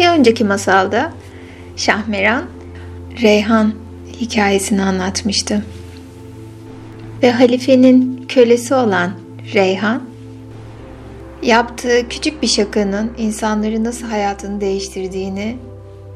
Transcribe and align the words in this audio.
Bir 0.00 0.08
önceki 0.08 0.44
masalda 0.44 1.12
Şahmeran 1.76 2.44
Reyhan 3.22 3.72
hikayesini 4.20 4.82
anlatmıştı. 4.82 5.64
Ve 7.22 7.32
halifenin 7.32 8.24
kölesi 8.28 8.74
olan 8.74 9.12
Reyhan 9.54 10.02
yaptığı 11.42 12.08
küçük 12.08 12.42
bir 12.42 12.46
şakanın 12.46 13.12
insanların 13.18 13.84
nasıl 13.84 14.06
hayatını 14.06 14.60
değiştirdiğini 14.60 15.56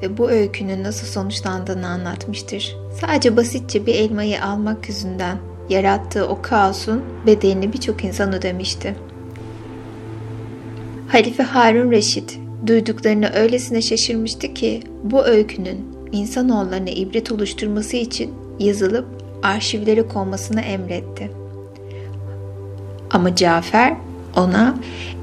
ve 0.02 0.18
bu 0.18 0.30
öykünün 0.30 0.84
nasıl 0.84 1.06
sonuçlandığını 1.06 1.86
anlatmıştır. 1.86 2.76
Sadece 3.00 3.36
basitçe 3.36 3.86
bir 3.86 3.94
elmayı 3.94 4.44
almak 4.44 4.88
yüzünden 4.88 5.36
yarattığı 5.68 6.28
o 6.28 6.42
kaosun 6.42 7.02
bedelini 7.26 7.72
birçok 7.72 8.04
insan 8.04 8.32
ödemişti. 8.32 8.96
Halife 11.08 11.42
Harun 11.42 11.90
Reşit 11.90 12.43
duyduklarını 12.66 13.30
öylesine 13.34 13.82
şaşırmıştı 13.82 14.54
ki 14.54 14.82
bu 15.02 15.24
öykünün 15.24 15.94
insanoğullarına 16.12 16.90
ibret 16.90 17.32
oluşturması 17.32 17.96
için 17.96 18.34
yazılıp 18.58 19.06
arşivlere 19.42 20.08
konmasını 20.08 20.60
emretti. 20.60 21.30
Ama 23.10 23.36
Cafer 23.36 23.96
ona 24.36 24.78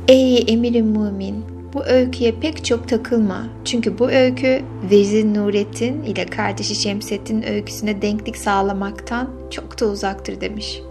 ''Ey 0.08 0.46
emirim 0.48 0.86
mümin 0.86 1.46
bu 1.74 1.86
öyküye 1.86 2.32
pek 2.32 2.66
çok 2.66 2.88
takılma. 2.88 3.48
Çünkü 3.66 4.00
bu 4.00 4.10
öykü 4.10 4.62
Vezir 4.92 5.26
Nurettin 5.26 6.04
ile 6.04 6.26
kardeşi 6.26 6.76
Şemsettin 6.76 7.44
öyküsüne 7.44 8.02
denklik 8.02 8.38
sağlamaktan 8.38 9.30
çok 9.50 9.80
da 9.82 9.86
uzaktır 9.86 10.42
demiş. 10.42 10.82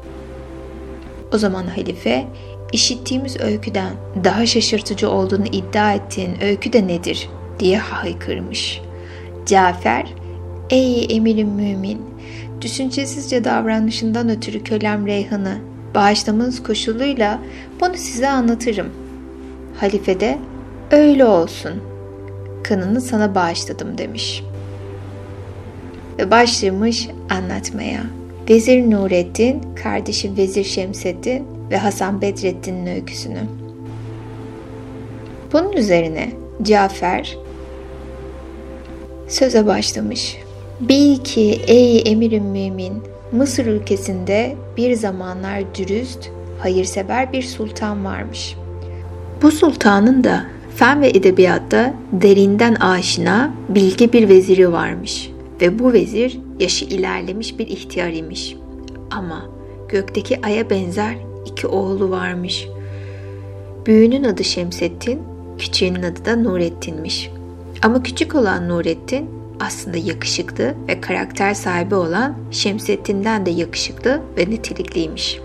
O 1.35 1.39
zaman 1.39 1.67
halife 1.67 2.27
işittiğimiz 2.73 3.41
öyküden 3.41 3.93
daha 4.25 4.47
şaşırtıcı 4.47 5.11
olduğunu 5.11 5.47
iddia 5.47 5.95
ettiğin 5.95 6.43
öykü 6.43 6.73
de 6.73 6.87
nedir 6.87 7.29
diye 7.59 7.79
haykırmış. 7.79 8.81
Cafer, 9.47 10.15
ey 10.71 11.07
emirim 11.17 11.49
mümin, 11.49 12.01
düşüncesizce 12.61 13.45
davranışından 13.45 14.29
ötürü 14.29 14.65
kölem 14.65 15.07
Reyhan'ı 15.07 15.59
bağışlamanız 15.95 16.63
koşuluyla 16.63 17.41
bunu 17.81 17.95
size 17.95 18.29
anlatırım. 18.29 18.89
Halife 19.77 20.21
de 20.21 20.39
öyle 20.91 21.25
olsun. 21.25 21.73
Kanını 22.65 23.01
sana 23.01 23.35
bağışladım 23.35 23.99
demiş. 23.99 24.43
Ve 26.19 26.31
başlamış 26.31 27.09
anlatmaya. 27.31 28.03
Vezir 28.51 28.91
Nurettin, 28.91 29.63
kardeşi 29.83 30.37
Vezir 30.37 30.65
Şemseddin 30.65 31.60
ve 31.71 31.79
Hasan 31.79 32.23
Bedrettin'in 32.23 32.87
öyküsünü. 32.87 33.41
Bunun 35.53 35.73
üzerine 35.73 36.33
Cafer 36.63 37.37
söze 39.29 39.67
başlamış. 39.67 40.37
Bil 40.81 41.17
ki 41.17 41.61
ey 41.67 42.03
emirim 42.07 42.45
mümin, 42.45 43.03
Mısır 43.33 43.67
ülkesinde 43.67 44.57
bir 44.77 44.95
zamanlar 44.95 45.75
dürüst, 45.75 46.31
hayırsever 46.59 47.33
bir 47.33 47.43
sultan 47.43 48.05
varmış. 48.05 48.57
Bu 49.43 49.51
sultanın 49.51 50.25
da 50.25 50.45
fen 50.77 51.01
ve 51.01 51.09
edebiyatta 51.09 51.95
derinden 52.13 52.75
aşina, 52.75 53.55
bilgi 53.69 54.13
bir 54.13 54.29
veziri 54.29 54.73
varmış 54.73 55.31
ve 55.61 55.79
bu 55.79 55.93
vezir 55.93 56.39
yaşı 56.61 56.85
ilerlemiş 56.85 57.59
bir 57.59 57.67
ihtiyar 57.67 58.13
imiş. 58.13 58.57
Ama 59.11 59.45
gökteki 59.89 60.47
aya 60.47 60.71
benzer 60.71 61.30
iki 61.47 61.67
oğlu 61.67 62.11
varmış. 62.11 62.69
Büyüğünün 63.87 64.25
adı 64.25 64.45
Şemsettin, 64.45 65.23
küçüğünün 65.59 66.03
adı 66.03 66.25
da 66.25 66.37
Nurettin'miş. 66.37 67.31
Ama 67.83 68.03
küçük 68.03 68.35
olan 68.35 68.69
Nurettin 68.69 69.31
aslında 69.61 69.97
yakışıklı 69.97 70.75
ve 70.89 71.01
karakter 71.01 71.55
sahibi 71.55 71.95
olan 71.95 72.35
Şemsettin'den 72.51 73.47
de 73.47 73.51
yakışıklı 73.51 74.21
ve 74.37 74.51
nitelikliymiş. 74.51 75.41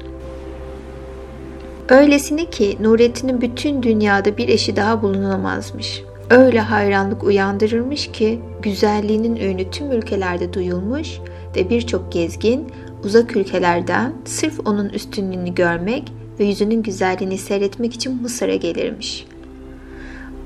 Öylesine 1.90 2.46
ki 2.46 2.78
Nurettin'in 2.82 3.42
bütün 3.42 3.84
dünyada 3.84 4.38
bir 4.38 4.50
eşi 4.50 4.76
daha 4.76 5.02
bulunamazmış. 5.02 6.04
Öyle 6.30 6.60
hayranlık 6.60 7.24
uyandırırmış 7.24 8.12
ki 8.12 8.40
güzelliğinin 8.62 9.36
ünü 9.36 9.72
tüm 9.72 9.92
ülkelerde 9.92 10.54
duyulmuş 10.54 11.20
ve 11.56 11.70
birçok 11.70 12.12
gezgin 12.12 12.68
uzak 13.06 13.36
ülkelerden 13.36 14.14
sırf 14.26 14.60
onun 14.68 14.90
üstünlüğünü 14.90 15.56
görmek 15.56 16.12
ve 16.40 16.46
yüzünün 16.46 16.84
güzelliğini 16.84 17.38
seyretmek 17.38 17.94
için 17.94 18.22
Mısır'a 18.22 18.56
gelirmiş. 18.56 19.26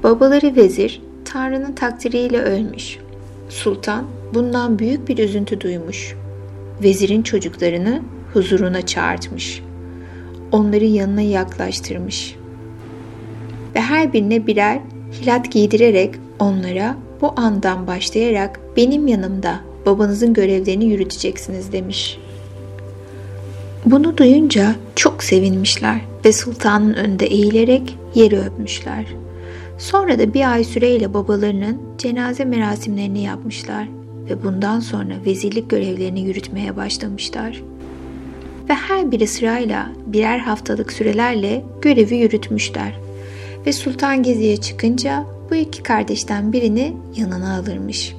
Babaları 0.04 0.56
vezir 0.56 1.02
Tanrı'nın 1.26 1.72
takdiriyle 1.72 2.42
ölmüş. 2.42 2.98
Sultan 3.50 4.06
bundan 4.34 4.80
büyük 4.80 5.08
bir 5.08 5.18
üzüntü 5.18 5.62
duymuş. 5.62 6.16
Vezirin 6.84 7.22
çocuklarını 7.22 8.02
huzuruna 8.34 8.86
çağırtmış. 8.86 9.64
Onları 10.52 10.86
yanına 10.86 11.22
yaklaştırmış. 11.22 12.36
Ve 13.76 13.82
her 13.82 14.14
birine 14.14 14.48
birer 14.48 14.80
hilat 15.22 15.52
giydirerek 15.52 16.16
onlara 16.40 16.98
bu 17.22 17.34
andan 17.36 17.88
başlayarak 17.88 18.60
benim 18.78 19.08
yanımda 19.08 19.60
babanızın 19.86 20.34
görevlerini 20.34 20.86
yürüteceksiniz 20.86 21.72
demiş. 21.72 22.20
Bunu 23.86 24.18
duyunca 24.18 24.76
çok 24.96 25.24
sevinmişler 25.24 26.02
ve 26.26 26.34
sultanın 26.34 26.94
önünde 26.94 27.26
eğilerek 27.26 27.98
yeri 28.16 28.40
öpmüşler. 28.40 29.06
Sonra 29.78 30.20
da 30.20 30.34
bir 30.34 30.52
ay 30.52 30.64
süreyle 30.64 31.14
babalarının 31.14 31.82
cenaze 31.98 32.46
merasimlerini 32.46 33.24
yapmışlar 33.24 33.88
ve 34.30 34.44
bundan 34.44 34.80
sonra 34.80 35.14
vezirlik 35.26 35.70
görevlerini 35.70 36.22
yürütmeye 36.22 36.76
başlamışlar. 36.76 37.62
Ve 38.70 38.74
her 38.74 39.12
biri 39.12 39.28
sırayla 39.28 39.92
birer 40.06 40.40
haftalık 40.40 40.94
sürelerle 40.94 41.64
görevi 41.82 42.16
yürütmüşler. 42.16 43.00
Ve 43.66 43.74
sultan 43.74 44.24
geziye 44.24 44.58
çıkınca 44.58 45.26
bu 45.52 45.56
iki 45.56 45.84
kardeşten 45.84 46.54
birini 46.54 46.94
yanına 47.16 47.56
alırmış. 47.56 48.16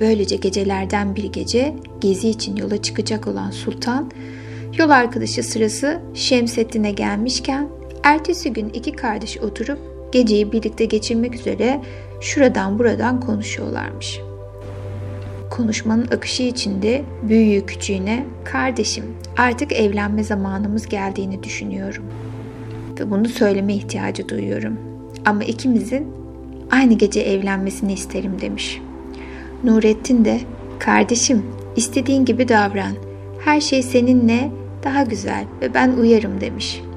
Böylece 0.00 0.36
gecelerden 0.36 1.16
bir 1.16 1.24
gece 1.24 1.74
gezi 2.00 2.28
için 2.28 2.56
yola 2.56 2.82
çıkacak 2.82 3.26
olan 3.26 3.50
sultan, 3.50 4.10
yol 4.78 4.90
arkadaşı 4.90 5.42
sırası 5.42 6.00
Şemseddin'e 6.14 6.90
gelmişken 6.90 7.68
ertesi 8.02 8.52
gün 8.52 8.68
iki 8.68 8.92
kardeş 8.92 9.38
oturup 9.38 9.78
geceyi 10.12 10.52
birlikte 10.52 10.84
geçirmek 10.84 11.34
üzere 11.34 11.80
şuradan 12.20 12.78
buradan 12.78 13.20
konuşuyorlarmış. 13.20 14.20
Konuşmanın 15.50 16.06
akışı 16.06 16.42
içinde 16.42 17.02
büyüğü 17.22 17.66
küçüğüne 17.66 18.24
kardeşim 18.44 19.04
artık 19.36 19.72
evlenme 19.72 20.24
zamanımız 20.24 20.86
geldiğini 20.86 21.42
düşünüyorum. 21.42 22.04
Ve 23.00 23.10
bunu 23.10 23.28
söyleme 23.28 23.74
ihtiyacı 23.74 24.28
duyuyorum. 24.28 24.78
Ama 25.24 25.44
ikimizin 25.44 26.06
aynı 26.70 26.94
gece 26.94 27.20
evlenmesini 27.20 27.92
isterim 27.92 28.40
demiş. 28.40 28.82
Nurettin 29.64 30.24
de 30.24 30.40
kardeşim 30.78 31.42
istediğin 31.76 32.24
gibi 32.24 32.48
davran. 32.48 32.92
Her 33.44 33.60
şey 33.60 33.82
seninle 33.82 34.50
daha 34.84 35.02
güzel 35.02 35.44
ve 35.60 35.74
ben 35.74 35.92
uyarım 35.92 36.40
demiş.'' 36.40 36.94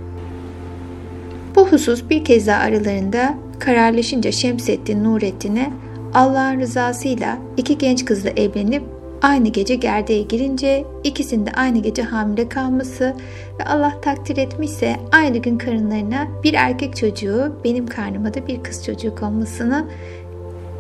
Bu 1.57 1.67
husus 1.67 2.09
bir 2.09 2.25
kez 2.25 2.47
daha 2.47 2.61
aralarında 2.61 3.35
kararlaşınca 3.59 4.31
Şemsettin 4.31 5.03
Nurettin'e 5.03 5.69
Allah'ın 6.13 6.59
rızasıyla 6.59 7.37
iki 7.57 7.77
genç 7.77 8.05
kızla 8.05 8.29
evlenip 8.29 8.83
aynı 9.21 9.47
gece 9.47 9.75
gerdeğe 9.75 10.21
girince 10.21 10.85
ikisinde 11.03 11.51
aynı 11.51 11.79
gece 11.79 12.03
hamile 12.03 12.49
kalması 12.49 13.15
ve 13.59 13.63
Allah 13.65 14.01
takdir 14.01 14.37
etmişse 14.37 14.95
aynı 15.11 15.37
gün 15.37 15.57
karınlarına 15.57 16.27
bir 16.43 16.53
erkek 16.53 16.95
çocuğu 16.95 17.55
benim 17.63 17.87
karnıma 17.87 18.33
da 18.33 18.47
bir 18.47 18.63
kız 18.63 18.85
çocuğu 18.85 19.15
konmasını 19.15 19.85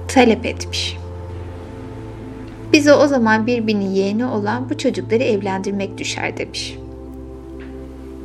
talep 0.07 0.45
etmiş. 0.45 0.97
Bize 2.73 2.93
o 2.93 3.07
zaman 3.07 3.47
birbirinin 3.47 3.89
yeğeni 3.89 4.25
olan 4.25 4.69
bu 4.69 4.77
çocukları 4.77 5.23
evlendirmek 5.23 5.97
düşer 5.97 6.37
demiş. 6.37 6.77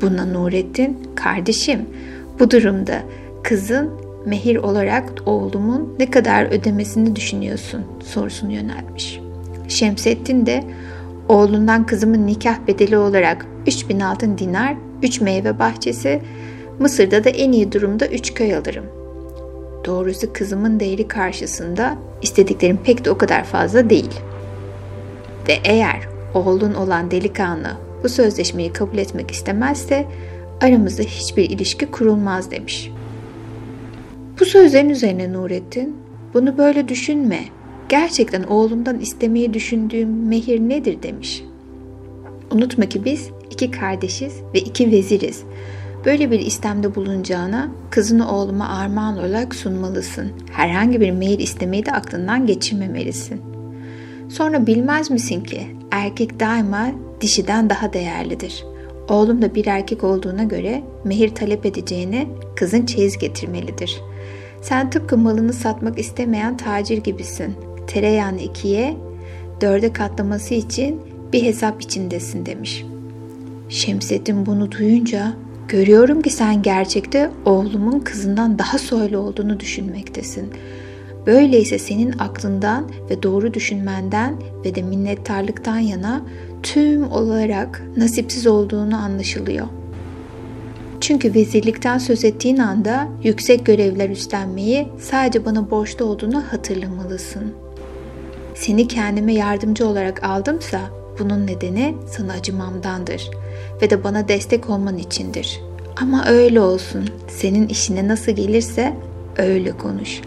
Buna 0.02 0.24
Nurettin, 0.24 0.98
kardeşim 1.14 1.86
bu 2.38 2.50
durumda 2.50 3.02
kızın 3.42 3.90
mehir 4.26 4.56
olarak 4.56 5.12
oğlumun 5.26 5.94
ne 5.98 6.10
kadar 6.10 6.44
ödemesini 6.44 7.16
düşünüyorsun 7.16 7.84
sorusunu 8.04 8.52
yöneltmiş. 8.52 9.20
Şemsettin 9.68 10.46
de 10.46 10.64
oğlundan 11.28 11.86
kızımın 11.86 12.26
nikah 12.26 12.66
bedeli 12.66 12.96
olarak 12.96 13.46
3000 13.66 14.00
altın 14.00 14.38
dinar, 14.38 14.76
3 15.02 15.20
meyve 15.20 15.58
bahçesi, 15.58 16.20
Mısır'da 16.78 17.24
da 17.24 17.30
en 17.30 17.52
iyi 17.52 17.72
durumda 17.72 18.06
3 18.06 18.34
köy 18.34 18.56
alırım. 18.56 18.84
Doğrusu 19.84 20.32
kızımın 20.32 20.80
değeri 20.80 21.08
karşısında 21.08 21.96
istediklerim 22.22 22.78
pek 22.84 23.04
de 23.04 23.10
o 23.10 23.18
kadar 23.18 23.44
fazla 23.44 23.90
değil. 23.90 24.20
Ve 25.48 25.58
eğer 25.64 26.00
oğlun 26.34 26.74
olan 26.74 27.10
delikanlı 27.10 27.91
bu 28.04 28.08
sözleşmeyi 28.08 28.72
kabul 28.72 28.98
etmek 28.98 29.30
istemezse 29.30 30.06
aramızda 30.60 31.02
hiçbir 31.02 31.50
ilişki 31.50 31.86
kurulmaz 31.86 32.50
demiş. 32.50 32.90
Bu 34.40 34.44
sözlerin 34.44 34.88
üzerine 34.88 35.32
Nurettin 35.32 35.96
Bunu 36.34 36.58
böyle 36.58 36.88
düşünme. 36.88 37.44
Gerçekten 37.88 38.42
oğlumdan 38.42 39.00
istemeyi 39.00 39.54
düşündüğüm 39.54 40.28
mehir 40.28 40.60
nedir 40.60 41.02
demiş. 41.02 41.44
Unutma 42.50 42.86
ki 42.86 43.04
biz 43.04 43.30
iki 43.50 43.70
kardeşiz 43.70 44.34
ve 44.54 44.58
iki 44.58 44.90
veziriz. 44.90 45.42
Böyle 46.04 46.30
bir 46.30 46.40
istemde 46.40 46.94
bulunacağına 46.94 47.68
kızını 47.90 48.30
oğluma 48.32 48.68
armağan 48.68 49.18
olarak 49.18 49.54
sunmalısın. 49.54 50.32
Herhangi 50.52 51.00
bir 51.00 51.10
mehir 51.10 51.38
istemeyi 51.38 51.86
de 51.86 51.92
aklından 51.92 52.46
geçirmemelisin. 52.46 53.40
Sonra 54.28 54.66
bilmez 54.66 55.10
misin 55.10 55.40
ki 55.40 55.66
erkek 55.90 56.40
daima 56.40 56.90
dişiden 57.22 57.70
daha 57.70 57.92
değerlidir. 57.92 58.64
Oğlum 59.08 59.42
da 59.42 59.54
bir 59.54 59.66
erkek 59.66 60.04
olduğuna 60.04 60.42
göre 60.42 60.82
mehir 61.04 61.34
talep 61.34 61.66
edeceğine 61.66 62.26
kızın 62.56 62.86
çeyiz 62.86 63.18
getirmelidir. 63.18 64.00
Sen 64.62 64.90
tıpkı 64.90 65.18
malını 65.18 65.52
satmak 65.52 65.98
istemeyen 65.98 66.56
tacir 66.56 66.98
gibisin. 66.98 67.54
Tereyağını 67.86 68.40
ikiye, 68.40 68.96
dörde 69.60 69.92
katlaması 69.92 70.54
için 70.54 71.00
bir 71.32 71.42
hesap 71.42 71.82
içindesin 71.82 72.46
demiş. 72.46 72.84
Şemsettin 73.68 74.46
bunu 74.46 74.72
duyunca 74.72 75.32
görüyorum 75.68 76.22
ki 76.22 76.30
sen 76.30 76.62
gerçekte 76.62 77.30
oğlumun 77.44 78.00
kızından 78.00 78.58
daha 78.58 78.78
soylu 78.78 79.18
olduğunu 79.18 79.60
düşünmektesin. 79.60 80.52
Böyleyse 81.26 81.78
senin 81.78 82.18
aklından 82.18 82.90
ve 83.10 83.22
doğru 83.22 83.54
düşünmenden 83.54 84.34
ve 84.64 84.74
de 84.74 84.82
minnettarlıktan 84.82 85.78
yana 85.78 86.22
tüm 86.62 87.12
olarak 87.12 87.82
nasipsiz 87.96 88.46
olduğunu 88.46 88.96
anlaşılıyor. 88.96 89.66
Çünkü 91.00 91.34
vezirlikten 91.34 91.98
söz 91.98 92.24
ettiğin 92.24 92.58
anda 92.58 93.08
yüksek 93.22 93.66
görevler 93.66 94.10
üstlenmeyi 94.10 94.88
sadece 94.98 95.44
bana 95.44 95.70
borçlu 95.70 96.04
olduğunu 96.04 96.42
hatırlamalısın. 96.52 97.52
Seni 98.54 98.88
kendime 98.88 99.34
yardımcı 99.34 99.86
olarak 99.86 100.24
aldımsa 100.24 100.80
bunun 101.18 101.46
nedeni 101.46 101.94
sana 102.10 102.32
acımamdandır 102.32 103.30
ve 103.82 103.90
de 103.90 104.04
bana 104.04 104.28
destek 104.28 104.70
olman 104.70 104.98
içindir. 104.98 105.60
Ama 106.00 106.24
öyle 106.26 106.60
olsun. 106.60 107.04
Senin 107.28 107.68
işine 107.68 108.08
nasıl 108.08 108.32
gelirse 108.32 108.96
öyle 109.36 109.72
konuş. 109.72 110.20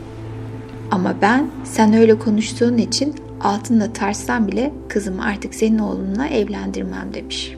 Ama 0.92 1.16
ben 1.22 1.50
sen 1.64 1.94
öyle 1.94 2.20
konuştuğun 2.20 2.78
için 2.78 3.16
altında 3.42 3.94
tarsam 3.94 4.48
bile 4.48 4.74
kızımı 4.90 5.26
artık 5.26 5.56
senin 5.56 5.80
oğlunla 5.80 6.28
evlendirmem 6.28 7.14
demiş. 7.14 7.56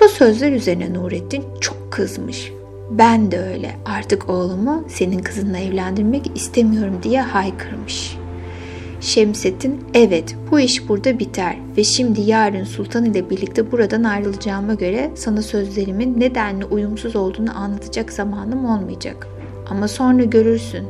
Bu 0.00 0.08
sözler 0.08 0.52
üzerine 0.52 0.94
Nurettin 0.94 1.44
çok 1.60 1.92
kızmış. 1.92 2.52
Ben 2.90 3.30
de 3.30 3.38
öyle 3.38 3.76
artık 3.84 4.30
oğlumu 4.30 4.84
senin 4.88 5.18
kızınla 5.18 5.58
evlendirmek 5.58 6.30
istemiyorum 6.34 7.00
diye 7.02 7.22
haykırmış. 7.22 8.16
Şemsettin 9.00 9.84
evet 9.94 10.36
bu 10.50 10.60
iş 10.60 10.88
burada 10.88 11.18
biter 11.18 11.56
ve 11.76 11.84
şimdi 11.84 12.20
yarın 12.20 12.64
sultan 12.64 13.04
ile 13.04 13.30
birlikte 13.30 13.72
buradan 13.72 14.04
ayrılacağıma 14.04 14.74
göre 14.74 15.10
sana 15.14 15.42
sözlerimin 15.42 16.20
nedenli 16.20 16.64
uyumsuz 16.64 17.16
olduğunu 17.16 17.58
anlatacak 17.58 18.12
zamanım 18.12 18.64
olmayacak. 18.64 19.28
Ama 19.70 19.88
sonra 19.88 20.24
görürsün 20.24 20.86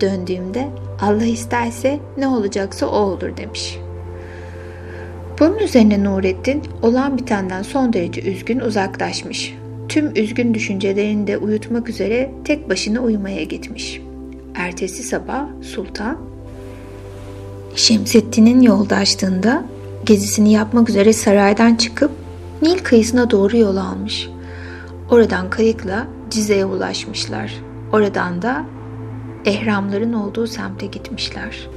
döndüğümde 0.00 0.68
Allah 1.00 1.24
isterse 1.24 2.00
ne 2.16 2.28
olacaksa 2.28 2.86
o 2.86 2.96
olur 2.96 3.36
demiş. 3.36 3.78
Bunun 5.38 5.58
üzerine 5.58 6.04
Nurettin 6.04 6.62
olan 6.82 7.18
bitenden 7.18 7.62
son 7.62 7.92
derece 7.92 8.22
üzgün 8.22 8.60
uzaklaşmış. 8.60 9.54
Tüm 9.88 10.16
üzgün 10.16 10.54
düşüncelerini 10.54 11.26
de 11.26 11.38
uyutmak 11.38 11.88
üzere 11.88 12.30
tek 12.44 12.70
başına 12.70 13.00
uyumaya 13.00 13.42
gitmiş. 13.42 14.00
Ertesi 14.54 15.02
sabah 15.02 15.46
sultan 15.62 16.18
Şemsettin'in 17.74 18.60
yoldaşlığında 18.60 19.64
gezisini 20.04 20.52
yapmak 20.52 20.90
üzere 20.90 21.12
saraydan 21.12 21.74
çıkıp 21.74 22.10
Nil 22.62 22.78
kıyısına 22.78 23.30
doğru 23.30 23.56
yol 23.56 23.76
almış. 23.76 24.28
Oradan 25.10 25.50
kayıkla 25.50 26.06
Cize'ye 26.30 26.64
ulaşmışlar. 26.64 27.54
Oradan 27.92 28.42
da 28.42 28.64
ehramların 29.46 30.12
olduğu 30.12 30.46
semte 30.46 30.86
gitmişler. 30.86 31.68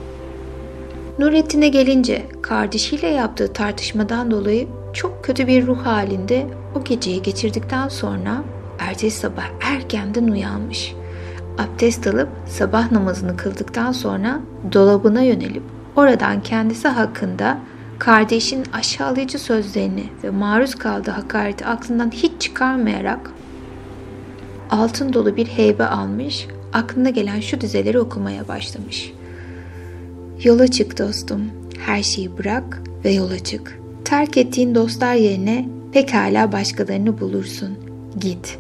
Nurettin'e 1.19 1.68
gelince 1.68 2.25
kardeşiyle 2.42 3.07
yaptığı 3.07 3.54
tartışmadan 3.54 4.31
dolayı 4.31 4.68
çok 4.94 5.24
kötü 5.24 5.48
bir 5.48 5.68
ruh 5.68 5.86
halinde 5.86 6.48
o 6.75 6.83
geceyi 6.83 7.21
geçirdikten 7.21 7.88
sonra 7.88 8.44
ertesi 8.80 9.19
sabah 9.19 9.45
erkenden 9.62 10.27
uyanmış. 10.27 10.95
Abdest 11.57 12.07
alıp 12.07 12.30
sabah 12.48 12.92
namazını 12.92 13.38
kıldıktan 13.38 13.92
sonra 13.92 14.39
dolabına 14.74 15.22
yönelip 15.22 15.63
oradan 15.95 16.44
kendisi 16.44 16.88
hakkında 16.88 17.57
kardeşin 18.00 18.63
aşağılayıcı 18.74 19.39
sözlerini 19.39 20.04
ve 20.24 20.30
maruz 20.30 20.75
kaldığı 20.75 21.12
hakareti 21.12 21.65
aklından 21.65 22.12
hiç 22.12 22.31
çıkarmayarak 22.39 23.31
altın 24.72 25.13
dolu 25.13 25.36
bir 25.36 25.48
heybe 25.48 25.86
almış 25.86 26.48
aklına 26.74 27.10
gelen 27.10 27.39
şu 27.39 27.62
dizeleri 27.62 28.00
okumaya 28.00 28.48
başlamış. 28.48 29.13
Yola 30.44 30.68
çık 30.68 30.98
dostum, 31.00 31.42
her 31.80 32.04
şeyi 32.04 32.38
bırak 32.38 32.81
ve 33.06 33.12
yola 33.12 33.39
çık. 33.39 33.80
Terk 34.06 34.38
ettiğin 34.38 34.75
dostlar 34.75 35.13
yerine 35.13 35.69
pekala 35.92 36.51
başkalarını 36.51 37.19
bulursun. 37.19 37.77
Git, 38.19 38.57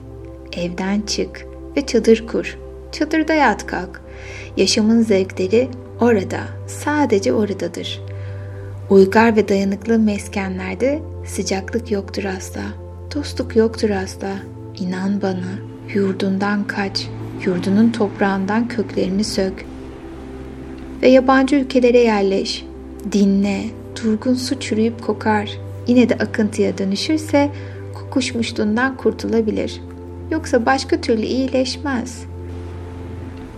evden 0.57 1.01
çık 1.01 1.45
ve 1.77 1.85
çadır 1.85 2.27
kur. 2.27 2.57
Çadırda 2.91 3.33
yat 3.33 3.65
kalk. 3.67 4.01
Yaşamın 4.57 5.01
zevkleri 5.01 5.67
orada, 6.01 6.39
sadece 6.67 7.33
oradadır. 7.33 8.01
Uygar 8.89 9.35
ve 9.35 9.47
dayanıklı 9.47 9.99
meskenlerde 9.99 11.01
sıcaklık 11.25 11.91
yoktur 11.91 12.23
asla. 12.23 12.61
Dostluk 13.15 13.55
yoktur 13.55 13.89
asla. 13.89 14.35
İnan 14.79 15.21
bana, 15.21 15.59
yurdundan 15.93 16.67
kaç.'' 16.67 17.18
Yurdunun 17.45 17.91
toprağından 17.91 18.67
köklerini 18.67 19.23
sök 19.23 19.65
ve 21.01 21.09
yabancı 21.09 21.55
ülkelere 21.55 21.99
yerleş. 21.99 22.65
Dinle, 23.11 23.63
durgun 24.03 24.33
su 24.33 24.59
çürüyüp 24.59 25.01
kokar. 25.01 25.57
Yine 25.87 26.09
de 26.09 26.15
akıntıya 26.15 26.77
dönüşürse 26.77 27.49
kokuşmuşluğundan 27.93 28.97
kurtulabilir. 28.97 29.81
Yoksa 30.31 30.65
başka 30.65 31.01
türlü 31.01 31.25
iyileşmez. 31.25 32.23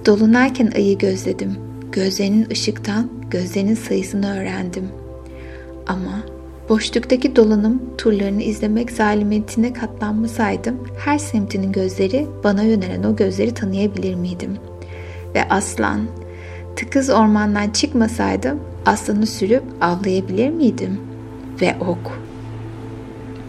Dolunayken 0.05 0.71
ayı 0.75 0.97
gözledim. 0.97 1.55
Gözlerinin 1.91 2.49
ışıktan 2.51 3.09
gözlerinin 3.29 3.75
sayısını 3.75 4.39
öğrendim. 4.39 4.89
Ama 5.87 6.23
Boşluktaki 6.71 7.35
dolanım 7.35 7.81
turlarını 7.97 8.43
izlemek 8.43 8.91
zalimiyetine 8.91 9.73
katlanmasaydım 9.73 10.87
her 11.05 11.17
semtinin 11.17 11.71
gözleri 11.71 12.27
bana 12.43 12.63
yönelen 12.63 13.03
o 13.03 13.15
gözleri 13.15 13.53
tanıyabilir 13.53 14.15
miydim? 14.15 14.57
Ve 15.35 15.49
aslan, 15.49 16.01
tıkız 16.75 17.09
ormandan 17.09 17.69
çıkmasaydım 17.69 18.59
aslanı 18.85 19.27
sürüp 19.27 19.63
avlayabilir 19.81 20.49
miydim? 20.49 20.99
Ve 21.61 21.75
ok. 21.81 22.19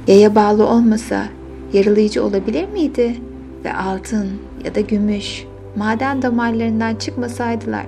Yaya 0.07 0.35
bağlı 0.35 0.67
olmasa 0.67 1.25
yaralayıcı 1.73 2.25
olabilir 2.25 2.69
miydi? 2.69 3.17
Ve 3.64 3.75
altın 3.75 4.29
ya 4.64 4.75
da 4.75 4.81
gümüş 4.81 5.45
maden 5.76 6.23
damarlarından 6.23 6.95
çıkmasaydılar 6.95 7.87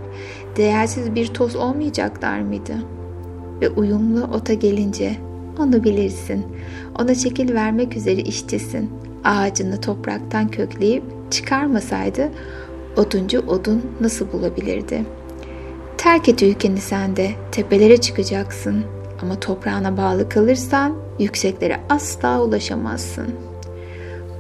değersiz 0.57 1.15
bir 1.15 1.27
toz 1.27 1.57
olmayacaklar 1.57 2.41
mıydı?'' 2.41 2.94
Ve 3.61 3.69
uyumlu 3.69 4.25
ota 4.25 4.55
gelince 4.55 5.17
onu 5.59 5.85
bilirsin. 5.85 6.47
Ona 7.01 7.15
şekil 7.15 7.55
vermek 7.55 7.97
üzere 7.97 8.21
işçisin. 8.21 8.91
Ağacını 9.25 9.81
topraktan 9.81 10.49
kökleyip 10.49 11.03
çıkarmasaydı 11.31 12.31
oduncu 12.97 13.41
odun 13.41 13.83
nasıl 14.01 14.33
bulabilirdi? 14.33 15.05
Terk 15.99 16.29
et 16.29 16.43
ülkeni 16.43 16.79
sen 16.79 17.17
de, 17.17 17.31
tepelere 17.53 17.97
çıkacaksın. 17.97 18.85
Ama 19.23 19.41
toprağına 19.41 19.97
bağlı 19.97 20.29
kalırsan 20.29 20.97
yükseklere 21.19 21.81
asla 21.89 22.43
ulaşamazsın. 22.43 23.27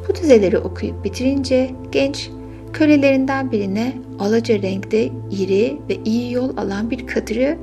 Bu 0.09 0.14
dizeleri 0.14 0.59
okuyup 0.59 1.04
bitirince 1.04 1.71
genç 1.92 2.30
kölelerinden 2.73 3.52
birine 3.52 3.97
alaca 4.18 4.62
renkte 4.62 5.11
iri 5.30 5.78
ve 5.88 5.97
iyi 6.04 6.33
yol 6.33 6.56
alan 6.56 6.90
bir 6.90 7.06
katırı 7.06 7.59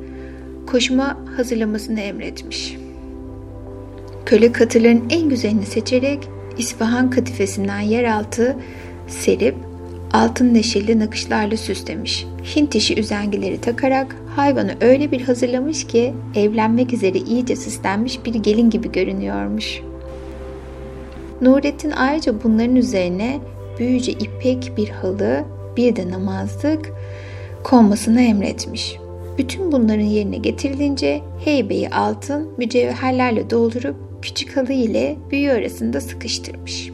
koşuma 0.72 1.18
hazırlamasını 1.38 2.00
emretmiş. 2.00 2.78
Köle 4.26 4.52
katırların 4.52 5.04
en 5.10 5.30
güzelini 5.30 5.66
seçerek 5.66 6.20
İsfahan 6.58 7.10
katifesinden 7.10 7.80
yeraltı 7.80 8.56
serip 9.08 9.56
altın 10.14 10.54
neşeli 10.54 11.00
nakışlarla 11.00 11.58
süslemiş. 11.58 12.26
Hint 12.56 12.76
işi 12.76 13.00
üzengileri 13.00 13.62
takarak 13.62 14.16
hayvanı 14.36 14.76
öyle 14.82 15.12
bir 15.12 15.22
hazırlamış 15.22 15.88
ki 15.88 16.14
evlenmek 16.36 16.94
üzere 16.94 17.18
iyice 17.18 17.56
süslenmiş 17.56 18.26
bir 18.26 18.34
gelin 18.34 18.70
gibi 18.70 18.92
görünüyormuş. 18.92 19.82
Nurettin 21.42 21.92
ayrıca 21.92 22.44
bunların 22.44 22.76
üzerine 22.76 23.40
büyüce 23.80 24.12
ipek 24.12 24.72
bir 24.78 24.90
halı, 24.90 25.44
bir 25.78 25.96
de 25.96 26.10
namazlık, 26.10 26.92
konmasını 27.64 28.22
emretmiş. 28.22 29.01
Bütün 29.42 29.72
bunların 29.72 30.04
yerine 30.04 30.38
getirilince 30.38 31.22
heybeyi 31.46 31.90
altın 31.90 32.50
mücevherlerle 32.58 33.50
doldurup 33.50 33.96
küçük 34.22 34.58
halı 34.58 34.74
ile 34.74 35.16
büyü 35.32 35.52
arasında 35.52 36.02
sıkıştırmış. 36.02 36.90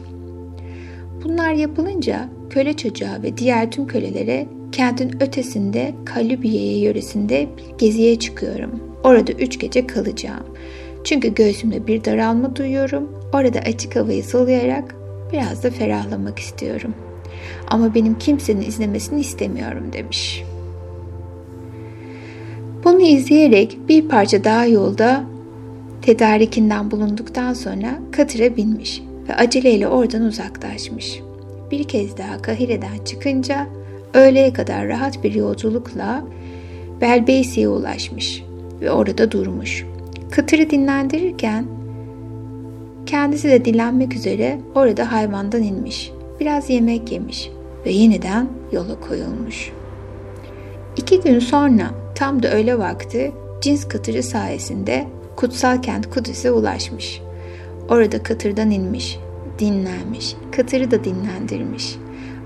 Bunlar 1.24 1.52
yapılınca 1.52 2.28
köle 2.50 2.76
çocuğa 2.76 3.22
ve 3.22 3.36
diğer 3.36 3.70
tüm 3.70 3.86
kölelere 3.86 4.46
kentin 4.72 5.22
ötesinde 5.22 5.94
Kalübiye'ye 6.04 6.78
yöresinde 6.78 7.48
bir 7.56 7.78
geziye 7.78 8.18
çıkıyorum. 8.18 8.80
Orada 9.04 9.32
üç 9.32 9.58
gece 9.58 9.86
kalacağım. 9.86 10.46
Çünkü 11.04 11.34
göğsümde 11.34 11.86
bir 11.86 12.04
daralma 12.04 12.56
duyuyorum. 12.56 13.12
Orada 13.32 13.58
açık 13.58 13.96
havayı 13.96 14.24
soluyarak 14.24 14.94
biraz 15.32 15.64
da 15.64 15.70
ferahlamak 15.70 16.38
istiyorum. 16.38 16.94
Ama 17.66 17.94
benim 17.94 18.18
kimsenin 18.18 18.60
izlemesini 18.60 19.20
istemiyorum 19.20 19.92
demiş. 19.92 20.44
Bunu 22.88 23.02
izleyerek 23.02 23.78
bir 23.88 24.08
parça 24.08 24.44
daha 24.44 24.66
yolda 24.66 25.24
tedarikinden 26.02 26.90
bulunduktan 26.90 27.52
sonra 27.52 27.98
katıra 28.12 28.56
binmiş 28.56 29.02
ve 29.28 29.34
aceleyle 29.34 29.88
oradan 29.88 30.22
uzaklaşmış. 30.22 31.20
Bir 31.70 31.84
kez 31.84 32.18
daha 32.18 32.42
Kahire'den 32.42 33.04
çıkınca 33.04 33.66
öğleye 34.14 34.52
kadar 34.52 34.88
rahat 34.88 35.24
bir 35.24 35.34
yolculukla 35.34 36.24
Belbeysi'ye 37.00 37.68
ulaşmış 37.68 38.44
ve 38.80 38.90
orada 38.90 39.30
durmuş. 39.30 39.86
Katırı 40.30 40.70
dinlendirirken 40.70 41.64
kendisi 43.06 43.48
de 43.48 43.64
dinlenmek 43.64 44.14
üzere 44.14 44.58
orada 44.74 45.12
hayvandan 45.12 45.62
inmiş. 45.62 46.12
Biraz 46.40 46.70
yemek 46.70 47.12
yemiş 47.12 47.50
ve 47.86 47.90
yeniden 47.90 48.48
yola 48.72 49.00
koyulmuş. 49.00 49.72
İki 50.96 51.20
gün 51.20 51.38
sonra 51.38 52.07
tam 52.18 52.42
da 52.42 52.50
öğle 52.50 52.78
vakti 52.78 53.32
cins 53.60 53.88
katırı 53.88 54.22
sayesinde 54.22 55.06
kutsal 55.36 55.82
kent 55.82 56.10
Kudüs'e 56.10 56.50
ulaşmış. 56.50 57.20
Orada 57.88 58.22
katırdan 58.22 58.70
inmiş, 58.70 59.18
dinlenmiş, 59.58 60.36
katırı 60.52 60.90
da 60.90 61.04
dinlendirmiş. 61.04 61.96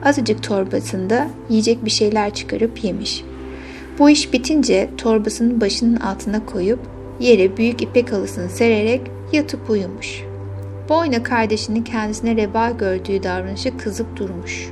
Azıcık 0.05 0.43
torbasında 0.43 1.29
yiyecek 1.49 1.85
bir 1.85 1.91
şeyler 1.91 2.35
çıkarıp 2.35 2.85
yemiş. 2.85 3.25
Bu 3.99 4.11
iş 4.11 4.33
bitince 4.33 4.91
torbasının 4.99 5.61
başının 5.61 5.97
altına 5.97 6.47
koyup 6.47 6.81
yere 7.21 7.57
büyük 7.57 7.83
ipek 7.83 8.13
halısını 8.13 8.49
sererek 8.49 9.01
yatıp 9.33 9.71
uyumuş. 9.71 10.23
Boyna 10.89 11.23
kardeşinin 11.23 11.85
kendisine 11.85 12.37
reba 12.37 12.71
gördüğü 12.71 13.23
davranışı 13.23 13.77
kızıp 13.77 14.17
durmuş. 14.17 14.71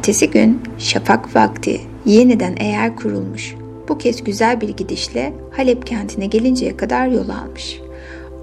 Ertesi 0.00 0.30
gün 0.30 0.62
şafak 0.78 1.36
vakti 1.36 1.80
yeniden 2.06 2.54
eğer 2.60 2.96
kurulmuş. 2.96 3.54
Bu 3.88 3.98
kez 3.98 4.24
güzel 4.24 4.60
bir 4.60 4.68
gidişle 4.68 5.32
Halep 5.56 5.86
kentine 5.86 6.26
gelinceye 6.26 6.76
kadar 6.76 7.06
yol 7.06 7.28
almış. 7.28 7.80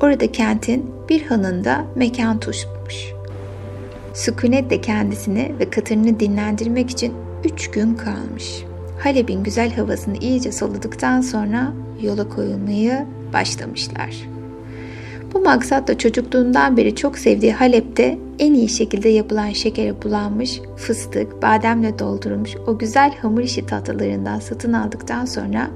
Orada 0.02 0.32
kentin 0.32 0.86
bir 1.10 1.22
hanında 1.22 1.86
mekan 1.96 2.40
tutmuş. 2.40 2.96
Sükunet 4.14 4.70
de 4.70 4.82
kendisini 4.82 5.52
ve 5.60 5.70
katırını 5.70 6.20
dinlendirmek 6.20 6.90
için 6.90 7.14
üç 7.44 7.72
gün 7.72 7.96
kalmış. 7.96 8.64
Halep'in 9.04 9.44
güzel 9.44 9.74
havasını 9.76 10.18
iyice 10.18 10.52
soludıktan 10.52 11.22
sonra 11.22 11.74
yola 12.02 12.30
koyulmayı 12.30 13.06
başlamışlar. 13.34 14.37
Bu 15.34 15.40
maksatla 15.40 15.98
çocukluğundan 15.98 16.78
beri 16.78 16.96
çok 16.96 17.18
sevdiği 17.18 17.54
Halep'te 17.54 18.18
en 18.40 18.54
iyi 18.54 18.70
şekilde 18.70 19.10
yapılan 19.10 19.50
şekere 19.50 20.02
bulanmış, 20.04 20.62
fıstık, 20.76 21.42
bademle 21.42 22.00
doldurulmuş 22.00 22.56
o 22.68 22.78
güzel 22.78 23.16
hamur 23.22 23.42
işi 23.42 23.66
tatlılarından 23.66 24.40
satın 24.40 24.74
aldıktan 24.74 25.26
sonra 25.26 25.70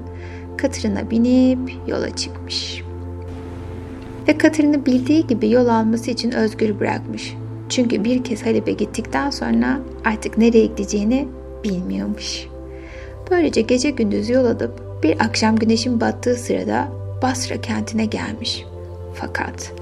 katırına 0.56 1.10
binip 1.10 1.72
yola 1.86 2.16
çıkmış. 2.16 2.82
Ve 4.28 4.38
katırını 4.38 4.86
bildiği 4.86 5.26
gibi 5.26 5.50
yol 5.50 5.66
alması 5.66 6.10
için 6.10 6.30
özgür 6.30 6.80
bırakmış. 6.80 7.34
Çünkü 7.68 8.04
bir 8.04 8.24
kez 8.24 8.46
Halep'e 8.46 8.72
gittikten 8.72 9.30
sonra 9.30 9.80
artık 10.04 10.38
nereye 10.38 10.66
gideceğini 10.66 11.28
bilmiyormuş. 11.64 12.46
Böylece 13.30 13.60
gece 13.60 13.90
gündüz 13.90 14.30
yol 14.30 14.44
alıp 14.44 15.02
bir 15.02 15.20
akşam 15.20 15.56
güneşin 15.56 16.00
battığı 16.00 16.34
sırada 16.34 16.88
Basra 17.22 17.60
kentine 17.60 18.04
gelmiş. 18.04 18.64
Fakat 19.22 19.72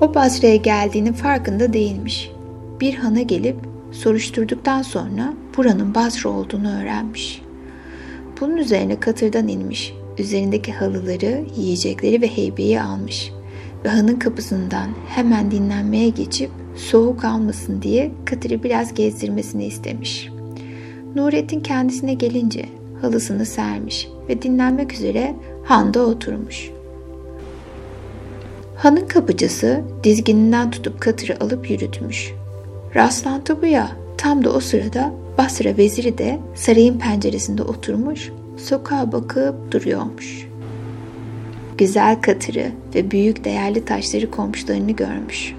o 0.00 0.14
Basra'ya 0.14 0.56
geldiğinin 0.56 1.12
farkında 1.12 1.72
değilmiş. 1.72 2.30
Bir 2.80 2.94
hana 2.94 3.22
gelip 3.22 3.56
soruşturduktan 3.92 4.82
sonra 4.82 5.34
buranın 5.56 5.94
Basra 5.94 6.30
olduğunu 6.30 6.80
öğrenmiş. 6.80 7.42
Bunun 8.40 8.56
üzerine 8.56 9.00
katırdan 9.00 9.48
inmiş. 9.48 9.94
Üzerindeki 10.18 10.72
halıları, 10.72 11.44
yiyecekleri 11.56 12.22
ve 12.22 12.36
heybeyi 12.36 12.80
almış. 12.80 13.32
Ve 13.84 13.88
hanın 13.88 14.16
kapısından 14.16 14.90
hemen 15.08 15.50
dinlenmeye 15.50 16.08
geçip 16.08 16.50
soğuk 16.76 17.24
almasın 17.24 17.82
diye 17.82 18.12
katırı 18.24 18.62
biraz 18.62 18.94
gezdirmesini 18.94 19.64
istemiş. 19.64 20.28
Nurettin 21.14 21.60
kendisine 21.60 22.14
gelince 22.14 22.66
halısını 23.02 23.46
sermiş 23.46 24.08
ve 24.28 24.42
dinlenmek 24.42 24.92
üzere 24.92 25.36
handa 25.64 26.00
oturmuş. 26.00 26.75
Hanın 28.76 29.06
kapıcısı 29.08 29.80
dizgininden 30.04 30.70
tutup 30.70 31.00
katırı 31.00 31.44
alıp 31.44 31.70
yürütmüş. 31.70 32.32
Rastlantı 32.94 33.62
bu 33.62 33.66
ya, 33.66 33.88
tam 34.18 34.44
da 34.44 34.52
o 34.52 34.60
sırada 34.60 35.12
Basra 35.38 35.76
veziri 35.76 36.18
de 36.18 36.38
sarayın 36.54 36.98
penceresinde 36.98 37.62
oturmuş, 37.62 38.32
sokağa 38.56 39.12
bakıp 39.12 39.72
duruyormuş. 39.72 40.48
Güzel 41.78 42.20
katırı 42.20 42.72
ve 42.94 43.10
büyük 43.10 43.44
değerli 43.44 43.84
taşları 43.84 44.30
komşularını 44.30 44.92
görmüş. 44.92 45.54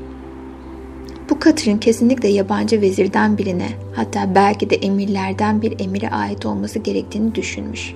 Bu 1.30 1.40
katırın 1.40 1.78
kesinlikle 1.78 2.28
yabancı 2.28 2.82
vezirden 2.82 3.38
birine, 3.38 3.70
hatta 3.96 4.36
belki 4.36 4.70
de 4.70 4.76
emirlerden 4.76 5.62
bir 5.62 5.80
emire 5.80 6.10
ait 6.10 6.46
olması 6.46 6.80
gerektiğini 6.80 7.36
düşünmüş. 7.36 7.94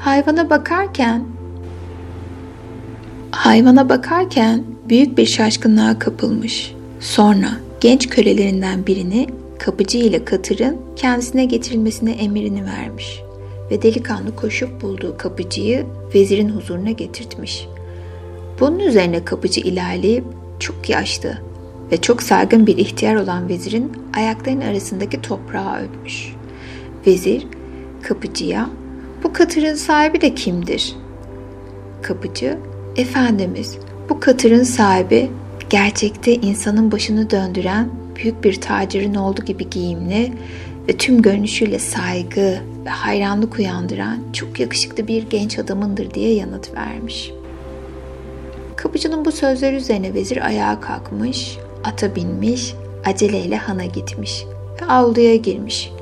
Hayvana 0.00 0.50
bakarken 0.50 1.24
Hayvana 3.36 3.88
bakarken 3.88 4.64
büyük 4.88 5.18
bir 5.18 5.26
şaşkınlığa 5.26 5.98
kapılmış. 5.98 6.74
Sonra 7.00 7.48
genç 7.80 8.08
kölelerinden 8.08 8.86
birini 8.86 9.26
kapıcı 9.58 9.98
ile 9.98 10.24
katırın 10.24 10.76
kendisine 10.96 11.44
getirilmesine 11.44 12.12
emrini 12.12 12.64
vermiş 12.64 13.20
ve 13.70 13.82
delikanlı 13.82 14.36
koşup 14.36 14.82
bulduğu 14.82 15.16
kapıcıyı 15.16 15.86
vezirin 16.14 16.48
huzuruna 16.48 16.90
getirtmiş. 16.90 17.68
Bunun 18.60 18.78
üzerine 18.78 19.24
kapıcı 19.24 19.60
ilerleyip 19.60 20.24
çok 20.60 20.90
yaşlı 20.90 21.38
ve 21.92 21.96
çok 21.96 22.22
saygın 22.22 22.66
bir 22.66 22.76
ihtiyar 22.76 23.14
olan 23.14 23.48
vezirin 23.48 23.92
ayaklarının 24.16 24.60
arasındaki 24.60 25.22
toprağı 25.22 25.82
öpmüş. 25.82 26.32
Vezir 27.06 27.46
kapıcıya 28.02 28.70
bu 29.22 29.32
katırın 29.32 29.74
sahibi 29.74 30.20
de 30.20 30.34
kimdir? 30.34 30.96
Kapıcı 32.02 32.58
Efendimiz 32.96 33.78
bu 34.08 34.20
katırın 34.20 34.62
sahibi 34.62 35.30
gerçekte 35.70 36.34
insanın 36.34 36.92
başını 36.92 37.30
döndüren 37.30 37.88
büyük 38.16 38.44
bir 38.44 38.60
tacirin 38.60 39.14
olduğu 39.14 39.44
gibi 39.44 39.70
giyimli 39.70 40.32
ve 40.88 40.96
tüm 40.96 41.22
görünüşüyle 41.22 41.78
saygı 41.78 42.60
ve 42.86 42.90
hayranlık 42.90 43.58
uyandıran 43.58 44.18
çok 44.32 44.60
yakışıklı 44.60 45.08
bir 45.08 45.30
genç 45.30 45.58
adamındır 45.58 46.10
diye 46.10 46.34
yanıt 46.34 46.74
vermiş. 46.74 47.32
Kapıcının 48.76 49.24
bu 49.24 49.32
sözleri 49.32 49.76
üzerine 49.76 50.14
vezir 50.14 50.46
ayağa 50.46 50.80
kalkmış, 50.80 51.58
ata 51.84 52.16
binmiş, 52.16 52.74
aceleyle 53.04 53.56
hana 53.56 53.84
gitmiş 53.84 54.44
ve 54.82 54.86
avluya 54.86 55.36
girmiş. 55.36 55.92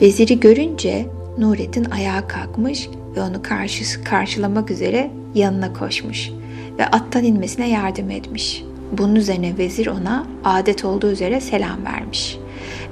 Veziri 0.00 0.40
görünce 0.40 1.06
Nurettin 1.38 1.84
ayağa 1.84 2.28
kalkmış 2.28 2.88
ve 3.16 3.22
onu 3.22 3.42
karşı, 3.42 4.04
karşılamak 4.04 4.70
üzere 4.70 5.19
yanına 5.34 5.72
koşmuş 5.72 6.30
ve 6.78 6.86
attan 6.86 7.24
inmesine 7.24 7.70
yardım 7.70 8.10
etmiş. 8.10 8.64
Bunun 8.92 9.14
üzerine 9.14 9.58
vezir 9.58 9.86
ona 9.86 10.26
adet 10.44 10.84
olduğu 10.84 11.10
üzere 11.10 11.40
selam 11.40 11.84
vermiş. 11.84 12.38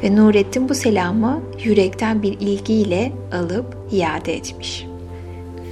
Ve 0.02 0.16
Nurettin 0.16 0.68
bu 0.68 0.75
selamı 0.75 1.40
yürekten 1.64 2.23
bir 2.23 2.40
ilgiyle 2.40 3.12
alıp 3.33 3.76
iade 3.92 4.35
etmiş. 4.37 4.87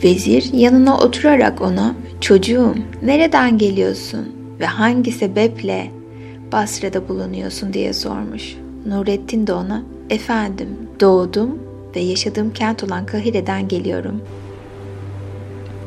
Vezir 0.05 0.53
yanına 0.53 0.99
oturarak 0.99 1.61
ona 1.63 1.95
çocuğum 2.21 2.75
nereden 3.03 3.59
geliyorsun 3.59 4.29
ve 4.61 4.67
hangi 4.67 5.13
sebeple 5.13 5.91
Basra'da 6.53 7.09
bulunuyorsun 7.09 7.73
diye 7.73 7.93
sormuş. 7.93 8.57
Nurettin 8.87 9.47
de 9.47 9.53
ona 9.53 9.83
efendim 10.11 10.69
doğdum 11.01 11.59
ve 11.97 12.01
yaşadığım 12.01 12.53
kent 12.53 12.85
olan 12.85 13.07
Kahire'den 13.07 13.69
geliyorum. 13.69 14.23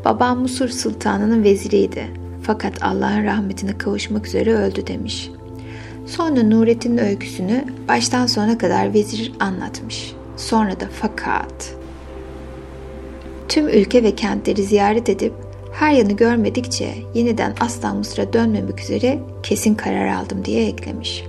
Babam 0.05 0.39
Musur 0.39 0.69
Sultanı'nın 0.69 1.43
veziriydi. 1.43 2.07
Fakat 2.43 2.83
Allah'ın 2.83 3.23
rahmetine 3.23 3.77
kavuşmak 3.77 4.27
üzere 4.27 4.53
öldü 4.53 4.87
demiş. 4.87 5.31
Sonra 6.05 6.43
Nurettin'in 6.43 6.97
öyküsünü 6.97 7.65
baştan 7.87 8.25
sona 8.25 8.57
kadar 8.57 8.93
vezir 8.93 9.31
anlatmış. 9.39 10.13
Sonra 10.37 10.79
da 10.79 10.85
fakat 11.01 11.75
tüm 13.49 13.67
ülke 13.67 14.03
ve 14.03 14.15
kentleri 14.15 14.63
ziyaret 14.63 15.09
edip 15.09 15.33
her 15.73 15.91
yanı 15.91 16.11
görmedikçe 16.11 16.93
yeniden 17.13 17.55
asla 17.59 17.93
Mısır'a 17.93 18.33
dönmemek 18.33 18.81
üzere 18.81 19.19
kesin 19.43 19.75
karar 19.75 20.07
aldım 20.07 20.45
diye 20.45 20.67
eklemiş. 20.67 21.25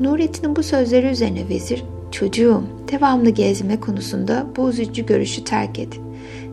Nurettin'in 0.00 0.56
bu 0.56 0.62
sözleri 0.62 1.06
üzerine 1.06 1.48
vezir, 1.48 1.84
çocuğum 2.10 2.62
devamlı 2.92 3.30
gezme 3.30 3.80
konusunda 3.80 4.46
bu 4.56 4.70
üzücü 4.70 5.06
görüşü 5.06 5.44
terk 5.44 5.78
et. 5.78 6.00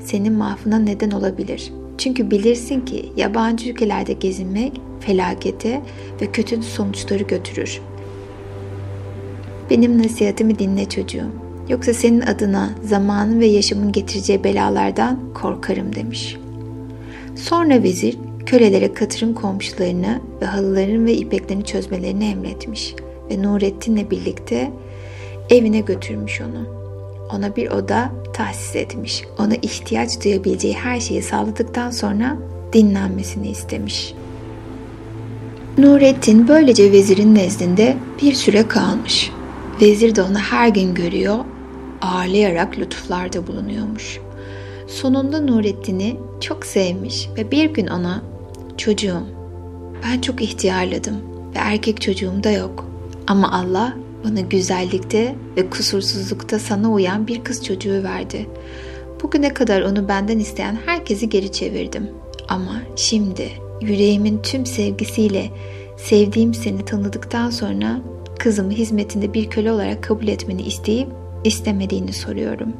Senin 0.05 0.33
mahfına 0.33 0.79
neden 0.79 1.11
olabilir. 1.11 1.71
Çünkü 1.97 2.31
bilirsin 2.31 2.81
ki 2.81 3.11
yabancı 3.17 3.69
ülkelerde 3.69 4.13
gezinmek 4.13 4.81
felakete 4.99 5.81
ve 6.21 6.31
kötü 6.31 6.63
sonuçları 6.63 7.23
götürür. 7.23 7.81
Benim 9.69 10.03
nasihatimi 10.03 10.59
dinle 10.59 10.89
çocuğum. 10.89 11.31
Yoksa 11.69 11.93
senin 11.93 12.21
adına 12.21 12.69
zamanın 12.83 13.39
ve 13.39 13.45
yaşamın 13.45 13.91
getireceği 13.91 14.43
belalardan 14.43 15.19
korkarım 15.33 15.95
demiş. 15.95 16.37
Sonra 17.35 17.83
vezir 17.83 18.17
kölelere 18.45 18.93
katırın 18.93 19.33
komşularını 19.33 20.21
ve 20.41 20.45
halıların 20.45 21.05
ve 21.05 21.13
ipeklerini 21.13 21.65
çözmelerini 21.65 22.25
emretmiş 22.25 22.95
ve 23.31 23.43
Nurettin'le 23.43 24.11
birlikte 24.11 24.71
evine 25.49 25.79
götürmüş 25.79 26.41
onu. 26.41 26.74
Ona 27.33 27.55
bir 27.55 27.71
oda 27.71 28.11
tahsis 28.33 28.75
etmiş. 28.75 29.23
Ona 29.39 29.55
ihtiyaç 29.55 30.23
duyabileceği 30.23 30.73
her 30.73 30.99
şeyi 30.99 31.21
sağladıktan 31.21 31.91
sonra 31.91 32.37
dinlenmesini 32.73 33.49
istemiş. 33.49 34.13
Nurettin 35.77 36.47
böylece 36.47 36.91
vezirin 36.91 37.35
nezdinde 37.35 37.97
bir 38.21 38.33
süre 38.33 38.67
kalmış. 38.67 39.31
Vezir 39.81 40.15
de 40.15 40.21
onu 40.21 40.37
her 40.37 40.67
gün 40.67 40.93
görüyor, 40.93 41.37
ağırlayarak 42.01 42.77
lütuflarda 42.77 43.47
bulunuyormuş. 43.47 44.19
Sonunda 44.87 45.41
Nurettin'i 45.41 46.17
çok 46.41 46.65
sevmiş 46.65 47.29
ve 47.37 47.51
bir 47.51 47.69
gün 47.69 47.87
ona 47.87 48.21
çocuğum 48.77 49.23
ben 50.03 50.21
çok 50.21 50.41
ihtiyarladım 50.41 51.15
ve 51.55 51.59
erkek 51.59 52.01
çocuğum 52.01 52.43
da 52.43 52.51
yok. 52.51 52.85
Ama 53.27 53.51
Allah 53.51 53.93
bana 54.25 54.39
güzellikte 54.39 55.35
ve 55.57 55.69
kusursuzlukta 55.69 56.59
sana 56.59 56.91
uyan 56.91 57.27
bir 57.27 57.43
kız 57.43 57.65
çocuğu 57.65 58.03
verdi. 58.03 58.49
Bugüne 59.23 59.53
kadar 59.53 59.81
onu 59.81 60.07
benden 60.07 60.39
isteyen 60.39 60.77
herkesi 60.85 61.29
geri 61.29 61.51
çevirdim. 61.51 62.09
Ama 62.47 62.81
şimdi 62.95 63.49
yüreğimin 63.81 64.41
tüm 64.41 64.65
sevgisiyle 64.65 65.51
sevdiğim 65.97 66.53
seni 66.53 66.85
tanıdıktan 66.85 67.49
sonra 67.49 68.01
kızımı 68.39 68.71
hizmetinde 68.71 69.33
bir 69.33 69.49
köle 69.49 69.71
olarak 69.71 70.03
kabul 70.03 70.27
etmeni 70.27 70.61
isteyip 70.61 71.07
istemediğini 71.43 72.13
soruyorum. 72.13 72.73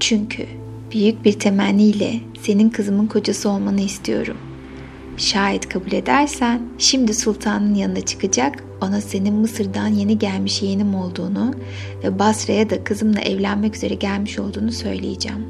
Çünkü 0.00 0.46
büyük 0.92 1.24
bir 1.24 1.32
temenniyle 1.32 2.20
senin 2.42 2.70
kızımın 2.70 3.06
kocası 3.06 3.48
olmanı 3.48 3.80
istiyorum. 3.80 4.36
Şayet 5.16 5.68
kabul 5.68 5.92
edersen 5.92 6.62
şimdi 6.78 7.14
sultanın 7.14 7.74
yanına 7.74 8.00
çıkacak 8.00 8.64
ona 8.80 9.00
senin 9.00 9.34
Mısır'dan 9.34 9.88
yeni 9.88 10.18
gelmiş 10.18 10.62
yeğenim 10.62 10.94
olduğunu 10.94 11.54
ve 12.04 12.18
Basra'ya 12.18 12.70
da 12.70 12.84
kızımla 12.84 13.20
evlenmek 13.20 13.76
üzere 13.76 13.94
gelmiş 13.94 14.38
olduğunu 14.38 14.72
söyleyeceğim. 14.72 15.46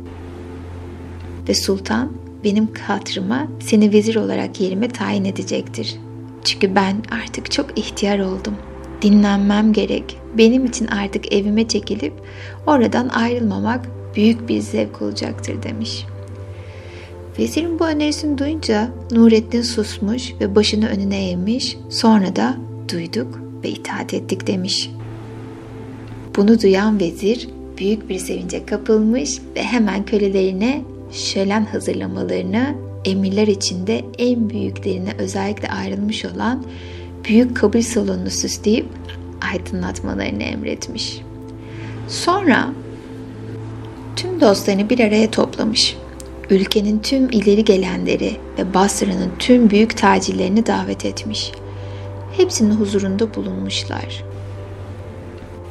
Ve 1.49 1.55
sultan 1.55 2.13
benim 2.45 2.69
hatırıma 2.87 3.49
seni 3.61 3.93
vezir 3.93 4.17
olarak 4.17 4.61
yerime 4.61 4.89
tayin 4.89 5.25
edecektir. 5.25 5.97
Çünkü 6.45 6.75
ben 6.75 6.97
artık 7.23 7.51
çok 7.51 7.79
ihtiyar 7.79 8.19
oldum. 8.19 8.55
Dinlenmem 9.03 9.73
gerek. 9.73 10.19
Benim 10.39 10.65
için 10.65 10.87
artık 10.87 11.33
evime 11.33 11.69
çekilip 11.69 12.13
oradan 12.67 13.09
ayrılmamak 13.09 13.89
büyük 14.17 14.49
bir 14.49 14.61
zevk 14.61 15.03
olacaktır 15.03 15.63
demiş. 15.63 16.07
Vezirin 17.39 17.79
bu 17.79 17.87
önerisini 17.87 18.39
duyunca 18.39 18.89
Nurettin 19.11 19.63
susmuş 19.63 20.33
ve 20.41 20.55
başını 20.55 20.89
önüne 20.89 21.31
eğmiş. 21.31 21.77
Sonra 21.91 22.37
da 22.37 22.57
duyduk 22.93 23.41
ve 23.65 23.69
itaat 23.69 24.15
ettik 24.15 24.47
demiş. 24.47 24.91
Bunu 26.37 26.61
duyan 26.61 27.01
vezir 27.01 27.49
büyük 27.79 28.09
bir 28.09 28.19
sevince 28.19 28.67
kapılmış 28.67 29.39
ve 29.57 29.63
hemen 29.63 30.05
kölelerine 30.05 30.83
şölen 31.13 31.65
hazırlamalarını 31.65 32.75
emirler 33.05 33.47
içinde 33.47 34.05
en 34.19 34.51
büyüklerine 34.51 35.11
özellikle 35.19 35.69
ayrılmış 35.69 36.25
olan 36.25 36.65
büyük 37.25 37.57
kabul 37.57 37.81
salonunu 37.81 38.31
süsleyip 38.31 38.87
aydınlatmalarını 39.53 40.43
emretmiş. 40.43 41.21
Sonra 42.09 42.69
tüm 44.17 44.41
dostlarını 44.41 44.91
bir 44.91 45.01
araya 45.01 45.31
toplamış. 45.31 45.97
Ülkenin 46.51 46.99
tüm 46.99 47.31
ileri 47.31 47.65
gelenleri 47.65 48.37
ve 48.59 48.75
Basra'nın 48.75 49.31
tüm 49.39 49.71
büyük 49.71 49.97
tacirlerini 49.97 50.67
davet 50.67 51.05
etmiş. 51.05 51.53
Hepsinin 52.37 52.75
huzurunda 52.75 53.35
bulunmuşlar. 53.35 54.25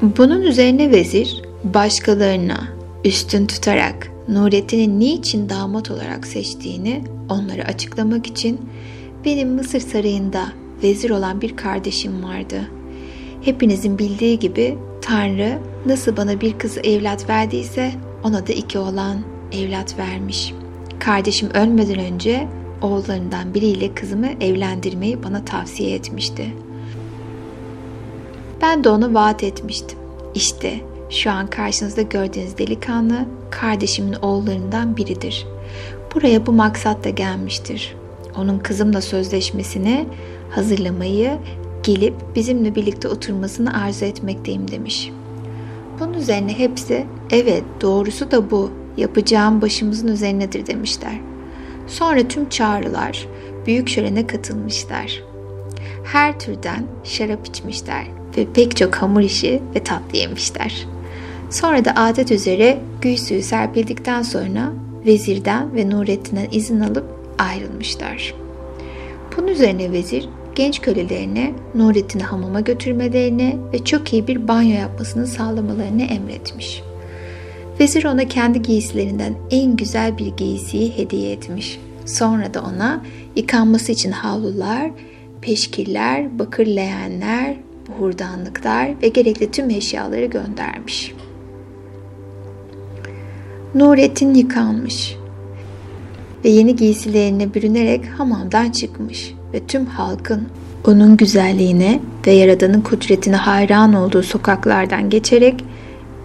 Bunun 0.01 0.41
üzerine 0.41 0.91
vezir 0.91 1.41
başkalarına 1.63 2.67
üstün 3.05 3.45
tutarak 3.45 4.11
Nurettin'i 4.27 4.99
niçin 4.99 5.49
damat 5.49 5.91
olarak 5.91 6.27
seçtiğini 6.27 7.03
onlara 7.29 7.61
açıklamak 7.63 8.27
için 8.27 8.61
benim 9.25 9.49
Mısır 9.49 9.79
sarayında 9.79 10.45
vezir 10.83 11.09
olan 11.09 11.41
bir 11.41 11.55
kardeşim 11.55 12.23
vardı. 12.23 12.61
Hepinizin 13.41 13.99
bildiği 13.99 14.39
gibi 14.39 14.77
Tanrı 15.01 15.59
nasıl 15.85 16.17
bana 16.17 16.41
bir 16.41 16.53
kızı 16.53 16.79
evlat 16.79 17.29
verdiyse 17.29 17.91
ona 18.23 18.47
da 18.47 18.53
iki 18.53 18.79
oğlan 18.79 19.17
evlat 19.51 19.97
vermiş. 19.97 20.53
Kardeşim 21.05 21.49
ölmeden 21.53 21.99
önce 21.99 22.47
oğullarından 22.81 23.53
biriyle 23.53 23.93
kızımı 23.93 24.27
evlendirmeyi 24.41 25.23
bana 25.23 25.45
tavsiye 25.45 25.95
etmişti. 25.95 26.53
Ben 28.61 28.83
de 28.83 28.89
ona 28.89 29.13
vaat 29.13 29.43
etmiştim. 29.43 29.99
İşte 30.35 30.79
şu 31.09 31.31
an 31.31 31.47
karşınızda 31.47 32.01
gördüğünüz 32.01 32.57
delikanlı 32.57 33.25
kardeşimin 33.51 34.13
oğullarından 34.13 34.97
biridir. 34.97 35.47
Buraya 36.15 36.45
bu 36.45 36.51
maksatla 36.51 37.09
gelmiştir. 37.09 37.95
Onun 38.37 38.59
kızımla 38.59 39.01
sözleşmesini 39.01 40.05
hazırlamayı, 40.49 41.37
gelip 41.83 42.13
bizimle 42.35 42.75
birlikte 42.75 43.07
oturmasını 43.07 43.83
arzu 43.83 44.05
etmekteyim 44.05 44.71
demiş. 44.71 45.11
Bunun 45.99 46.13
üzerine 46.13 46.59
hepsi 46.59 47.05
evet 47.31 47.63
doğrusu 47.81 48.31
da 48.31 48.51
bu 48.51 48.71
yapacağım 48.97 49.61
başımızın 49.61 50.07
üzerinedir 50.07 50.67
demişler. 50.67 51.19
Sonra 51.87 52.27
tüm 52.27 52.49
çağrılar 52.49 53.27
büyük 53.65 53.89
şölene 53.89 54.27
katılmışlar. 54.27 55.23
Her 56.03 56.39
türden 56.39 56.85
şarap 57.03 57.47
içmişler 57.47 58.05
ve 58.37 58.47
pek 58.53 58.75
çok 58.75 58.95
hamur 58.95 59.21
işi 59.21 59.61
ve 59.75 59.83
tatlı 59.83 60.17
yemişler. 60.17 60.87
Sonra 61.49 61.85
da 61.85 61.93
adet 61.95 62.31
üzere 62.31 62.79
gül 63.01 63.17
suyu 63.17 63.43
serpildikten 63.43 64.21
sonra 64.21 64.73
vezirden 65.05 65.75
ve 65.75 65.89
Nurettin'den 65.89 66.47
izin 66.51 66.79
alıp 66.79 67.05
ayrılmışlar. 67.37 68.33
Bunun 69.37 69.47
üzerine 69.47 69.91
vezir 69.91 70.29
genç 70.55 70.81
kölelerine 70.81 71.53
Nurettin'i 71.75 72.23
hamama 72.23 72.59
götürmelerini 72.59 73.57
ve 73.73 73.83
çok 73.83 74.13
iyi 74.13 74.27
bir 74.27 74.47
banyo 74.47 74.75
yapmasını 74.75 75.27
sağlamalarını 75.27 76.03
emretmiş. 76.03 76.83
Vezir 77.79 78.05
ona 78.05 78.27
kendi 78.27 78.61
giysilerinden 78.61 79.33
en 79.51 79.75
güzel 79.75 80.17
bir 80.17 80.27
giysiyi 80.27 80.97
hediye 80.97 81.31
etmiş. 81.31 81.79
Sonra 82.05 82.53
da 82.53 82.61
ona 82.61 83.01
yıkanması 83.35 83.91
için 83.91 84.11
havlular, 84.11 84.91
peşkiller, 85.41 86.39
bakır 86.39 86.67
leğenler, 86.67 87.55
buhurdanlıklar 87.87 89.01
ve 89.01 89.07
gerekli 89.07 89.51
tüm 89.51 89.69
eşyaları 89.69 90.25
göndermiş. 90.25 91.13
Nurettin 93.75 94.33
yıkanmış 94.33 95.15
ve 96.45 96.49
yeni 96.49 96.75
giysilerine 96.75 97.53
bürünerek 97.53 98.05
hamamdan 98.17 98.71
çıkmış 98.71 99.33
ve 99.53 99.65
tüm 99.67 99.85
halkın 99.85 100.47
onun 100.87 101.17
güzelliğine 101.17 101.99
ve 102.27 102.31
Yaradan'ın 102.31 102.81
kudretine 102.81 103.35
hayran 103.35 103.93
olduğu 103.93 104.23
sokaklardan 104.23 105.09
geçerek 105.09 105.63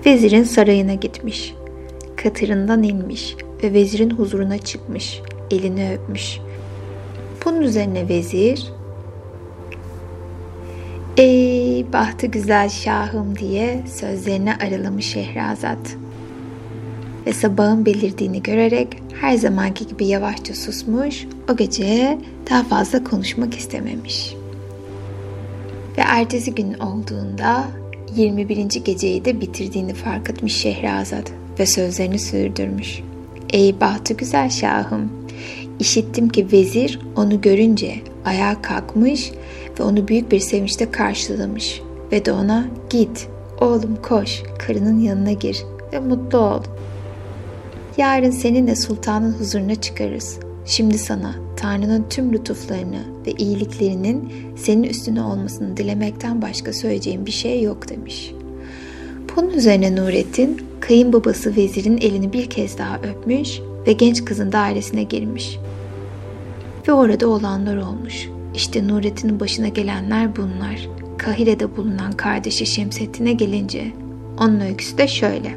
vezirin 0.07 0.45
sarayına 0.45 0.95
gitmiş. 0.95 1.55
Katırından 2.17 2.83
inmiş 2.83 3.37
ve 3.63 3.73
vezirin 3.73 4.11
huzuruna 4.11 4.59
çıkmış, 4.59 5.21
elini 5.51 5.93
öpmüş. 5.93 6.39
Bunun 7.45 7.61
üzerine 7.61 8.09
vezir, 8.09 8.73
''Ey 11.17 11.87
bahtı 11.93 12.27
güzel 12.27 12.69
şahım'' 12.69 13.37
diye 13.39 13.83
sözlerine 13.87 14.55
aralamış 14.57 15.07
Şehrazat 15.07 15.97
ve 17.27 17.33
sabahın 17.33 17.87
belirdiğini 17.87 18.43
görerek 18.43 19.03
her 19.21 19.37
zamanki 19.37 19.87
gibi 19.87 20.07
yavaşça 20.07 20.55
susmuş, 20.55 21.27
o 21.53 21.57
gece 21.57 22.19
daha 22.51 22.63
fazla 22.65 23.05
konuşmak 23.05 23.55
istememiş. 23.55 24.35
Ve 25.99 26.03
ertesi 26.03 26.55
gün 26.55 26.75
olduğunda 26.75 27.65
21. 28.16 28.85
geceyi 28.85 29.25
de 29.25 29.40
bitirdiğini 29.40 29.94
fark 29.94 30.31
etmiş 30.31 30.57
Şehrazat 30.57 31.33
ve 31.59 31.66
sözlerini 31.66 32.18
sürdürmüş. 32.18 33.01
Ey 33.53 33.81
bahtı 33.81 34.14
güzel 34.14 34.51
şahım, 34.51 35.12
işittim 35.79 36.29
ki 36.29 36.46
vezir 36.53 37.01
onu 37.16 37.40
görünce 37.40 37.94
ayağa 38.25 38.62
kalkmış 38.62 39.31
ve 39.81 39.83
onu 39.83 40.09
büyük 40.09 40.33
bir 40.33 40.40
sevinçle 40.40 40.90
karşılamış 40.90 41.83
ve 42.12 42.25
de 42.25 42.33
ona 42.33 42.66
git 42.90 43.29
oğlum 43.61 43.99
koş 44.03 44.42
karının 44.59 45.01
yanına 45.01 45.33
gir 45.33 45.64
ve 45.92 46.01
mutlu 46.01 46.38
ol. 46.38 46.62
Yarın 47.96 48.31
seninle 48.31 48.77
sultanın 48.77 49.33
huzuruna 49.33 49.75
çıkarız. 49.75 50.38
Şimdi 50.70 50.98
sana 50.98 51.35
Tanrı'nın 51.56 52.06
tüm 52.11 52.33
lütuflarını 52.33 53.02
ve 53.26 53.33
iyiliklerinin 53.33 54.33
senin 54.56 54.83
üstüne 54.83 55.22
olmasını 55.22 55.76
dilemekten 55.76 56.42
başka 56.42 56.72
söyleyeceğim 56.72 57.26
bir 57.26 57.30
şey 57.30 57.62
yok 57.62 57.88
demiş. 57.88 58.33
Bunun 59.37 59.50
üzerine 59.50 59.96
Nurettin 59.96 60.62
kayınbabası 60.80 61.56
vezirin 61.56 61.98
elini 61.98 62.33
bir 62.33 62.50
kez 62.50 62.78
daha 62.78 62.98
öpmüş 62.98 63.61
ve 63.87 63.92
genç 63.92 64.24
kızın 64.24 64.52
dairesine 64.52 65.02
girmiş. 65.02 65.59
Ve 66.88 66.92
orada 66.92 67.28
olanlar 67.28 67.76
olmuş. 67.76 68.28
İşte 68.54 68.88
Nurettin'in 68.88 69.40
başına 69.40 69.68
gelenler 69.68 70.37
bunlar. 70.37 70.88
Kahire'de 71.18 71.76
bulunan 71.76 72.12
kardeşi 72.12 72.66
Şemsettin'e 72.66 73.33
gelince 73.33 73.92
onun 74.38 74.61
öyküsü 74.61 74.98
de 74.98 75.09
şöyle. 75.09 75.54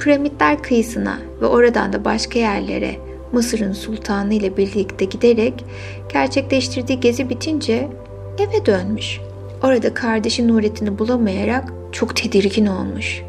Piramitler 0.00 0.62
kıyısına 0.62 1.18
ve 1.40 1.46
oradan 1.46 1.92
da 1.92 2.04
başka 2.04 2.38
yerlere 2.38 3.05
Mısır'ın 3.36 3.72
sultanı 3.72 4.34
ile 4.34 4.56
birlikte 4.56 5.04
giderek 5.04 5.64
gerçekleştirdiği 6.12 7.00
gezi 7.00 7.30
bitince 7.30 7.88
eve 8.38 8.66
dönmüş. 8.66 9.20
Orada 9.62 9.94
kardeşi 9.94 10.48
Nurettin'i 10.48 10.98
bulamayarak 10.98 11.72
çok 11.92 12.16
tedirgin 12.16 12.66
olmuş. 12.66 13.22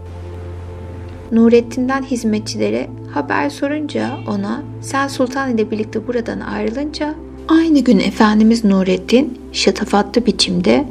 Nurettin'den 1.32 2.04
hizmetçilere 2.04 2.90
haber 3.14 3.50
sorunca 3.50 4.18
ona 4.28 4.64
sen 4.82 5.08
sultan 5.08 5.56
ile 5.56 5.72
birlikte 5.72 6.08
buradan 6.08 6.40
ayrılınca 6.40 7.16
aynı 7.48 7.80
gün 7.80 8.00
Efendimiz 8.00 8.64
Nurettin 8.64 9.42
şatafatlı 9.52 10.26
biçimde 10.26 10.86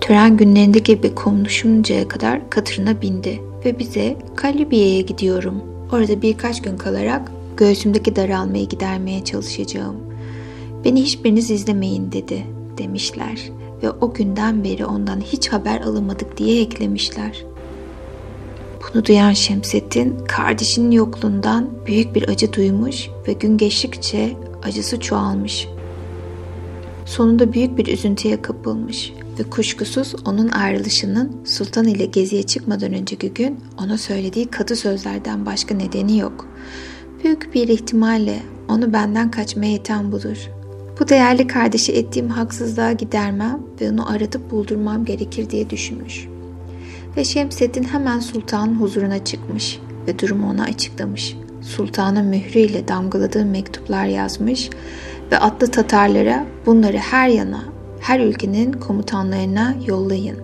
tören 0.00 0.36
günlerindeki 0.36 0.96
gibi 0.96 1.14
konuşuncaya 1.14 2.08
kadar 2.08 2.50
katırına 2.50 3.02
bindi 3.02 3.40
ve 3.64 3.78
bize 3.78 4.16
Kalibiye'ye 4.36 5.00
gidiyorum. 5.00 5.62
Orada 5.92 6.22
birkaç 6.22 6.62
gün 6.62 6.76
kalarak 6.76 7.32
göğsümdeki 7.60 8.16
daralmayı 8.16 8.68
gidermeye 8.68 9.24
çalışacağım. 9.24 9.96
Beni 10.84 11.02
hiçbiriniz 11.02 11.50
izlemeyin 11.50 12.12
dedi 12.12 12.46
demişler 12.78 13.50
ve 13.82 13.90
o 13.90 14.14
günden 14.14 14.64
beri 14.64 14.86
ondan 14.86 15.20
hiç 15.20 15.48
haber 15.48 15.80
alamadık 15.80 16.36
diye 16.36 16.62
eklemişler. 16.62 17.44
Bunu 18.82 19.04
duyan 19.04 19.32
Şemsettin 19.32 20.18
kardeşinin 20.28 20.90
yokluğundan 20.90 21.70
büyük 21.86 22.14
bir 22.14 22.28
acı 22.28 22.52
duymuş 22.52 23.08
ve 23.28 23.32
gün 23.32 23.58
geçtikçe 23.58 24.36
acısı 24.62 25.00
çoğalmış. 25.00 25.68
Sonunda 27.06 27.52
büyük 27.52 27.78
bir 27.78 27.86
üzüntüye 27.86 28.42
kapılmış 28.42 29.12
ve 29.38 29.42
kuşkusuz 29.42 30.14
onun 30.24 30.48
ayrılışının 30.48 31.36
sultan 31.44 31.86
ile 31.86 32.04
geziye 32.04 32.42
çıkmadan 32.42 32.92
önceki 32.92 33.34
gün 33.34 33.60
ona 33.78 33.98
söylediği 33.98 34.46
katı 34.46 34.76
sözlerden 34.76 35.46
başka 35.46 35.74
nedeni 35.74 36.18
yok. 36.18 36.46
Büyük 37.24 37.54
bir 37.54 37.68
ihtimalle 37.68 38.42
onu 38.68 38.92
benden 38.92 39.30
kaçmaya 39.30 39.72
iten 39.72 40.12
budur. 40.12 40.50
Bu 41.00 41.08
değerli 41.08 41.46
kardeşi 41.46 41.92
ettiğim 41.92 42.28
haksızlığa 42.28 42.92
gidermem 42.92 43.60
ve 43.80 43.90
onu 43.90 44.10
aratıp 44.10 44.50
buldurmam 44.50 45.04
gerekir 45.04 45.50
diye 45.50 45.70
düşünmüş. 45.70 46.28
Ve 47.16 47.24
Şemseddin 47.24 47.84
hemen 47.84 48.20
sultanın 48.20 48.74
huzuruna 48.74 49.24
çıkmış 49.24 49.78
ve 50.06 50.18
durumu 50.18 50.50
ona 50.50 50.62
açıklamış. 50.64 51.36
Sultanın 51.62 52.26
mührüyle 52.26 52.88
damgaladığı 52.88 53.44
mektuplar 53.44 54.04
yazmış 54.04 54.70
ve 55.32 55.38
atlı 55.38 55.66
Tatarlara 55.66 56.46
bunları 56.66 56.98
her 56.98 57.28
yana, 57.28 57.64
her 58.00 58.20
ülkenin 58.20 58.72
komutanlarına 58.72 59.74
yollayın. 59.86 60.38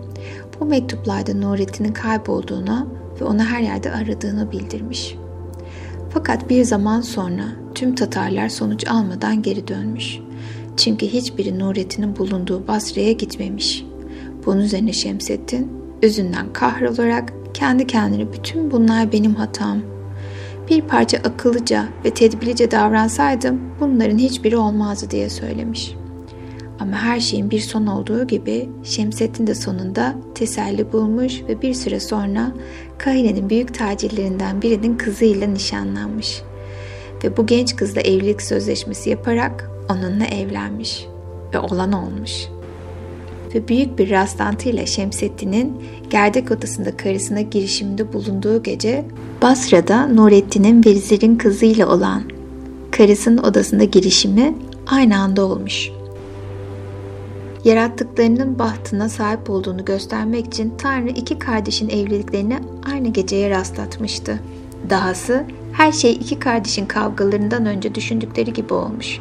Bu 0.61 0.65
mektuplarda 0.65 1.35
Nurettin'in 1.35 1.93
kaybolduğunu 1.93 2.89
ve 3.21 3.25
onu 3.25 3.45
her 3.45 3.61
yerde 3.61 3.93
aradığını 3.93 4.53
bildirmiş.'' 4.53 5.26
Fakat 6.17 6.51
bir 6.51 6.65
zaman 6.65 7.01
sonra 7.01 7.43
tüm 7.75 7.95
Tatarlar 7.95 8.49
sonuç 8.49 8.87
almadan 8.87 9.43
geri 9.43 9.69
dönmüş. 9.69 10.19
Çünkü 10.77 11.07
hiçbiri 11.07 11.59
Nurettin'in 11.59 12.17
bulunduğu 12.17 12.69
Basra'ya 12.69 13.13
gitmemiş. 13.13 13.85
Bunun 14.47 14.61
üzerine 14.61 14.93
Şemsettin 14.93 15.73
üzünden 16.03 16.53
kahrolarak 16.53 17.33
kendi 17.55 17.87
kendine 17.87 18.33
bütün 18.33 18.71
bunlar 18.71 19.13
benim 19.13 19.35
hatam. 19.35 19.83
Bir 20.71 20.83
parça 20.83 21.19
akıllıca 21.19 21.85
ve 22.05 22.11
tedbirlice 22.11 22.71
davransaydım 22.71 23.61
bunların 23.81 24.19
hiçbiri 24.19 24.57
olmazdı 24.57 25.11
diye 25.11 25.31
söylemiş.'' 25.31 26.06
Ama 26.81 26.97
her 26.97 27.21
şeyin 27.21 27.51
bir 27.51 27.61
son 27.61 27.87
olduğu 27.87 28.27
gibi 28.27 28.69
Şemsettin 28.85 29.47
de 29.47 29.55
sonunda 29.55 30.15
teselli 30.35 30.93
bulmuş 30.93 31.43
ve 31.49 31.63
bir 31.63 31.75
süre 31.75 32.01
sonra 32.01 32.53
Kahine'nin 32.99 33.51
büyük 33.51 33.75
tacirlerinden 33.75 34.63
birinin 34.63 34.97
kızıyla 34.97 35.47
nişanlanmış. 35.47 36.43
Ve 37.25 37.37
bu 37.37 37.47
genç 37.47 37.77
kızla 37.77 38.01
evlilik 38.01 38.43
sözleşmesi 38.43 39.11
yaparak 39.11 39.71
onunla 39.91 40.25
evlenmiş 40.25 41.07
ve 41.55 41.59
olan 41.59 41.93
olmuş. 41.93 42.33
Ve 43.55 43.69
büyük 43.69 43.99
bir 43.99 44.11
rastlantıyla 44.11 44.87
Şemsettin'in 44.87 45.83
gerdek 46.11 46.51
odasında 46.51 46.97
karısına 46.97 47.41
girişiminde 47.41 48.13
bulunduğu 48.13 48.63
gece 48.63 49.05
Basra'da 49.43 50.07
Nurettin'in 50.07 50.85
vezirin 50.85 51.37
kızıyla 51.37 51.89
olan 51.89 52.23
karısının 52.91 53.43
odasında 53.43 53.85
girişimi 53.85 54.55
aynı 54.87 55.19
anda 55.19 55.45
olmuş 55.45 55.91
yarattıklarının 57.67 58.59
bahtına 58.59 59.09
sahip 59.09 59.51
olduğunu 59.51 59.85
göstermek 59.85 60.47
için 60.47 60.75
Tanrı 60.79 61.09
iki 61.09 61.39
kardeşin 61.39 61.89
evliliklerini 61.89 62.59
aynı 62.93 63.09
geceye 63.09 63.51
rastlatmıştı. 63.51 64.39
Dahası 64.91 65.45
her 65.73 65.93
şey 65.93 66.13
iki 66.13 66.39
kardeşin 66.39 66.87
kavgalarından 66.87 67.67
önce 67.67 67.95
düşündükleri 67.95 68.53
gibi 68.53 68.75
olmuş. 68.75 69.19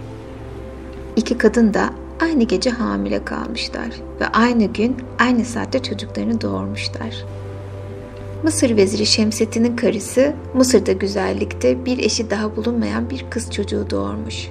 İki 1.16 1.38
kadın 1.38 1.74
da 1.74 1.90
aynı 2.20 2.44
gece 2.44 2.70
hamile 2.70 3.26
kalmışlar 3.26 3.90
ve 4.22 4.28
aynı 4.28 4.66
gün 4.66 4.98
aynı 5.20 5.46
saatte 5.46 5.84
çocuklarını 5.84 6.42
doğurmuşlar. 6.42 7.26
Mısır 8.44 8.78
veziri 8.78 9.06
Şemsettin'in 9.06 9.76
karısı 9.76 10.34
Mısır'da 10.54 10.92
güzellikte 10.92 11.86
bir 11.86 11.98
eşi 11.98 12.30
daha 12.30 12.56
bulunmayan 12.56 13.10
bir 13.10 13.26
kız 13.30 13.52
çocuğu 13.52 13.90
doğurmuş 13.90 14.50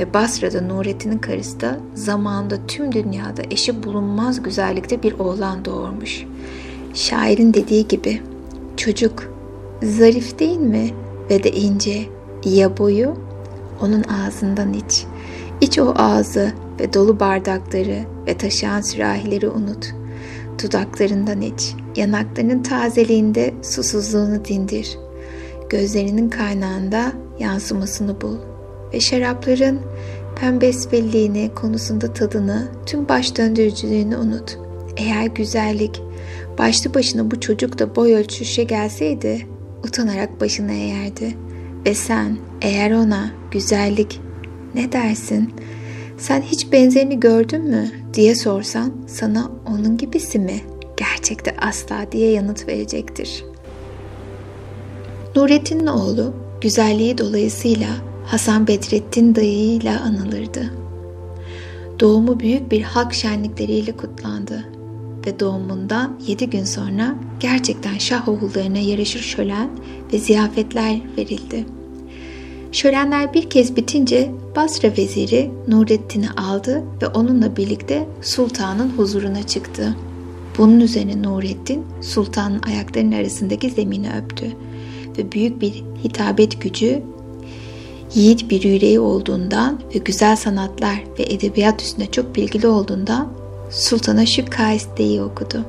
ve 0.00 0.14
Basra'da 0.14 0.60
Nurettin'in 0.60 1.18
karısı 1.18 1.60
da 1.60 1.78
zamanında 1.94 2.66
tüm 2.68 2.92
dünyada 2.92 3.42
eşi 3.50 3.82
bulunmaz 3.82 4.42
güzellikte 4.42 5.02
bir 5.02 5.12
oğlan 5.12 5.64
doğurmuş. 5.64 6.24
Şairin 6.94 7.54
dediği 7.54 7.88
gibi 7.88 8.22
çocuk 8.76 9.32
zarif 9.82 10.38
değil 10.38 10.58
mi 10.58 10.90
ve 11.30 11.44
de 11.44 11.50
ince 11.50 12.06
ya 12.44 12.78
boyu 12.78 13.14
onun 13.80 14.02
ağzından 14.02 14.72
iç. 14.72 15.04
İç 15.60 15.78
o 15.78 15.94
ağzı 15.96 16.52
ve 16.80 16.92
dolu 16.92 17.20
bardakları 17.20 17.98
ve 18.26 18.36
taşıyan 18.36 18.80
sürahileri 18.80 19.48
unut. 19.48 19.86
Dudaklarından 20.62 21.40
iç. 21.40 21.74
Yanaklarının 21.96 22.62
tazeliğinde 22.62 23.54
susuzluğunu 23.62 24.44
dindir. 24.44 24.98
Gözlerinin 25.70 26.28
kaynağında 26.28 27.12
yansımasını 27.38 28.20
bul 28.20 28.49
ve 28.92 29.00
şarapların 29.00 29.80
pembesbelliğini 30.40 31.50
konusunda 31.54 32.12
tadını, 32.12 32.68
tüm 32.86 33.08
baş 33.08 33.36
döndürücülüğünü 33.36 34.16
unut. 34.16 34.58
Eğer 34.96 35.26
güzellik 35.26 36.02
başlı 36.58 36.94
başına 36.94 37.30
bu 37.30 37.40
çocuk 37.40 37.78
da 37.78 37.96
boy 37.96 38.14
ölçüşe 38.14 38.64
gelseydi 38.64 39.46
utanarak 39.84 40.40
başını 40.40 40.72
eğerdi. 40.72 41.36
Ve 41.86 41.94
sen 41.94 42.36
eğer 42.62 42.90
ona 42.90 43.30
güzellik 43.50 44.20
ne 44.74 44.92
dersin? 44.92 45.54
Sen 46.18 46.42
hiç 46.42 46.72
benzerini 46.72 47.20
gördün 47.20 47.62
mü 47.62 47.90
diye 48.14 48.34
sorsan 48.34 48.92
sana 49.06 49.50
onun 49.68 49.96
gibisi 49.96 50.38
mi? 50.38 50.60
Gerçekte 50.96 51.56
asla 51.56 52.12
diye 52.12 52.30
yanıt 52.30 52.68
verecektir. 52.68 53.44
Nurettin'in 55.36 55.86
oğlu 55.86 56.34
güzelliği 56.60 57.18
dolayısıyla 57.18 57.88
Hasan 58.30 58.66
Bedrettin 58.66 59.34
dayıyla 59.34 60.00
anılırdı. 60.00 60.72
Doğumu 62.00 62.40
büyük 62.40 62.70
bir 62.70 62.82
halk 62.82 63.14
şenlikleriyle 63.14 63.96
kutlandı 63.96 64.64
ve 65.26 65.40
doğumundan 65.40 66.20
yedi 66.26 66.50
gün 66.50 66.64
sonra 66.64 67.14
gerçekten 67.40 67.98
şah 67.98 68.28
oğullarına 68.28 68.78
yarışır 68.78 69.20
şölen 69.20 69.70
ve 70.12 70.18
ziyafetler 70.18 71.00
verildi. 71.18 71.66
Şölenler 72.72 73.34
bir 73.34 73.50
kez 73.50 73.76
bitince 73.76 74.30
Basra 74.56 74.88
veziri 74.98 75.50
Nurettin'i 75.68 76.30
aldı 76.30 76.84
ve 77.02 77.06
onunla 77.06 77.56
birlikte 77.56 78.06
sultanın 78.22 78.88
huzuruna 78.88 79.42
çıktı. 79.42 79.96
Bunun 80.58 80.80
üzerine 80.80 81.22
Nurettin 81.22 81.84
sultanın 82.02 82.62
ayaklarının 82.62 83.12
arasındaki 83.12 83.70
zemini 83.70 84.08
öptü 84.22 84.46
ve 85.18 85.32
büyük 85.32 85.60
bir 85.60 85.84
hitabet 86.04 86.62
gücü 86.62 87.02
yiğit 88.14 88.50
bir 88.50 88.62
yüreği 88.62 89.00
olduğundan 89.00 89.80
ve 89.94 89.98
güzel 89.98 90.36
sanatlar 90.36 91.02
ve 91.18 91.22
edebiyat 91.22 91.82
üstünde 91.82 92.06
çok 92.06 92.36
bilgili 92.36 92.66
olduğundan 92.66 93.32
sultana 93.70 94.26
şu 94.26 94.44
kaisteyi 94.50 95.22
okudu. 95.22 95.64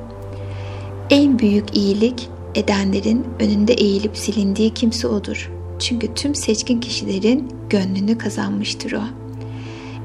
En 1.10 1.38
büyük 1.38 1.76
iyilik 1.76 2.28
edenlerin 2.54 3.24
önünde 3.40 3.72
eğilip 3.72 4.16
silindiği 4.16 4.74
kimse 4.74 5.08
odur. 5.08 5.50
Çünkü 5.78 6.14
tüm 6.14 6.34
seçkin 6.34 6.80
kişilerin 6.80 7.48
gönlünü 7.70 8.18
kazanmıştır 8.18 8.92
o. 8.92 9.02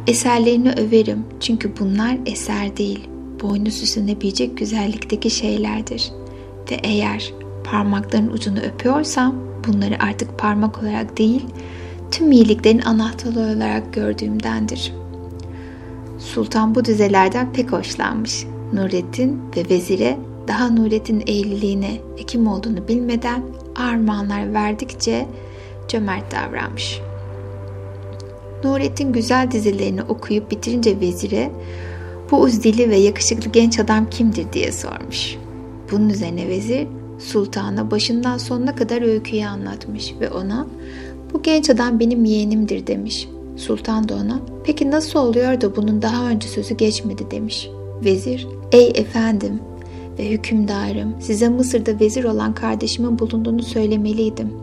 Eserlerini 0.07 0.71
överim 0.71 1.25
çünkü 1.39 1.71
bunlar 1.79 2.17
eser 2.25 2.77
değil, 2.77 2.99
boynu 3.41 3.71
süslenebilecek 3.71 4.57
güzellikteki 4.57 5.29
şeylerdir. 5.29 6.11
Ve 6.71 6.75
eğer 6.83 7.33
parmakların 7.63 8.27
ucunu 8.27 8.59
öpüyorsam 8.59 9.35
bunları 9.67 10.03
artık 10.03 10.39
parmak 10.39 10.83
olarak 10.83 11.17
değil, 11.17 11.41
tüm 12.11 12.31
iyiliklerin 12.31 12.81
anahtarı 12.81 13.39
olarak 13.39 13.93
gördüğümdendir. 13.93 14.93
Sultan 16.19 16.75
bu 16.75 16.85
dizelerden 16.85 17.53
pek 17.53 17.71
hoşlanmış. 17.71 18.45
Nurettin 18.73 19.41
ve 19.57 19.69
vezire 19.69 20.17
daha 20.47 20.69
Nurettin 20.69 21.21
evliliğine 21.21 21.97
ve 22.19 22.23
kim 22.23 22.47
olduğunu 22.47 22.87
bilmeden 22.87 23.43
armağanlar 23.75 24.53
verdikçe 24.53 25.27
cömert 25.87 26.31
davranmış. 26.31 27.01
Nurettin 28.63 29.13
güzel 29.13 29.51
dizilerini 29.51 30.03
okuyup 30.03 30.51
bitirince 30.51 30.99
vezire 30.99 31.51
bu 32.31 32.39
uzdili 32.39 32.89
ve 32.89 32.95
yakışıklı 32.95 33.51
genç 33.51 33.79
adam 33.79 34.09
kimdir 34.09 34.53
diye 34.53 34.71
sormuş. 34.71 35.35
Bunun 35.91 36.09
üzerine 36.09 36.47
vezir 36.47 36.87
sultana 37.19 37.91
başından 37.91 38.37
sonuna 38.37 38.75
kadar 38.75 39.01
öyküyü 39.01 39.45
anlatmış 39.45 40.13
ve 40.19 40.29
ona 40.29 40.67
bu 41.33 41.41
genç 41.41 41.69
adam 41.69 41.99
benim 41.99 42.25
yeğenimdir 42.25 42.87
demiş. 42.87 43.27
Sultan 43.57 44.09
da 44.09 44.15
ona 44.15 44.39
peki 44.63 44.91
nasıl 44.91 45.19
oluyor 45.19 45.61
da 45.61 45.75
bunun 45.75 46.01
daha 46.01 46.29
önce 46.29 46.47
sözü 46.47 46.75
geçmedi 46.75 47.31
demiş. 47.31 47.69
Vezir 48.03 48.47
ey 48.71 48.91
efendim 48.95 49.59
ve 50.19 50.29
hükümdarım 50.29 51.15
size 51.19 51.49
Mısır'da 51.49 51.99
vezir 51.99 52.23
olan 52.23 52.53
kardeşimin 52.53 53.19
bulunduğunu 53.19 53.63
söylemeliydim. 53.63 54.53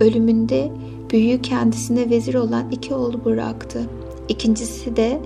Ölümünde 0.00 0.70
büyüğü 1.10 1.42
kendisine 1.42 2.10
vezir 2.10 2.34
olan 2.34 2.70
iki 2.70 2.94
oğlu 2.94 3.24
bıraktı. 3.24 3.80
İkincisi 4.28 4.96
de 4.96 5.20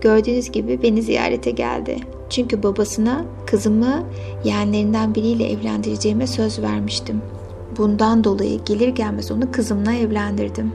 gördüğünüz 0.00 0.50
gibi 0.50 0.82
beni 0.82 1.02
ziyarete 1.02 1.50
geldi. 1.50 1.96
Çünkü 2.30 2.62
babasına 2.62 3.24
kızımı 3.46 4.04
yeğenlerinden 4.44 5.14
biriyle 5.14 5.50
evlendireceğime 5.50 6.26
söz 6.26 6.62
vermiştim. 6.62 7.22
Bundan 7.76 8.24
dolayı 8.24 8.64
gelir 8.64 8.88
gelmez 8.88 9.30
onu 9.30 9.52
kızımla 9.52 9.92
evlendirdim. 9.92 10.72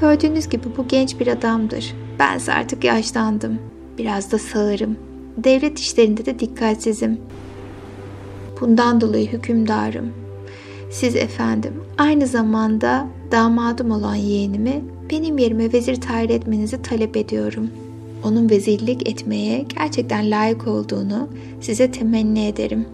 Gördüğünüz 0.00 0.48
gibi 0.48 0.64
bu 0.76 0.88
genç 0.88 1.20
bir 1.20 1.26
adamdır. 1.26 1.94
Bense 2.18 2.52
artık 2.52 2.84
yaşlandım. 2.84 3.58
Biraz 3.98 4.32
da 4.32 4.38
sağırım. 4.38 4.96
Devlet 5.36 5.78
işlerinde 5.78 6.26
de 6.26 6.38
dikkatsizim. 6.38 7.20
Bundan 8.60 9.00
dolayı 9.00 9.32
hükümdarım. 9.32 10.12
Siz 10.90 11.16
efendim 11.16 11.74
aynı 11.98 12.26
zamanda 12.26 13.06
damadım 13.30 13.90
olan 13.90 14.14
yeğenimi 14.14 14.84
benim 15.10 15.38
yerime 15.38 15.72
vezir 15.72 16.00
tayin 16.00 16.28
etmenizi 16.28 16.82
talep 16.82 17.16
ediyorum. 17.16 17.70
Onun 18.24 18.50
vezirlik 18.50 19.08
etmeye 19.08 19.66
gerçekten 19.78 20.30
layık 20.30 20.66
olduğunu 20.66 21.28
size 21.60 21.90
temenni 21.90 22.46
ederim. 22.46 22.86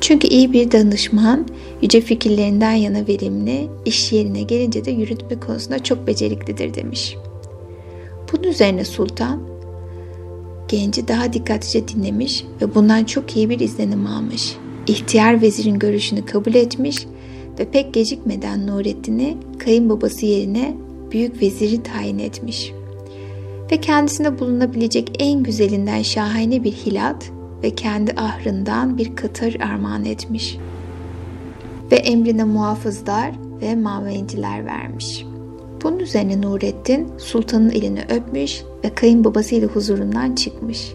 Çünkü 0.00 0.28
iyi 0.28 0.52
bir 0.52 0.70
danışman 0.70 1.46
yüce 1.82 2.00
fikirlerinden 2.00 2.72
yana 2.72 3.06
verimli, 3.08 3.68
iş 3.84 4.12
yerine 4.12 4.42
gelince 4.42 4.84
de 4.84 4.90
yürütme 4.90 5.40
konusunda 5.40 5.82
çok 5.82 6.06
beceriklidir 6.06 6.74
demiş. 6.74 7.16
Bunun 8.32 8.42
üzerine 8.42 8.84
sultan 8.84 9.40
genci 10.68 11.08
daha 11.08 11.32
dikkatlice 11.32 11.88
dinlemiş 11.88 12.44
ve 12.62 12.74
bundan 12.74 13.04
çok 13.04 13.36
iyi 13.36 13.50
bir 13.50 13.60
izlenim 13.60 14.06
almış. 14.06 14.56
İhtiyar 14.86 15.42
vezirin 15.42 15.78
görüşünü 15.78 16.24
kabul 16.24 16.54
etmiş 16.54 17.06
ve 17.58 17.64
pek 17.70 17.94
gecikmeden 17.94 18.66
Nurettin'i 18.66 19.36
kayınbabası 19.58 20.26
yerine 20.26 20.76
büyük 21.12 21.42
veziri 21.42 21.82
tayin 21.82 22.18
etmiş. 22.18 22.72
Ve 23.72 23.80
kendisine 23.80 24.38
bulunabilecek 24.38 25.10
en 25.18 25.42
güzelinden 25.42 26.02
şahane 26.02 26.64
bir 26.64 26.72
hilat 26.72 27.30
ve 27.62 27.70
kendi 27.70 28.12
ahrından 28.12 28.98
bir 28.98 29.16
katar 29.16 29.54
armağan 29.60 30.04
etmiş. 30.04 30.58
Ve 31.92 31.96
emrine 31.96 32.44
muhafızlar 32.44 33.32
ve 33.60 33.74
mavenciler 33.74 34.66
vermiş. 34.66 35.24
Bunun 35.82 35.98
üzerine 35.98 36.40
Nurettin 36.40 37.08
sultanın 37.18 37.70
elini 37.70 38.00
öpmüş 38.10 38.62
ve 38.84 38.94
kayınbabasıyla 38.94 39.68
huzurundan 39.68 40.34
çıkmış. 40.34 40.92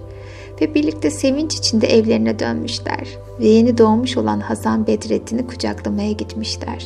Ve 0.61 0.75
birlikte 0.75 1.11
sevinç 1.11 1.55
içinde 1.55 1.87
evlerine 1.87 2.39
dönmüşler 2.39 3.07
ve 3.39 3.47
yeni 3.47 3.77
doğmuş 3.77 4.17
olan 4.17 4.39
Hasan 4.39 4.87
Bedrettin'i 4.87 5.47
kucaklamaya 5.47 6.11
gitmişler. 6.11 6.85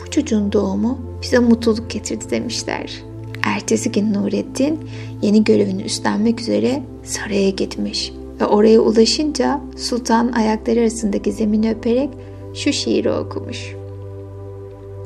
Bu 0.00 0.10
çocuğun 0.10 0.52
doğumu 0.52 0.98
bize 1.22 1.38
mutluluk 1.38 1.90
getirdi 1.90 2.30
demişler. 2.30 3.02
Ertesi 3.42 3.92
gün 3.92 4.14
Nurettin 4.14 4.78
yeni 5.22 5.44
görevini 5.44 5.82
üstlenmek 5.82 6.40
üzere 6.40 6.82
saraya 7.04 7.50
gitmiş 7.50 8.12
ve 8.40 8.46
oraya 8.46 8.80
ulaşınca 8.80 9.60
sultan 9.76 10.32
ayakları 10.32 10.80
arasındaki 10.80 11.32
zemini 11.32 11.70
öperek 11.70 12.10
şu 12.54 12.72
şiiri 12.72 13.12
okumuş. 13.12 13.74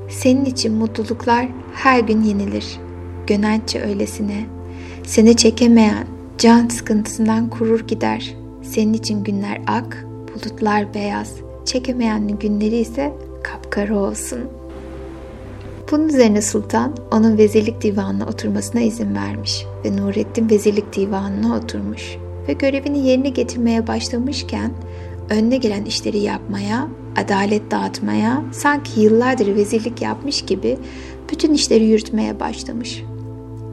Senin 0.08 0.44
için 0.44 0.72
mutluluklar 0.72 1.48
her 1.74 2.00
gün 2.00 2.22
yenilir. 2.22 2.66
Gönençe 3.26 3.82
öylesine. 3.82 4.44
Seni 5.06 5.36
çekemeyen 5.36 6.06
can 6.38 6.68
sıkıntısından 6.68 7.50
kurur 7.50 7.86
gider. 7.86 8.34
Senin 8.62 8.92
için 8.92 9.24
günler 9.24 9.60
ak, 9.66 10.06
bulutlar 10.34 10.94
beyaz. 10.94 11.34
Çekemeyenin 11.64 12.38
günleri 12.38 12.76
ise 12.76 13.12
kapkara 13.42 13.98
olsun. 13.98 14.40
Bunun 15.90 16.08
üzerine 16.08 16.42
sultan 16.42 16.96
onun 17.12 17.38
vezirlik 17.38 17.82
divanına 17.82 18.26
oturmasına 18.26 18.80
izin 18.80 19.14
vermiş 19.14 19.66
ve 19.84 19.96
Nurettin 19.96 20.50
vezirlik 20.50 20.96
divanına 20.96 21.56
oturmuş 21.56 22.16
ve 22.48 22.52
görevini 22.52 23.06
yerine 23.08 23.28
getirmeye 23.28 23.86
başlamışken 23.86 24.72
önüne 25.30 25.56
gelen 25.56 25.84
işleri 25.84 26.18
yapmaya, 26.18 26.88
adalet 27.16 27.70
dağıtmaya, 27.70 28.42
sanki 28.52 29.00
yıllardır 29.00 29.56
vezirlik 29.56 30.02
yapmış 30.02 30.42
gibi 30.42 30.78
bütün 31.32 31.54
işleri 31.54 31.84
yürütmeye 31.84 32.40
başlamış. 32.40 33.02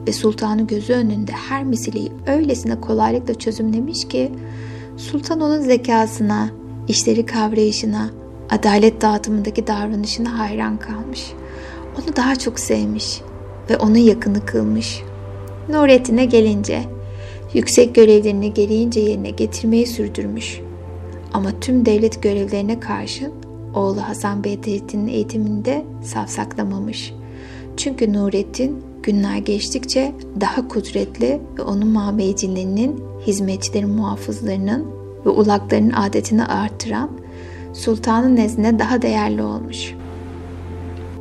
Ve 0.06 0.12
sultanın 0.12 0.66
gözü 0.66 0.92
önünde 0.92 1.32
her 1.32 1.64
meseleyi 1.64 2.12
öylesine 2.26 2.80
kolaylıkla 2.80 3.34
çözümlemiş 3.34 4.08
ki 4.08 4.32
sultan 4.96 5.40
onun 5.40 5.60
zekasına, 5.60 6.50
işleri 6.88 7.26
kavrayışına, 7.26 8.10
adalet 8.50 9.00
dağıtımındaki 9.00 9.66
davranışına 9.66 10.38
hayran 10.38 10.78
kalmış. 10.78 11.32
Onu 11.98 12.16
daha 12.16 12.36
çok 12.36 12.60
sevmiş 12.60 13.20
ve 13.70 13.76
onu 13.76 13.98
yakını 13.98 14.46
kılmış. 14.46 15.02
Nurettin'e 15.68 16.24
gelince 16.24 16.82
yüksek 17.54 17.94
görevlerini 17.94 18.54
gereğince 18.54 19.00
yerine 19.00 19.30
getirmeyi 19.30 19.86
sürdürmüş. 19.86 20.60
Ama 21.32 21.50
tüm 21.60 21.86
devlet 21.86 22.22
görevlerine 22.22 22.80
karşın 22.80 23.32
oğlu 23.74 24.00
Hasan 24.00 24.44
Bedrettin'in 24.44 25.08
eğitiminde 25.08 25.84
safsaklamamış. 26.04 27.14
Çünkü 27.76 28.12
Nurettin 28.12 28.82
günler 29.02 29.36
geçtikçe 29.36 30.12
daha 30.40 30.68
kudretli 30.68 31.40
ve 31.58 31.62
onun 31.62 31.88
mabeycilerinin, 31.88 33.04
hizmetçilerin 33.26 33.90
muhafızlarının 33.90 34.86
ve 35.26 35.30
ulaklarının 35.30 35.92
adetini 35.92 36.44
artıran 36.44 37.10
sultanın 37.72 38.36
nezdine 38.36 38.78
daha 38.78 39.02
değerli 39.02 39.42
olmuş. 39.42 39.94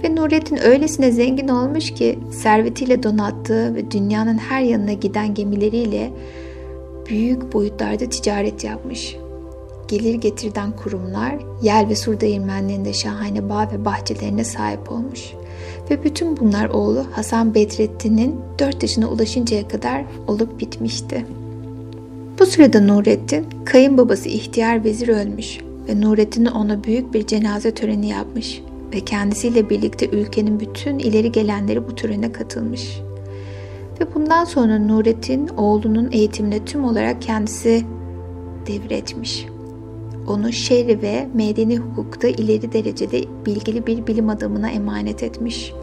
Ve 0.03 0.15
Nurettin 0.15 0.63
öylesine 0.63 1.12
zengin 1.12 1.47
olmuş 1.47 1.93
ki 1.93 2.19
servetiyle 2.31 3.03
donattığı 3.03 3.75
ve 3.75 3.91
dünyanın 3.91 4.38
her 4.38 4.62
yanına 4.62 4.93
giden 4.93 5.33
gemileriyle 5.33 6.12
büyük 7.09 7.53
boyutlarda 7.53 8.09
ticaret 8.09 8.63
yapmış. 8.63 9.15
Gelir 9.88 10.13
getirden 10.13 10.71
kurumlar, 10.71 11.35
yel 11.62 11.89
ve 11.89 11.95
sur 11.95 12.19
değirmenlerinde 12.19 12.93
şahane 12.93 13.49
bağ 13.49 13.69
ve 13.73 13.85
bahçelerine 13.85 14.43
sahip 14.43 14.91
olmuş. 14.91 15.33
Ve 15.89 16.03
bütün 16.03 16.38
bunlar 16.38 16.69
oğlu 16.69 17.05
Hasan 17.12 17.55
Bedrettin'in 17.55 18.35
4 18.59 18.83
yaşına 18.83 19.09
ulaşıncaya 19.09 19.67
kadar 19.67 20.03
olup 20.27 20.59
bitmişti. 20.59 21.25
Bu 22.39 22.45
sırada 22.45 22.81
Nurettin, 22.81 23.45
kayınbabası 23.65 24.29
ihtiyar 24.29 24.83
vezir 24.83 25.07
ölmüş 25.07 25.57
ve 25.88 26.01
Nurettin 26.01 26.45
ona 26.45 26.83
büyük 26.83 27.13
bir 27.13 27.27
cenaze 27.27 27.71
töreni 27.71 28.09
yapmış 28.09 28.62
ve 28.93 28.99
kendisiyle 28.99 29.69
birlikte 29.69 30.10
ülkenin 30.10 30.60
bütün 30.60 30.99
ileri 30.99 31.32
gelenleri 31.32 31.88
bu 31.88 31.95
törene 31.95 32.32
katılmış. 32.32 33.02
Ve 33.99 34.15
bundan 34.15 34.45
sonra 34.45 34.80
Nurettin 34.80 35.47
oğlunun 35.47 36.12
eğitimine 36.12 36.65
tüm 36.65 36.84
olarak 36.84 37.21
kendisi 37.21 37.86
devretmiş. 38.67 39.45
Onu 40.28 40.52
şerri 40.52 41.02
ve 41.02 41.28
medeni 41.34 41.78
hukukta 41.78 42.28
ileri 42.28 42.73
derecede 42.73 43.23
bilgili 43.45 43.88
bir 43.88 44.08
bilim 44.08 44.30
adamına 44.30 44.69
emanet 44.69 45.23
etmiş. 45.23 45.73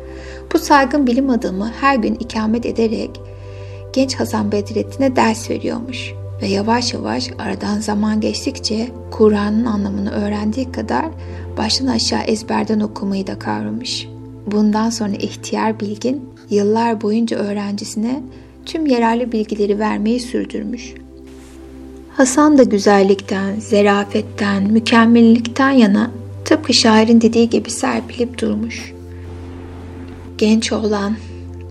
Bu 0.53 0.59
saygın 0.59 1.07
bilim 1.07 1.31
adamı 1.31 1.73
her 1.81 1.97
gün 1.97 2.14
ikamet 2.14 2.66
ederek 2.66 3.21
genç 3.92 4.14
Hasan 4.14 4.53
Bedrettin'e 4.53 5.16
ders 5.16 5.51
veriyormuş 5.51 6.12
ve 6.42 6.47
yavaş 6.47 6.95
yavaş 6.95 7.31
aradan 7.38 7.81
zaman 7.81 8.21
geçtikçe 8.21 8.88
Kur'an'ın 9.11 9.64
anlamını 9.64 10.11
öğrendiği 10.11 10.73
kadar 10.73 11.07
baştan 11.57 11.87
aşağı 11.87 12.23
ezberden 12.23 12.81
okumayı 12.81 13.27
da 13.27 13.38
kavramış. 13.38 14.09
Bundan 14.47 14.90
sonra 14.90 15.14
ihtiyar 15.14 15.81
bilgin 15.81 16.25
yıllar 16.51 17.01
boyunca 17.01 17.37
öğrencisine 17.37 18.23
tüm 18.66 18.87
yararlı 18.87 19.33
bilgileri 19.33 19.79
vermeyi 19.79 20.21
sürdürmüş. 20.21 20.95
Hasan 22.16 22.59
da 22.59 22.62
güzellikten, 22.62 23.61
zerafetten, 23.61 24.62
mükemmellikten 24.62 25.71
yana 25.71 26.11
tıpkı 26.45 26.75
şairin 26.75 27.21
dediği 27.21 27.51
gibi 27.51 27.71
serpilip 27.71 28.38
durmuş. 28.38 28.92
Genç 30.38 30.73
olan 30.73 31.16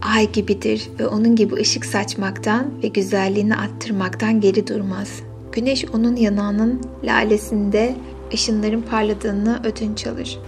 ay 0.02 0.32
gibidir 0.32 0.90
ve 1.00 1.08
onun 1.08 1.36
gibi 1.36 1.56
ışık 1.56 1.86
saçmaktan 1.86 2.66
ve 2.84 2.88
güzelliğini 2.88 3.56
attırmaktan 3.56 4.42
geri 4.42 4.68
durmaz. 4.68 5.10
Güneş 5.52 5.86
onun 5.94 6.16
yanağının 6.16 6.82
lalesinde 7.04 7.96
ışınların 8.34 8.82
parladığını 8.82 9.62
ödünç 9.64 10.08
alır. 10.08 10.40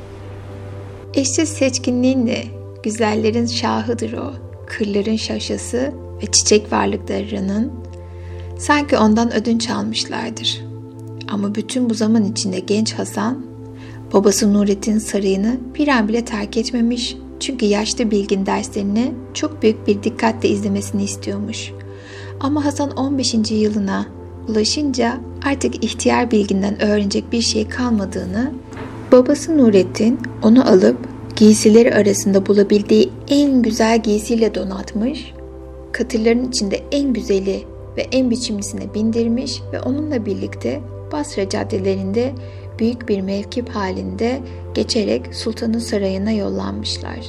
Eşsiz 1.13 1.49
seçkinliğinle 1.49 2.43
güzellerin 2.83 3.45
şahıdır 3.45 4.13
o, 4.13 4.33
kırların 4.67 5.15
şaşası 5.15 5.93
ve 6.21 6.25
çiçek 6.31 6.71
varlıklarının 6.71 7.71
sanki 8.57 8.97
ondan 8.97 9.33
ödünç 9.33 9.69
almışlardır. 9.69 10.61
Ama 11.27 11.55
bütün 11.55 11.89
bu 11.89 11.93
zaman 11.93 12.25
içinde 12.25 12.59
genç 12.59 12.93
Hasan, 12.93 13.45
babası 14.13 14.53
Nurettin 14.53 14.97
sarayını 14.97 15.57
bir 15.75 15.87
an 15.87 16.07
bile 16.07 16.25
terk 16.25 16.57
etmemiş 16.57 17.15
çünkü 17.39 17.65
yaşlı 17.65 18.11
bilgin 18.11 18.45
derslerini 18.45 19.13
çok 19.33 19.63
büyük 19.63 19.87
bir 19.87 20.03
dikkatle 20.03 20.49
izlemesini 20.49 21.03
istiyormuş. 21.03 21.71
Ama 22.39 22.65
Hasan 22.65 22.91
15. 22.91 23.51
yılına 23.51 24.05
ulaşınca 24.47 25.17
artık 25.45 25.83
ihtiyar 25.83 26.31
bilginden 26.31 26.81
öğrenecek 26.81 27.31
bir 27.31 27.41
şey 27.41 27.67
kalmadığını, 27.69 28.51
babası 29.12 29.57
Nurettin 29.57 30.19
onu 30.43 30.69
alıp 30.69 30.97
giysileri 31.36 31.95
arasında 31.95 32.45
bulabildiği 32.45 33.10
en 33.27 33.62
güzel 33.62 34.03
giysiyle 34.03 34.55
donatmış, 34.55 35.33
katırların 35.91 36.49
içinde 36.49 36.81
en 36.91 37.13
güzeli 37.13 37.63
ve 37.97 38.01
en 38.12 38.29
biçimlisine 38.29 38.93
bindirmiş 38.93 39.62
ve 39.73 39.81
onunla 39.81 40.25
birlikte 40.25 40.81
Basra 41.12 41.49
caddelerinde 41.49 42.33
büyük 42.79 43.10
bir 43.10 43.21
mevkip 43.21 43.69
halinde 43.69 44.39
geçerek 44.73 45.36
sultanın 45.36 45.79
sarayına 45.79 46.31
yollanmışlar. 46.31 47.19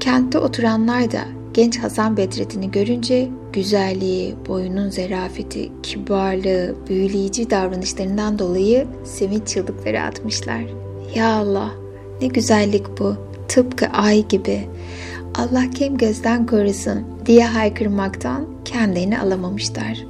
Kentte 0.00 0.38
oturanlar 0.38 1.12
da 1.12 1.20
genç 1.54 1.78
Hasan 1.78 2.16
Bedrettin'i 2.16 2.70
görünce 2.70 3.28
güzelliği, 3.52 4.34
boyunun 4.48 4.90
zerafeti, 4.90 5.70
kibarlığı, 5.82 6.74
büyüleyici 6.88 7.50
davranışlarından 7.50 8.38
dolayı 8.38 8.86
sevinç 9.04 9.48
çığlıkları 9.48 10.02
atmışlar. 10.02 10.62
Ya 11.14 11.34
Allah 11.34 11.70
ne 12.20 12.26
güzellik 12.26 12.98
bu, 12.98 13.16
tıpkı 13.48 13.86
ay 13.86 14.28
gibi. 14.28 14.68
Allah 15.34 15.70
kim 15.74 15.98
gözden 15.98 16.46
korusun 16.46 17.04
diye 17.26 17.46
haykırmaktan 17.46 18.46
kendilerini 18.64 19.20
alamamışlar. 19.20 20.06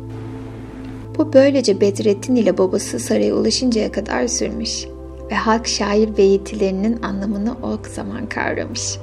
Bu 1.18 1.32
böylece 1.32 1.80
Bedrettin 1.80 2.36
ile 2.36 2.58
babası 2.58 2.98
saraya 2.98 3.34
ulaşıncaya 3.34 3.92
kadar 3.92 4.26
sürmüş 4.26 4.86
ve 5.30 5.34
halk 5.34 5.66
şair 5.66 6.16
beyitilerinin 6.16 7.02
anlamını 7.02 7.52
o 7.62 7.78
zaman 7.94 8.28
kavramış. 8.28 8.98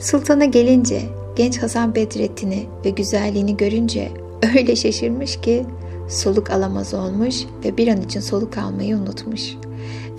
Sultana 0.00 0.44
gelince 0.44 1.02
genç 1.36 1.62
Hasan 1.62 1.94
Bedrettin'i 1.94 2.66
ve 2.84 2.90
güzelliğini 2.90 3.56
görünce 3.56 4.08
öyle 4.56 4.76
şaşırmış 4.76 5.40
ki 5.40 5.66
soluk 6.08 6.50
alamaz 6.50 6.94
olmuş 6.94 7.36
ve 7.64 7.76
bir 7.76 7.88
an 7.88 8.02
için 8.02 8.20
soluk 8.20 8.58
almayı 8.58 8.96
unutmuş. 8.96 9.54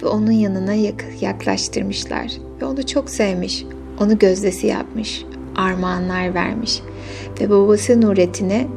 Ve 0.03 0.07
onun 0.07 0.31
yanına 0.31 0.73
yaklaştırmışlar 1.21 2.31
ve 2.61 2.65
onu 2.65 2.85
çok 2.85 3.09
sevmiş, 3.09 3.65
onu 3.99 4.19
gözdesi 4.19 4.67
yapmış, 4.67 5.25
armağanlar 5.55 6.33
vermiş 6.33 6.81
ve 7.41 7.49
babası 7.49 8.01
Nurettin'e 8.01 8.67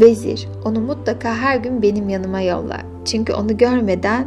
Vezir, 0.00 0.48
onu 0.64 0.80
mutlaka 0.80 1.34
her 1.34 1.56
gün 1.56 1.82
benim 1.82 2.08
yanıma 2.08 2.40
yolla. 2.40 2.80
Çünkü 3.04 3.32
onu 3.32 3.56
görmeden 3.56 4.26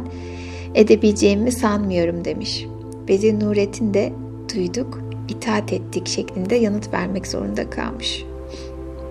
edebileceğimi 0.74 1.52
sanmıyorum 1.52 2.24
demiş. 2.24 2.66
Vezir 3.08 3.40
Nurettin 3.40 3.94
de 3.94 4.12
duyduk, 4.54 5.00
itaat 5.30 5.72
ettik 5.72 6.08
şeklinde 6.08 6.54
yanıt 6.54 6.92
vermek 6.92 7.26
zorunda 7.26 7.70
kalmış. 7.70 8.24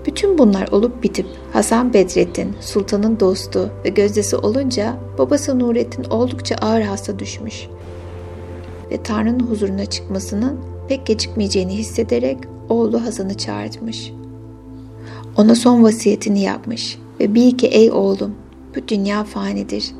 Bütün 0.05 0.37
bunlar 0.37 0.67
olup 0.67 1.03
bitip 1.03 1.25
Hasan 1.53 1.93
Bedrettin, 1.93 2.55
sultanın 2.61 3.19
dostu 3.19 3.69
ve 3.85 3.89
gözdesi 3.89 4.35
olunca 4.35 4.97
babası 5.17 5.59
Nurettin 5.59 6.03
oldukça 6.03 6.55
ağır 6.55 6.81
hasta 6.81 7.19
düşmüş 7.19 7.67
ve 8.91 9.03
Tanrı'nın 9.03 9.39
huzuruna 9.39 9.85
çıkmasının 9.85 10.59
pek 10.87 11.05
gecikmeyeceğini 11.05 11.77
hissederek 11.77 12.37
oğlu 12.69 13.05
Hasan'ı 13.05 13.37
çağırtmış. 13.37 14.13
Ona 15.37 15.55
son 15.55 15.83
vasiyetini 15.83 16.41
yapmış 16.41 16.97
ve 17.19 17.35
bil 17.35 17.57
ki 17.57 17.67
ey 17.67 17.91
oğlum 17.91 18.35
bu 18.75 18.87
dünya 18.87 19.23
fanidir. 19.23 19.91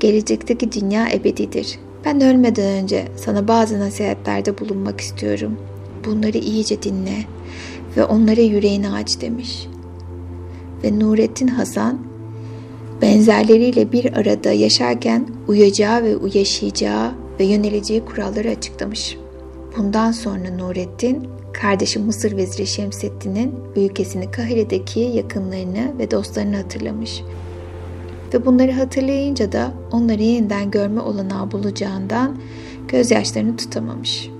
Gelecekteki 0.00 0.72
dünya 0.72 1.10
ebedidir. 1.10 1.78
Ben 2.04 2.20
ölmeden 2.20 2.82
önce 2.82 3.08
sana 3.16 3.48
bazı 3.48 3.80
nasihatlerde 3.80 4.58
bulunmak 4.58 5.00
istiyorum. 5.00 5.56
Bunları 6.04 6.38
iyice 6.38 6.82
dinle 6.82 7.16
ve 7.96 8.04
onlara 8.04 8.40
yüreğini 8.40 8.90
aç 8.90 9.20
demiş. 9.20 9.66
Ve 10.84 10.98
Nurettin 10.98 11.48
Hasan 11.48 11.98
benzerleriyle 13.02 13.92
bir 13.92 14.12
arada 14.12 14.52
yaşarken 14.52 15.26
uyacağı 15.48 16.02
ve 16.02 16.16
uyaşayacağı 16.16 17.12
ve 17.40 17.44
yöneleceği 17.44 18.04
kuralları 18.04 18.50
açıklamış. 18.50 19.16
Bundan 19.76 20.12
sonra 20.12 20.50
Nurettin 20.58 21.28
kardeşi 21.52 21.98
Mısır 21.98 22.36
Veziri 22.36 22.66
Şemseddin'in 22.66 23.54
ülkesini 23.76 24.30
Kahire'deki 24.30 25.00
yakınlarını 25.00 25.98
ve 25.98 26.10
dostlarını 26.10 26.56
hatırlamış. 26.56 27.22
Ve 28.34 28.46
bunları 28.46 28.72
hatırlayınca 28.72 29.52
da 29.52 29.72
onları 29.92 30.22
yeniden 30.22 30.70
görme 30.70 31.00
olanağı 31.00 31.50
bulacağından 31.50 32.36
gözyaşlarını 32.88 33.56
tutamamış. 33.56 34.30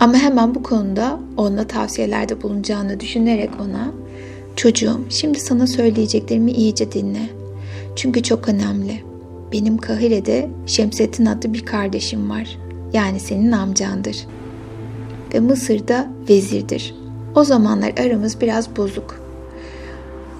Ama 0.00 0.14
hemen 0.14 0.54
bu 0.54 0.62
konuda 0.62 1.20
ona 1.36 1.66
tavsiyelerde 1.66 2.42
bulunacağını 2.42 3.00
düşünerek 3.00 3.50
ona 3.60 3.92
Çocuğum 4.56 5.00
şimdi 5.08 5.40
sana 5.40 5.66
söyleyeceklerimi 5.66 6.52
iyice 6.52 6.92
dinle. 6.92 7.30
Çünkü 7.96 8.22
çok 8.22 8.48
önemli. 8.48 9.02
Benim 9.52 9.78
Kahire'de 9.78 10.50
Şemsettin 10.66 11.26
adlı 11.26 11.54
bir 11.54 11.66
kardeşim 11.66 12.30
var. 12.30 12.58
Yani 12.92 13.20
senin 13.20 13.52
amcandır.'' 13.52 14.38
ve 15.34 15.40
Mısır'da 15.40 16.08
vezirdir. 16.28 16.94
O 17.34 17.44
zamanlar 17.44 17.92
aramız 17.98 18.40
biraz 18.40 18.76
bozuk. 18.76 19.27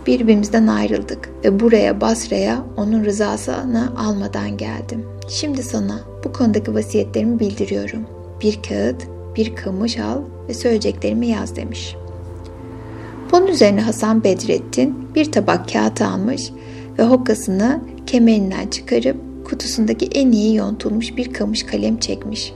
Birbirimizden 0.07 0.67
ayrıldık 0.67 1.31
ve 1.45 1.61
buraya 1.61 2.01
Basra'ya 2.01 2.65
onun 2.77 3.05
rızasını 3.05 3.93
almadan 3.99 4.57
geldim. 4.57 5.05
Şimdi 5.29 5.63
sana 5.63 6.01
bu 6.25 6.33
konudaki 6.33 6.75
vasiyetlerimi 6.75 7.41
bildiriyorum. 7.41 8.07
Bir 8.43 8.63
kağıt, 8.69 9.07
bir 9.37 9.57
kamış 9.57 9.99
al 9.99 10.19
ve 10.49 10.55
söyleyeceklerimi 10.55 11.27
yaz 11.27 11.57
demiş. 11.57 11.97
Bunun 13.33 13.47
üzerine 13.47 13.81
Hasan 13.81 14.25
Bedrettin 14.25 15.09
bir 15.15 15.33
tabak 15.33 15.73
kağıt 15.73 16.03
almış 16.03 16.51
ve 16.99 17.03
hokkasını 17.03 17.81
kemerinden 18.07 18.67
çıkarıp 18.67 19.17
kutusundaki 19.45 20.07
en 20.07 20.33
iyi 20.33 20.57
yontulmuş 20.57 21.17
bir 21.17 21.33
kamış 21.33 21.63
kalem 21.63 21.97
çekmiş 21.97 22.53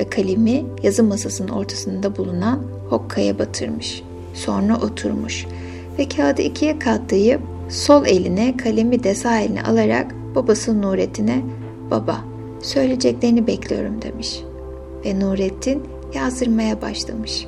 ve 0.00 0.10
kalemi 0.10 0.64
yazı 0.82 1.04
masasının 1.04 1.48
ortasında 1.48 2.16
bulunan 2.16 2.62
hokkaya 2.90 3.38
batırmış. 3.38 4.02
Sonra 4.34 4.76
oturmuş 4.76 5.46
ve 5.98 6.08
kağıdı 6.08 6.42
ikiye 6.42 6.78
katlayıp 6.78 7.40
sol 7.68 8.06
eline 8.06 8.56
kalemi 8.56 9.04
de 9.04 9.14
sağ 9.14 9.40
eline 9.40 9.62
alarak 9.62 10.14
babası 10.34 10.82
Nurettin'e 10.82 11.42
''Baba, 11.90 12.20
söyleyeceklerini 12.62 13.46
bekliyorum.'' 13.46 14.02
demiş. 14.02 14.40
Ve 15.04 15.20
Nurettin 15.20 15.82
yazdırmaya 16.14 16.82
başlamış. 16.82 17.46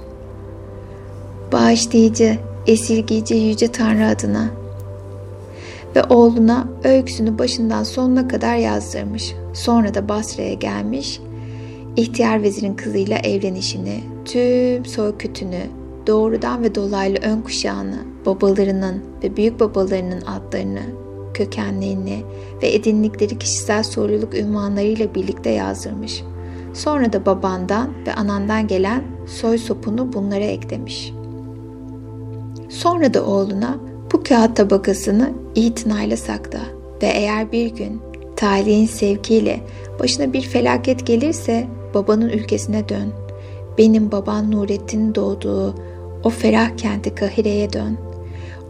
Bağışlayıcı, 1.52 2.38
esirgici 2.66 3.34
yüce 3.34 3.68
Tanrı 3.68 4.06
adına 4.06 4.50
ve 5.96 6.04
oğluna 6.04 6.68
öyküsünü 6.84 7.38
başından 7.38 7.82
sonuna 7.82 8.28
kadar 8.28 8.56
yazdırmış. 8.56 9.34
Sonra 9.54 9.94
da 9.94 10.08
Basra'ya 10.08 10.54
gelmiş 10.54 11.20
İhtiyar 11.96 12.42
vezirin 12.42 12.74
kızıyla 12.74 13.18
evlenişini, 13.18 14.00
tüm 14.24 14.84
soykütünü, 14.84 15.60
doğrudan 16.10 16.62
ve 16.62 16.74
dolaylı 16.74 17.18
ön 17.22 17.40
kuşağını, 17.40 17.98
babalarının 18.26 19.02
ve 19.22 19.36
büyük 19.36 19.60
babalarının 19.60 20.20
adlarını, 20.20 20.82
kökenlerini 21.34 22.22
ve 22.62 22.74
edindikleri 22.74 23.38
kişisel 23.38 23.82
sorumluluk 23.82 24.34
ünvanlarıyla 24.34 25.14
birlikte 25.14 25.50
yazdırmış. 25.50 26.22
Sonra 26.74 27.12
da 27.12 27.26
babandan 27.26 27.90
ve 28.06 28.14
anandan 28.14 28.66
gelen 28.66 29.02
soy 29.26 29.58
sopunu 29.58 30.12
bunlara 30.12 30.44
eklemiş. 30.44 31.12
Sonra 32.68 33.14
da 33.14 33.24
oğluna 33.24 33.76
bu 34.12 34.22
kağıt 34.22 34.56
tabakasını 34.56 35.30
itinayla 35.54 36.16
sakla 36.16 36.60
ve 37.02 37.06
eğer 37.06 37.52
bir 37.52 37.66
gün 37.74 38.00
talihin 38.36 38.86
sevkiyle 38.86 39.60
başına 40.00 40.32
bir 40.32 40.42
felaket 40.42 41.06
gelirse 41.06 41.66
babanın 41.94 42.28
ülkesine 42.28 42.88
dön. 42.88 43.12
Benim 43.78 44.12
baban 44.12 44.50
Nurettin'in 44.50 45.14
doğduğu 45.14 45.74
o 46.24 46.30
ferah 46.30 46.76
kenti 46.76 47.14
Kahire'ye 47.14 47.72
dön. 47.72 47.98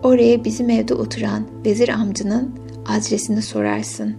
Oraya 0.03 0.45
bizim 0.45 0.71
evde 0.71 0.95
oturan 0.95 1.47
vezir 1.65 1.89
amcının 1.89 2.51
adresini 2.87 3.43
sorarsın. 3.43 4.15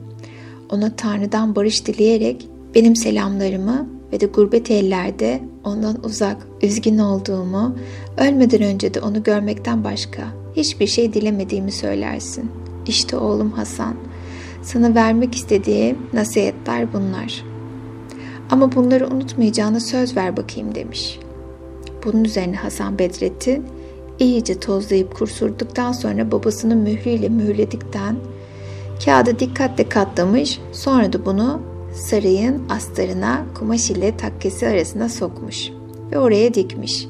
Ona 0.70 0.96
Tanrı'dan 0.96 1.56
barış 1.56 1.86
dileyerek 1.86 2.48
benim 2.76 2.96
selamlarımı 2.96 3.88
ve 4.14 4.20
de 4.20 4.26
gurbet 4.26 4.72
ellerde 4.72 5.42
ondan 5.64 6.06
uzak, 6.06 6.38
üzgün 6.62 6.98
olduğumu, 6.98 7.76
ölmeden 8.18 8.62
önce 8.62 8.94
de 8.94 9.02
onu 9.02 9.24
görmekten 9.24 9.84
başka 9.84 10.24
hiçbir 10.56 10.88
şey 10.88 11.14
dilemediğimi 11.14 11.72
söylersin. 11.72 12.52
İşte 12.88 13.18
oğlum 13.18 13.52
Hasan. 13.52 13.96
Sana 14.64 14.96
vermek 14.96 15.36
istediğim 15.36 15.98
nasihatler 16.14 16.94
bunlar. 16.94 17.44
Ama 18.50 18.76
bunları 18.76 19.08
unutmayacağına 19.08 19.80
söz 19.80 20.18
ver 20.18 20.38
bakayım 20.38 20.76
demiş. 20.76 21.20
Bunun 22.06 22.24
üzerine 22.24 22.56
Hasan 22.56 23.00
Bedrettin 23.00 23.66
iyice 24.20 24.60
tozlayıp 24.60 25.16
kursurduktan 25.16 25.92
sonra 25.92 26.32
babasının 26.32 26.78
mührüyle 26.78 27.30
mühürledikten 27.30 28.16
kağıdı 29.06 29.40
dikkatle 29.40 29.90
katlamış 29.90 30.60
sonra 30.72 31.14
da 31.14 31.26
bunu 31.26 31.62
sarayın 31.94 32.70
astarına 32.70 33.46
kumaş 33.60 33.92
ile 33.92 34.18
takkesi 34.18 34.68
arasına 34.68 35.10
sokmuş 35.10 35.70
ve 36.12 36.20
oraya 36.20 36.54
dikmiş. 36.54 37.08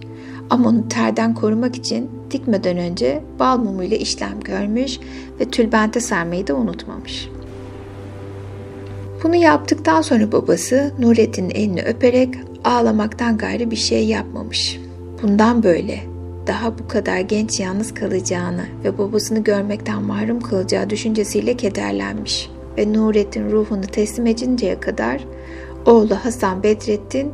Ama 0.50 0.70
onu 0.70 0.88
terden 0.88 1.34
korumak 1.34 1.76
için 1.76 2.10
dikmeden 2.32 2.78
önce 2.78 3.24
bal 3.40 3.58
mumuyla 3.58 3.98
işlem 3.98 4.40
görmüş 4.40 5.00
ve 5.40 5.46
tülbente 5.46 6.00
sarmayı 6.00 6.48
da 6.48 6.56
unutmamış. 6.56 7.30
Bunu 9.24 9.36
yaptıktan 9.36 10.02
sonra 10.02 10.32
babası 10.32 10.94
Nurettin'in 11.00 11.50
elini 11.50 11.82
öperek 11.82 12.36
ağlamaktan 12.64 13.38
gayrı 13.38 13.72
bir 13.72 13.76
şey 13.76 14.08
yapmamış. 14.08 14.80
Bundan 15.24 15.64
böyle 15.64 16.00
daha 16.48 16.80
bu 16.80 16.88
kadar 16.88 17.20
genç 17.20 17.60
yalnız 17.60 17.94
kalacağını 17.94 18.66
ve 18.84 18.98
babasını 18.98 19.40
görmekten 19.40 20.04
mahrum 20.04 20.42
kalacağı 20.42 20.90
düşüncesiyle 20.90 21.58
kederlenmiş 21.58 22.50
ve 22.78 22.94
Nurettin 22.94 23.52
ruhunu 23.52 23.82
teslim 23.82 24.28
edinceye 24.28 24.80
kadar 24.80 25.22
oğlu 25.86 26.16
Hasan 26.16 26.64
Bedrettin 26.64 27.32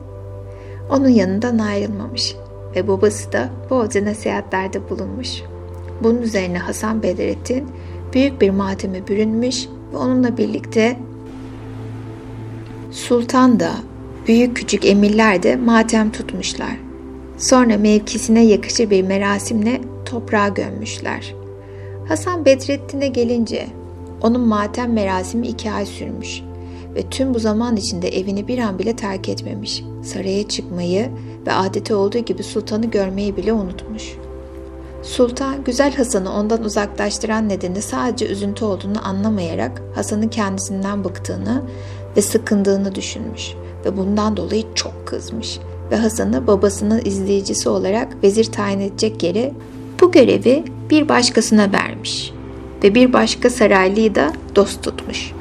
onun 0.90 1.10
yanından 1.10 1.58
ayrılmamış 1.58 2.36
ve 2.76 2.88
babası 2.88 3.32
da 3.32 3.50
bolca 3.70 4.06
nasihatlerde 4.06 4.90
bulunmuş. 4.90 5.42
Bunun 6.04 6.22
üzerine 6.22 6.58
Hasan 6.58 7.04
Bedrettin 7.04 7.68
büyük 8.14 8.42
bir 8.42 8.50
mateme 8.50 9.08
bürünmüş 9.08 9.68
ve 9.94 9.98
onunla 9.98 10.38
birlikte 10.38 10.98
Sultan 12.92 13.60
da 13.60 13.72
büyük 14.28 14.58
küçük 14.58 14.86
emirler 14.86 15.44
de 15.44 15.56
matem 15.56 16.12
tutmuşlar. 16.12 16.78
Sonra 17.38 17.78
mevkisine 17.78 18.46
yakışır 18.46 18.90
bir 18.90 19.04
merasimle 19.04 19.82
toprağa 20.06 20.48
gömmüşler. 20.48 21.36
Hasan 22.08 22.46
Bedrettin'e 22.46 23.08
gelince 23.08 23.68
onun 24.22 24.42
matem 24.42 24.94
merasimi 24.94 25.48
iki 25.48 25.72
ay 25.72 25.86
sürmüş 25.86 26.42
ve 26.96 27.02
tüm 27.10 27.34
bu 27.34 27.40
zaman 27.40 27.76
içinde 27.76 28.08
evini 28.08 28.48
bir 28.48 28.58
an 28.58 28.80
bile 28.80 28.96
terk 28.96 29.30
etmemiş. 29.30 29.84
Saraya 30.04 30.48
çıkmayı 30.48 31.10
ve 31.48 31.54
adeti 31.54 31.94
olduğu 31.94 32.18
gibi 32.20 32.44
sultanı 32.44 32.86
görmeyi 32.86 33.38
bile 33.38 33.54
unutmuş. 33.54 34.14
Sultan, 35.04 35.64
güzel 35.64 35.96
Hasan'ı 35.96 36.34
ondan 36.34 36.64
uzaklaştıran 36.64 37.50
nedeni 37.50 37.82
sadece 37.82 38.28
üzüntü 38.28 38.66
olduğunu 38.66 39.08
anlamayarak 39.08 39.82
Hasan'ın 39.96 40.28
kendisinden 40.28 41.04
bıktığını 41.04 41.62
ve 42.18 42.22
sıkındığını 42.22 42.96
düşünmüş 42.96 43.56
ve 43.86 43.98
bundan 43.98 44.38
dolayı 44.38 44.64
çok 44.76 45.08
kızmış 45.08 45.60
ve 45.92 45.96
Hasan'ı 45.96 46.48
babasının 46.48 47.02
izleyicisi 47.06 47.70
olarak 47.70 48.24
vezir 48.24 48.46
tayin 48.46 48.80
edecek 48.80 49.24
yere 49.24 49.54
bu 50.02 50.12
görevi 50.12 50.64
bir 50.90 51.10
başkasına 51.10 51.72
vermiş 51.72 52.34
ve 52.84 52.96
bir 52.96 53.14
başka 53.14 53.50
saraylıyı 53.50 54.16
da 54.16 54.34
dost 54.56 54.84
tutmuş. 54.84 55.32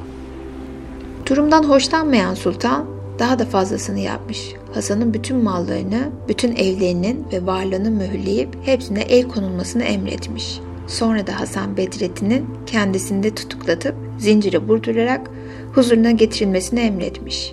Durumdan 1.26 1.62
hoşlanmayan 1.62 2.34
sultan 2.34 2.84
daha 3.18 3.38
da 3.38 3.44
fazlasını 3.44 3.98
yapmış. 3.98 4.52
Hasan'ın 4.74 5.14
bütün 5.14 5.36
mallarını, 5.36 6.08
bütün 6.28 6.56
evlerinin 6.56 7.26
ve 7.32 7.46
varlığını 7.46 7.90
mühürleyip 7.90 8.48
hepsine 8.62 9.00
el 9.00 9.28
konulmasını 9.28 9.82
emretmiş. 9.82 10.60
Sonra 10.86 11.26
da 11.26 11.40
Hasan 11.40 11.76
Bedrettin'in 11.76 12.46
kendisini 12.66 13.34
tutuklatıp 13.34 13.94
zincire 14.18 14.58
vurdurarak 14.58 15.30
huzuruna 15.74 16.10
getirilmesini 16.10 16.80
emretmiş. 16.80 17.52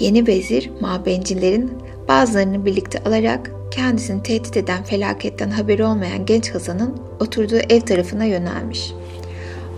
Yeni 0.00 0.26
vezir 0.26 0.70
mabencilerin 0.80 1.72
bazılarını 2.08 2.66
birlikte 2.66 3.02
alarak 3.04 3.52
kendisini 3.70 4.22
tehdit 4.22 4.56
eden 4.56 4.84
felaketten 4.84 5.50
haberi 5.50 5.84
olmayan 5.84 6.26
genç 6.26 6.54
Hasan'ın 6.54 6.96
oturduğu 7.20 7.58
ev 7.68 7.80
tarafına 7.80 8.24
yönelmiş. 8.24 8.92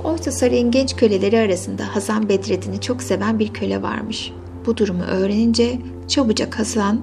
Oysa 0.05 0.33
sarayın 0.33 0.71
genç 0.71 0.97
köleleri 0.97 1.39
arasında 1.39 1.97
Hasan 1.97 2.29
Bedrettin'i 2.29 2.81
çok 2.81 3.03
seven 3.03 3.39
bir 3.39 3.49
köle 3.49 3.83
varmış. 3.83 4.33
Bu 4.67 4.77
durumu 4.77 5.03
öğrenince 5.03 5.79
çabucak 6.09 6.59
Hasan 6.59 7.01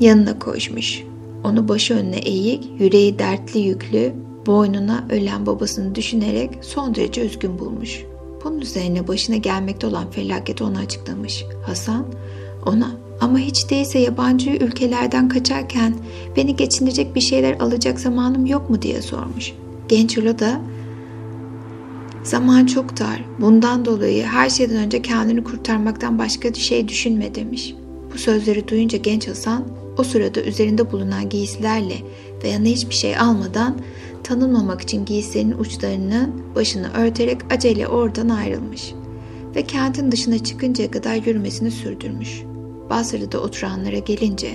yanına 0.00 0.38
koşmuş. 0.38 1.02
Onu 1.44 1.68
başı 1.68 1.94
önüne 1.94 2.18
eğik, 2.18 2.70
yüreği 2.80 3.18
dertli 3.18 3.60
yüklü, 3.60 4.12
boynuna 4.46 5.04
ölen 5.10 5.46
babasını 5.46 5.94
düşünerek 5.94 6.50
son 6.60 6.94
derece 6.94 7.26
üzgün 7.26 7.58
bulmuş. 7.58 8.04
Bunun 8.44 8.60
üzerine 8.60 9.08
başına 9.08 9.36
gelmekte 9.36 9.86
olan 9.86 10.10
felaketi 10.10 10.64
ona 10.64 10.78
açıklamış. 10.78 11.44
Hasan 11.66 12.06
ona 12.66 12.90
ama 13.20 13.38
hiç 13.38 13.70
değilse 13.70 13.98
yabancı 13.98 14.50
ülkelerden 14.50 15.28
kaçarken 15.28 15.94
beni 16.36 16.56
geçindirecek 16.56 17.14
bir 17.14 17.20
şeyler 17.20 17.60
alacak 17.60 18.00
zamanım 18.00 18.46
yok 18.46 18.70
mu 18.70 18.82
diye 18.82 19.02
sormuş. 19.02 19.52
Genç 19.88 20.18
Ula 20.18 20.38
da 20.38 20.60
zaman 22.22 22.66
çok 22.66 23.00
dar. 23.00 23.24
Bundan 23.40 23.84
dolayı 23.84 24.24
her 24.24 24.50
şeyden 24.50 24.76
önce 24.76 25.02
kendini 25.02 25.44
kurtarmaktan 25.44 26.18
başka 26.18 26.48
bir 26.48 26.58
şey 26.58 26.88
düşünme 26.88 27.34
demiş. 27.34 27.74
Bu 28.14 28.18
sözleri 28.18 28.68
duyunca 28.68 28.98
genç 28.98 29.28
Hasan 29.28 29.64
o 29.98 30.04
sırada 30.04 30.42
üzerinde 30.42 30.92
bulunan 30.92 31.28
giysilerle 31.28 31.94
ve 32.44 32.48
yanına 32.48 32.68
hiçbir 32.68 32.94
şey 32.94 33.18
almadan 33.18 33.76
tanınmamak 34.24 34.80
için 34.80 35.04
giysilerinin 35.04 35.58
uçlarını 35.58 36.30
başını 36.54 36.92
örterek 36.92 37.38
acele 37.50 37.88
oradan 37.88 38.28
ayrılmış 38.28 38.94
ve 39.56 39.62
kentin 39.62 40.12
dışına 40.12 40.38
çıkıncaya 40.38 40.90
kadar 40.90 41.14
yürümesini 41.14 41.70
sürdürmüş. 41.70 42.42
Basra'da 42.90 43.38
oturanlara 43.38 43.98
gelince 43.98 44.48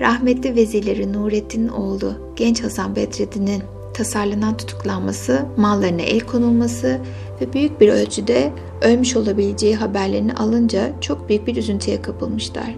rahmetli 0.00 0.56
vezirleri 0.56 1.12
Nurettin'in 1.12 1.68
oğlu 1.68 2.14
genç 2.36 2.62
Hasan 2.62 2.96
Bedreddin'in 2.96 3.62
tasarlanan 3.94 4.56
tutuklanması, 4.56 5.46
mallarına 5.56 6.02
el 6.02 6.20
konulması 6.20 7.00
ve 7.40 7.52
büyük 7.52 7.80
bir 7.80 7.88
ölçüde 7.88 8.52
ölmüş 8.82 9.16
olabileceği 9.16 9.76
haberlerini 9.76 10.34
alınca 10.34 10.92
çok 11.00 11.28
büyük 11.28 11.46
bir 11.46 11.56
üzüntüye 11.56 12.02
kapılmışlar 12.02 12.74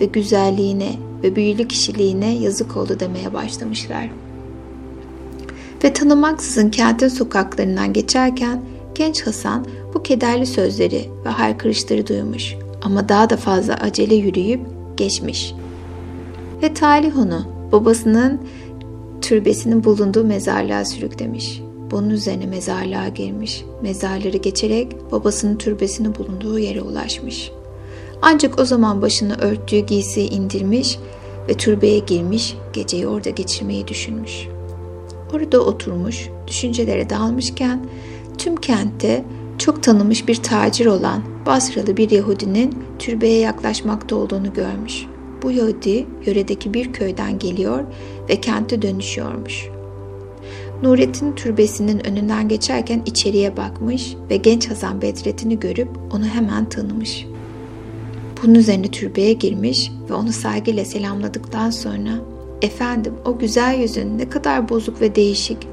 ve 0.00 0.04
güzelliğine 0.04 0.92
ve 1.22 1.36
büyülü 1.36 1.68
kişiliğine 1.68 2.34
yazık 2.34 2.76
oldu 2.76 3.00
demeye 3.00 3.34
başlamışlar. 3.34 4.10
Ve 5.84 5.92
tanımaksızın 5.92 6.70
kentin 6.70 7.08
sokaklarından 7.08 7.92
geçerken 7.92 8.62
genç 8.94 9.26
Hasan 9.26 9.66
bu 9.94 10.02
kederli 10.02 10.46
sözleri 10.46 11.10
ve 11.24 11.28
haykırışları 11.28 12.06
duymuş 12.06 12.54
ama 12.82 13.08
daha 13.08 13.30
da 13.30 13.36
fazla 13.36 13.74
acele 13.74 14.14
yürüyüp 14.14 14.60
geçmiş. 14.96 15.54
Ve 16.62 16.74
talih 16.74 17.18
onu 17.18 17.46
babasının 17.72 18.40
türbesinin 19.20 19.84
bulunduğu 19.84 20.24
mezarlığa 20.24 20.84
sürüklemiş. 20.84 21.62
Bunun 21.90 22.10
üzerine 22.10 22.46
mezarlığa 22.46 23.08
girmiş. 23.08 23.64
Mezarları 23.82 24.36
geçerek 24.36 25.12
babasının 25.12 25.56
türbesinin 25.56 26.14
bulunduğu 26.14 26.58
yere 26.58 26.82
ulaşmış. 26.82 27.52
Ancak 28.22 28.60
o 28.60 28.64
zaman 28.64 29.02
başını 29.02 29.36
örttüğü 29.40 29.78
giysiyi 29.78 30.30
indirmiş 30.30 30.98
ve 31.48 31.54
türbeye 31.54 31.98
girmiş, 31.98 32.56
geceyi 32.72 33.06
orada 33.06 33.30
geçirmeyi 33.30 33.88
düşünmüş. 33.88 34.51
Orada 35.32 35.60
oturmuş, 35.60 36.28
düşüncelere 36.46 37.10
dalmışken 37.10 37.86
tüm 38.38 38.56
kentte 38.56 39.24
çok 39.58 39.82
tanınmış 39.82 40.28
bir 40.28 40.36
tacir 40.36 40.86
olan 40.86 41.22
Basralı 41.46 41.96
bir 41.96 42.10
Yahudinin 42.10 42.78
türbeye 42.98 43.38
yaklaşmakta 43.38 44.16
olduğunu 44.16 44.52
görmüş. 44.52 45.06
bu 45.42 45.50
Yahudi 45.50 46.06
yöredeki 46.26 46.74
bir 46.74 46.92
köyden 46.92 47.38
geliyor 47.38 47.84
ve 48.28 48.40
kente 48.40 48.82
dönüşüyormuş. 48.82 49.68
Nurettin 50.82 51.32
türbesinin 51.32 52.06
önünden 52.06 52.48
geçerken 52.48 53.02
içeriye 53.06 53.56
bakmış 53.56 54.14
ve 54.30 54.36
genç 54.36 54.70
Hasan 54.70 55.02
Bedrettin'i 55.02 55.60
görüp 55.60 55.88
onu 56.12 56.24
hemen 56.24 56.68
tanımış. 56.68 57.26
Bunun 58.42 58.54
üzerine 58.54 58.88
türbeye 58.88 59.32
girmiş 59.32 59.90
ve 60.10 60.14
onu 60.14 60.32
saygıyla 60.32 60.84
selamladıktan 60.84 61.70
sonra 61.70 62.10
''Efendim 62.62 63.14
o 63.24 63.38
güzel 63.38 63.78
yüzün 63.78 64.18
ne 64.18 64.28
kadar 64.28 64.68
bozuk 64.68 65.00
ve 65.00 65.14
değişik. 65.14 65.68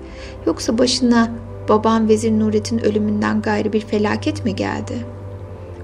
Yoksa 0.45 0.77
başına 0.77 1.31
babam 1.69 2.07
Vezir 2.07 2.31
Nurettin 2.31 2.79
ölümünden 2.79 3.41
gayrı 3.41 3.73
bir 3.73 3.81
felaket 3.81 4.45
mi 4.45 4.55
geldi? 4.55 5.05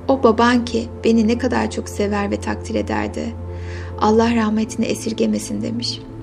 O 0.08 0.24
baban 0.24 0.66
ki 0.66 0.88
beni 1.04 1.28
ne 1.28 1.38
kadar 1.38 1.72
çok 1.72 1.90
sever 1.90 2.32
ve 2.32 2.38
takdir 2.38 2.76
ederdi. 2.76 3.36
Allah 4.02 4.36
rahmetini 4.36 4.86
esirgemesin 4.86 5.62
demiş.'' 5.62 6.16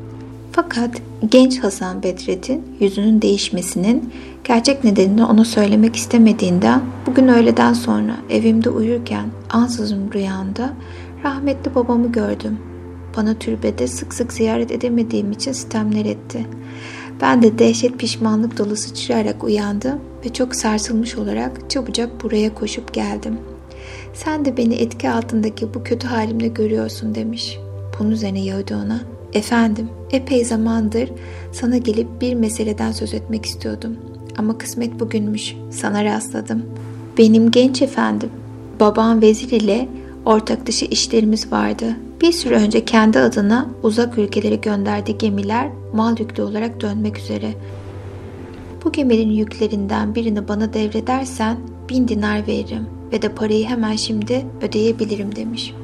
Fakat 0.53 0.91
genç 1.29 1.63
Hasan 1.63 2.03
Bedrettin 2.03 2.63
yüzünün 2.81 3.23
değişmesinin 3.23 4.13
gerçek 4.45 4.85
nedenini 4.85 5.25
ona 5.25 5.45
söylemek 5.45 5.97
istemediğinden 5.97 6.83
bugün 7.07 7.29
öğleden 7.29 7.73
sonra 7.73 8.17
evimde 8.31 8.71
uyurken 8.71 9.27
ansızın 9.51 10.13
rüyamda 10.13 10.73
rahmetli 11.25 11.75
babamı 11.75 12.13
gördüm. 12.13 12.59
Bana 13.17 13.39
türbede 13.39 13.87
sık 13.87 14.15
sık 14.15 14.33
ziyaret 14.33 14.71
edemediğim 14.71 15.33
için 15.33 15.53
sistemler 15.53 16.05
etti. 16.05 16.47
Ben 17.21 17.43
de 17.43 17.59
dehşet 17.59 17.99
pişmanlık 17.99 18.59
dolu 18.59 18.77
sıçrayarak 18.77 19.45
uyandım 19.45 20.01
ve 20.25 20.33
çok 20.33 20.55
sarsılmış 20.55 21.17
olarak 21.17 21.71
çabucak 21.71 22.23
buraya 22.23 22.55
koşup 22.55 22.95
geldim. 22.95 23.39
Sen 24.15 24.45
de 24.45 24.57
beni 24.57 24.75
etki 24.75 25.11
altındaki 25.11 25.75
bu 25.75 25.85
kötü 25.85 26.07
halimle 26.07 26.49
görüyorsun 26.49 27.15
demiş. 27.15 27.59
Bunun 27.99 28.11
üzerine 28.11 28.41
Yahudi 28.41 28.75
ona 28.75 29.01
Efendim, 29.33 29.89
epey 30.11 30.45
zamandır 30.45 31.11
sana 31.53 31.77
gelip 31.77 32.21
bir 32.21 32.35
meseleden 32.35 32.93
söz 32.93 33.15
etmek 33.15 33.47
istiyordum. 33.47 33.97
Ama 34.39 34.59
kısmet 34.59 35.01
bugünmüş, 35.01 35.57
sana 35.71 36.05
rastladım. 36.05 36.63
Benim 37.19 37.51
genç 37.51 37.83
efendim, 37.83 38.31
babam 38.81 39.23
vezir 39.23 39.51
ile 39.51 39.89
ortak 40.25 40.67
dışı 40.67 40.85
işlerimiz 40.85 41.53
vardı. 41.53 41.97
Bir 42.21 42.33
süre 42.33 42.55
önce 42.55 42.85
kendi 42.85 43.19
adına 43.19 43.71
uzak 43.83 44.19
ülkelere 44.19 44.57
gönderdiği 44.57 45.19
gemiler 45.19 45.69
mal 45.93 46.19
yüklü 46.19 46.43
olarak 46.43 46.81
dönmek 46.81 47.19
üzere. 47.19 47.55
Bu 48.85 48.93
geminin 48.93 49.31
yüklerinden 49.31 50.15
birini 50.15 50.49
bana 50.49 50.73
devredersen 50.73 51.57
bin 51.89 52.09
dinar 52.09 52.47
veririm 52.47 52.87
ve 53.13 53.23
de 53.23 53.29
parayı 53.29 53.67
hemen 53.67 53.97
şimdi 53.97 54.47
ödeyebilirim 54.63 55.37
demiş.'' 55.37 55.83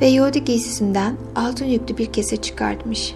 ve 0.00 0.06
Yahudi 0.06 0.44
giysisinden 0.44 1.16
altın 1.36 1.64
yüklü 1.64 1.98
bir 1.98 2.06
kese 2.06 2.36
çıkartmış. 2.36 3.14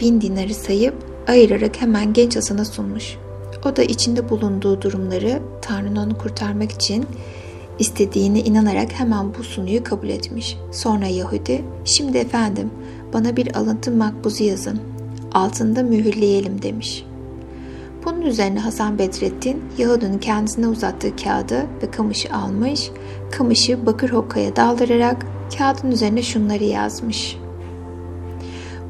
Bin 0.00 0.20
dinarı 0.20 0.54
sayıp 0.54 0.94
ayırarak 1.28 1.80
hemen 1.80 2.12
genç 2.12 2.36
Hasan'a 2.36 2.64
sunmuş. 2.64 3.16
O 3.64 3.76
da 3.76 3.82
içinde 3.82 4.28
bulunduğu 4.28 4.82
durumları 4.82 5.42
Tanrı'nın 5.62 5.96
onu 5.96 6.18
kurtarmak 6.18 6.72
için 6.72 7.06
istediğine 7.78 8.40
inanarak 8.40 8.92
hemen 8.92 9.34
bu 9.38 9.44
sunuyu 9.44 9.84
kabul 9.84 10.08
etmiş. 10.08 10.56
Sonra 10.72 11.06
Yahudi, 11.06 11.64
şimdi 11.84 12.18
efendim 12.18 12.70
bana 13.12 13.36
bir 13.36 13.56
alıntı 13.56 13.90
makbuzu 13.90 14.44
yazın. 14.44 14.80
Altında 15.32 15.82
mühürleyelim 15.82 16.62
demiş. 16.62 17.04
Bunun 18.04 18.22
üzerine 18.22 18.60
Hasan 18.60 18.98
Bedrettin 18.98 19.64
Yahudi'nin 19.78 20.18
kendisine 20.18 20.68
uzattığı 20.68 21.16
kağıdı 21.16 21.66
ve 21.82 21.90
kamışı 21.90 22.34
almış, 22.34 22.90
kamışı 23.32 23.86
bakır 23.86 24.10
hokkaya 24.10 24.56
daldırarak 24.56 25.26
kağıdın 25.58 25.90
üzerine 25.90 26.22
şunları 26.22 26.64
yazmış. 26.64 27.38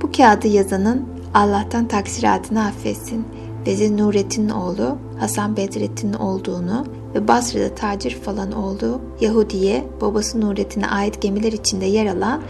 Bu 0.02 0.12
kağıdı 0.12 0.48
yazanın 0.48 1.08
Allah'tan 1.34 1.88
taksiratını 1.88 2.64
affetsin. 2.64 3.24
Vezir 3.66 3.96
Nurettin 3.96 4.48
oğlu 4.48 4.98
Hasan 5.18 5.56
Bedrettin 5.56 6.12
olduğunu 6.12 6.84
ve 7.16 7.28
Basra'da 7.28 7.74
tacir 7.74 8.10
falan 8.10 8.52
olduğu 8.52 9.00
Yahudi'ye 9.20 9.84
babası 10.00 10.40
Nurettin'e 10.40 10.86
ait 10.86 11.22
gemiler 11.22 11.52
içinde 11.52 11.86
yer 11.86 12.06
alan 12.06 12.42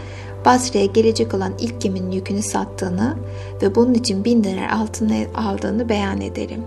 Basra'ya 0.45 0.85
gelecek 0.85 1.33
olan 1.33 1.53
ilk 1.59 1.81
geminin 1.81 2.11
yükünü 2.11 2.41
sattığını 2.41 3.15
ve 3.61 3.75
bunun 3.75 3.93
için 3.93 4.25
bin 4.25 4.43
dinar 4.43 4.69
altını 4.69 5.25
aldığını 5.35 5.89
beyan 5.89 6.21
ederim. 6.21 6.63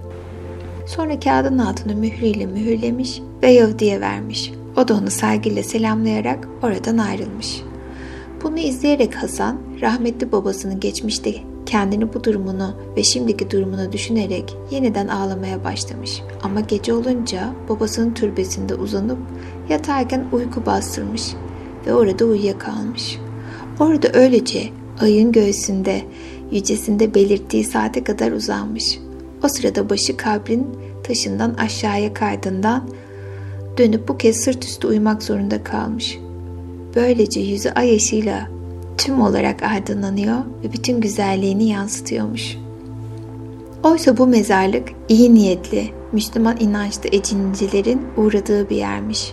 Sonra 0.86 1.20
kağıdın 1.20 1.58
altını 1.58 1.94
mührüyle 1.94 2.46
mühürlemiş 2.46 3.20
ve 3.42 3.50
Yahudi'ye 3.50 4.00
vermiş. 4.00 4.52
O 4.76 4.88
da 4.88 4.94
onu 4.94 5.10
saygıyla 5.10 5.62
selamlayarak 5.62 6.48
oradan 6.62 6.98
ayrılmış. 6.98 7.62
Bunu 8.42 8.58
izleyerek 8.58 9.14
Hasan, 9.14 9.58
rahmetli 9.80 10.32
babasının 10.32 10.80
geçmişte 10.80 11.34
kendini 11.70 12.14
bu 12.14 12.24
durumunu 12.24 12.74
ve 12.96 13.02
şimdiki 13.02 13.50
durumunu 13.50 13.92
düşünerek 13.92 14.56
yeniden 14.70 15.08
ağlamaya 15.08 15.64
başlamış. 15.64 16.22
Ama 16.42 16.60
gece 16.60 16.94
olunca 16.94 17.54
babasının 17.68 18.14
türbesinde 18.14 18.74
uzanıp 18.74 19.18
yatarken 19.68 20.24
uyku 20.32 20.66
bastırmış 20.66 21.22
ve 21.86 21.94
orada 21.94 22.24
uyuyakalmış. 22.24 23.18
Orada 23.80 24.08
öylece 24.12 24.62
ayın 25.00 25.32
göğsünde, 25.32 26.02
yücesinde 26.52 27.14
belirttiği 27.14 27.64
saate 27.64 28.04
kadar 28.04 28.32
uzanmış. 28.32 28.98
O 29.44 29.48
sırada 29.48 29.90
başı 29.90 30.16
kabrin 30.16 30.66
taşından 31.04 31.54
aşağıya 31.54 32.14
kaydığından 32.14 32.88
dönüp 33.78 34.08
bu 34.08 34.18
kez 34.18 34.36
sırt 34.36 34.64
üstü 34.64 34.86
uyumak 34.86 35.22
zorunda 35.22 35.64
kalmış. 35.64 36.18
Böylece 36.94 37.40
yüzü 37.40 37.70
ay 37.70 37.96
ışığıyla 37.96 38.59
tüm 39.00 39.20
olarak 39.20 39.62
aydınlanıyor 39.62 40.38
ve 40.64 40.72
bütün 40.72 41.00
güzelliğini 41.00 41.68
yansıtıyormuş. 41.68 42.56
Oysa 43.82 44.16
bu 44.16 44.26
mezarlık 44.26 44.88
iyi 45.08 45.34
niyetli, 45.34 45.90
Müslüman 46.12 46.56
inançlı 46.60 47.08
ecincilerin 47.12 48.02
uğradığı 48.16 48.70
bir 48.70 48.76
yermiş. 48.76 49.32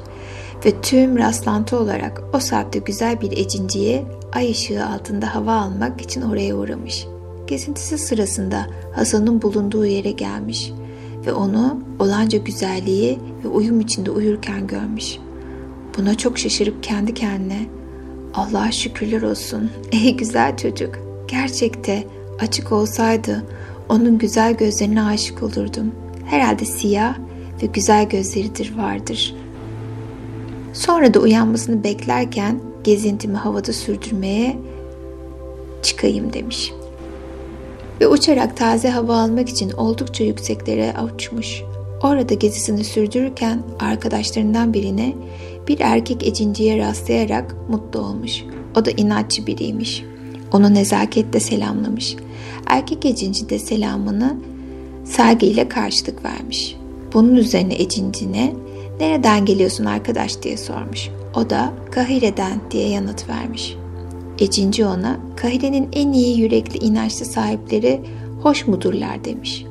Ve 0.65 0.81
tüm 0.81 1.17
rastlantı 1.17 1.79
olarak 1.79 2.23
o 2.33 2.39
saatte 2.39 2.79
güzel 2.79 3.21
bir 3.21 3.37
ecinciye 3.37 4.05
ay 4.33 4.51
ışığı 4.51 4.85
altında 4.85 5.35
hava 5.35 5.53
almak 5.53 6.01
için 6.01 6.21
oraya 6.21 6.55
uğramış. 6.55 7.07
Gezintisi 7.47 7.97
sırasında 7.97 8.67
Hasan'ın 8.95 9.41
bulunduğu 9.41 9.85
yere 9.85 10.11
gelmiş 10.11 10.71
ve 11.25 11.33
onu 11.33 11.79
olanca 11.99 12.37
güzelliği 12.37 13.19
ve 13.43 13.47
uyum 13.47 13.79
içinde 13.79 14.11
uyurken 14.11 14.67
görmüş. 14.67 15.17
Buna 15.97 16.15
çok 16.15 16.37
şaşırıp 16.37 16.83
kendi 16.83 17.13
kendine 17.13 17.76
Allah'a 18.37 18.71
şükürler 18.71 19.21
olsun 19.21 19.71
ey 19.91 20.17
güzel 20.17 20.57
çocuk 20.57 20.95
gerçekte 21.27 22.07
açık 22.39 22.71
olsaydı 22.71 23.43
onun 23.89 24.17
güzel 24.17 24.53
gözlerine 24.53 25.03
aşık 25.03 25.43
olurdum. 25.43 25.91
Herhalde 26.25 26.65
siyah 26.65 27.17
ve 27.63 27.65
güzel 27.65 28.09
gözleridir 28.09 28.77
vardır. 28.77 29.35
Sonra 30.73 31.13
da 31.13 31.19
uyanmasını 31.19 31.83
beklerken 31.83 32.59
gezintimi 32.83 33.37
havada 33.37 33.73
sürdürmeye 33.73 34.57
çıkayım 35.83 36.33
demiş 36.33 36.71
ve 38.01 38.07
uçarak 38.07 38.57
taze 38.57 38.89
hava 38.89 39.17
almak 39.17 39.49
için 39.49 39.71
oldukça 39.71 40.23
yükseklere 40.23 40.93
uçmuş. 41.15 41.61
Orada 42.03 42.33
gezisini 42.33 42.83
sürdürürken 42.83 43.61
arkadaşlarından 43.79 44.73
birine 44.73 45.13
bir 45.67 45.79
erkek 45.79 46.27
ecinciye 46.27 46.77
rastlayarak 46.77 47.55
mutlu 47.69 47.99
olmuş. 47.99 48.43
O 48.75 48.85
da 48.85 48.91
inatçı 48.91 49.47
biriymiş. 49.47 50.03
Onu 50.53 50.73
nezaketle 50.73 51.39
selamlamış. 51.39 52.15
Erkek 52.67 53.05
ecinci 53.05 53.49
de 53.49 53.59
selamını 53.59 54.37
saygıyla 55.05 55.69
karşılık 55.69 56.25
vermiş. 56.25 56.75
Bunun 57.13 57.35
üzerine 57.35 57.75
ecincine 57.75 58.53
nereden 58.99 59.45
geliyorsun 59.45 59.85
arkadaş 59.85 60.41
diye 60.41 60.57
sormuş. 60.57 61.09
O 61.35 61.49
da 61.49 61.73
Kahire'den 61.91 62.59
diye 62.71 62.89
yanıt 62.89 63.29
vermiş. 63.29 63.75
Ecinci 64.39 64.85
ona 64.85 65.19
Kahire'nin 65.35 65.89
en 65.93 66.13
iyi 66.13 66.39
yürekli 66.39 66.85
inançlı 66.85 67.25
sahipleri 67.25 68.01
hoş 68.41 68.67
mudurlar 68.67 69.25
demiş. 69.25 69.65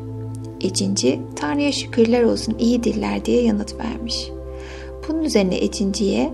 Ecinci 0.61 1.21
Tanrı'ya 1.37 1.73
şükürler 1.73 2.23
olsun 2.23 2.57
iyidirler 2.59 3.25
diye 3.25 3.43
yanıt 3.43 3.75
vermiş. 3.79 4.31
Bunun 5.09 5.23
üzerine 5.23 5.57
Ecinci'ye 5.57 6.33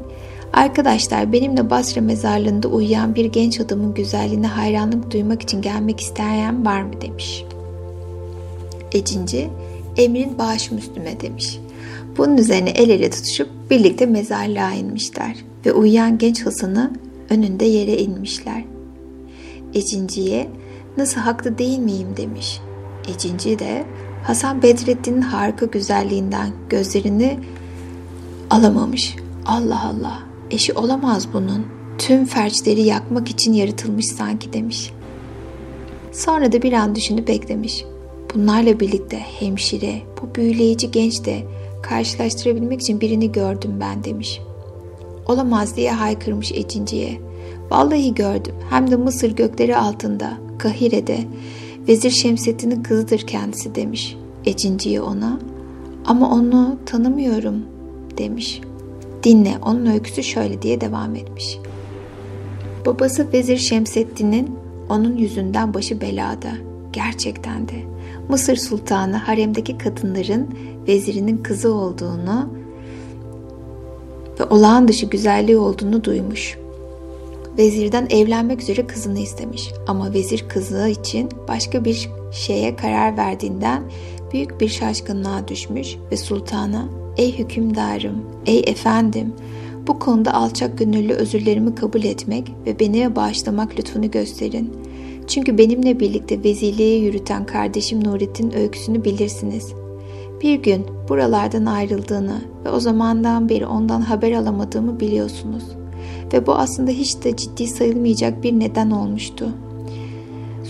Arkadaşlar 0.52 1.32
benimle 1.32 1.70
Basra 1.70 2.00
mezarlığında 2.00 2.68
uyuyan 2.68 3.14
bir 3.14 3.24
genç 3.24 3.60
adamın 3.60 3.94
güzelliğine 3.94 4.46
hayranlık 4.46 5.10
duymak 5.10 5.42
için 5.42 5.62
gelmek 5.62 6.00
isteyen 6.00 6.64
var 6.66 6.82
mı 6.82 7.00
demiş. 7.00 7.44
Ecinci 8.92 9.50
emrin 9.96 10.38
bağışım 10.38 10.78
üstüme 10.78 11.20
demiş. 11.20 11.58
Bunun 12.16 12.36
üzerine 12.36 12.70
el 12.70 12.88
ele 12.90 13.10
tutuşup 13.10 13.48
birlikte 13.70 14.06
mezarlığa 14.06 14.72
inmişler 14.72 15.36
ve 15.66 15.72
uyuyan 15.72 16.18
genç 16.18 16.46
Hasan'ı 16.46 16.92
önünde 17.30 17.64
yere 17.64 17.98
inmişler. 17.98 18.64
Ecinci'ye 19.74 20.48
nasıl 20.96 21.20
haklı 21.20 21.58
değil 21.58 21.78
miyim 21.78 22.08
demiş. 22.16 22.60
Ecinci 23.14 23.58
de 23.58 23.84
Hasan 24.24 24.62
Bedrettin'in 24.62 25.20
harika 25.20 25.66
güzelliğinden 25.66 26.50
gözlerini 26.68 27.38
alamamış. 28.52 29.16
Allah 29.46 29.82
Allah 29.84 30.18
eşi 30.50 30.72
olamaz 30.72 31.28
bunun 31.32 31.66
tüm 31.98 32.24
ferçleri 32.24 32.82
yakmak 32.82 33.30
için 33.30 33.52
yaratılmış 33.52 34.06
sanki 34.06 34.52
demiş. 34.52 34.92
Sonra 36.12 36.52
da 36.52 36.62
bir 36.62 36.72
an 36.72 36.94
düşünüp 36.94 37.28
beklemiş. 37.28 37.84
Bunlarla 38.34 38.80
birlikte 38.80 39.18
hemşire, 39.18 40.02
bu 40.22 40.34
büyüleyici 40.34 40.90
genç 40.90 41.24
de 41.24 41.42
karşılaştırabilmek 41.82 42.80
için 42.80 43.00
birini 43.00 43.32
gördüm 43.32 43.76
ben 43.80 44.04
demiş. 44.04 44.40
Olamaz 45.26 45.76
diye 45.76 45.92
haykırmış 45.92 46.52
Ecinci'ye. 46.52 47.20
Vallahi 47.70 48.14
gördüm. 48.14 48.54
Hem 48.70 48.90
de 48.90 48.96
Mısır 48.96 49.36
gökleri 49.36 49.76
altında, 49.76 50.38
Kahire'de. 50.58 51.18
Vezir 51.88 52.10
Şemsettin'in 52.10 52.82
kızıdır 52.82 53.18
kendisi 53.18 53.74
demiş. 53.74 54.16
Ecinci'ye 54.44 55.00
ona. 55.00 55.40
Ama 56.06 56.30
onu 56.30 56.76
tanımıyorum 56.86 57.71
demiş. 58.18 58.60
Dinle 59.22 59.54
onun 59.62 59.86
öyküsü 59.86 60.22
şöyle 60.22 60.62
diye 60.62 60.80
devam 60.80 61.14
etmiş. 61.14 61.58
Babası 62.86 63.32
Vezir 63.32 63.56
Şemsettin'in 63.56 64.50
onun 64.88 65.16
yüzünden 65.16 65.74
başı 65.74 66.00
belada. 66.00 66.50
Gerçekten 66.92 67.68
de. 67.68 67.74
Mısır 68.28 68.56
Sultanı 68.56 69.16
haremdeki 69.16 69.78
kadınların 69.78 70.48
vezirinin 70.88 71.36
kızı 71.36 71.74
olduğunu 71.74 72.48
ve 74.40 74.44
olağan 74.44 74.88
dışı 74.88 75.06
güzelliği 75.06 75.58
olduğunu 75.58 76.04
duymuş. 76.04 76.58
Vezirden 77.58 78.06
evlenmek 78.10 78.60
üzere 78.60 78.86
kızını 78.86 79.18
istemiş 79.18 79.72
ama 79.86 80.12
vezir 80.12 80.44
kızı 80.48 80.88
için 80.88 81.28
başka 81.48 81.84
bir 81.84 82.10
şeye 82.32 82.76
karar 82.76 83.16
verdiğinden 83.16 83.82
büyük 84.32 84.60
bir 84.60 84.68
şaşkınlığa 84.68 85.48
düşmüş 85.48 85.96
ve 86.12 86.16
sultana 86.16 86.88
''Ey 87.16 87.38
hükümdarım, 87.38 88.24
ey 88.46 88.64
efendim, 88.66 89.32
bu 89.86 89.98
konuda 89.98 90.34
alçak 90.34 90.78
gönüllü 90.78 91.12
özürlerimi 91.12 91.74
kabul 91.74 92.02
etmek 92.02 92.52
ve 92.66 92.80
beni 92.80 93.16
bağışlamak 93.16 93.78
lütfunu 93.78 94.10
gösterin. 94.10 94.72
Çünkü 95.26 95.58
benimle 95.58 96.00
birlikte 96.00 96.44
vezirliği 96.44 97.04
yürüten 97.04 97.46
kardeşim 97.46 98.04
Nurettin 98.04 98.56
öyküsünü 98.56 99.04
bilirsiniz. 99.04 99.72
Bir 100.42 100.54
gün 100.54 100.86
buralardan 101.08 101.66
ayrıldığını 101.66 102.42
ve 102.64 102.70
o 102.70 102.80
zamandan 102.80 103.48
beri 103.48 103.66
ondan 103.66 104.00
haber 104.00 104.32
alamadığımı 104.32 105.00
biliyorsunuz. 105.00 105.64
Ve 106.32 106.46
bu 106.46 106.54
aslında 106.54 106.90
hiç 106.90 107.24
de 107.24 107.36
ciddi 107.36 107.66
sayılmayacak 107.66 108.42
bir 108.42 108.52
neden 108.52 108.90
olmuştu. 108.90 109.52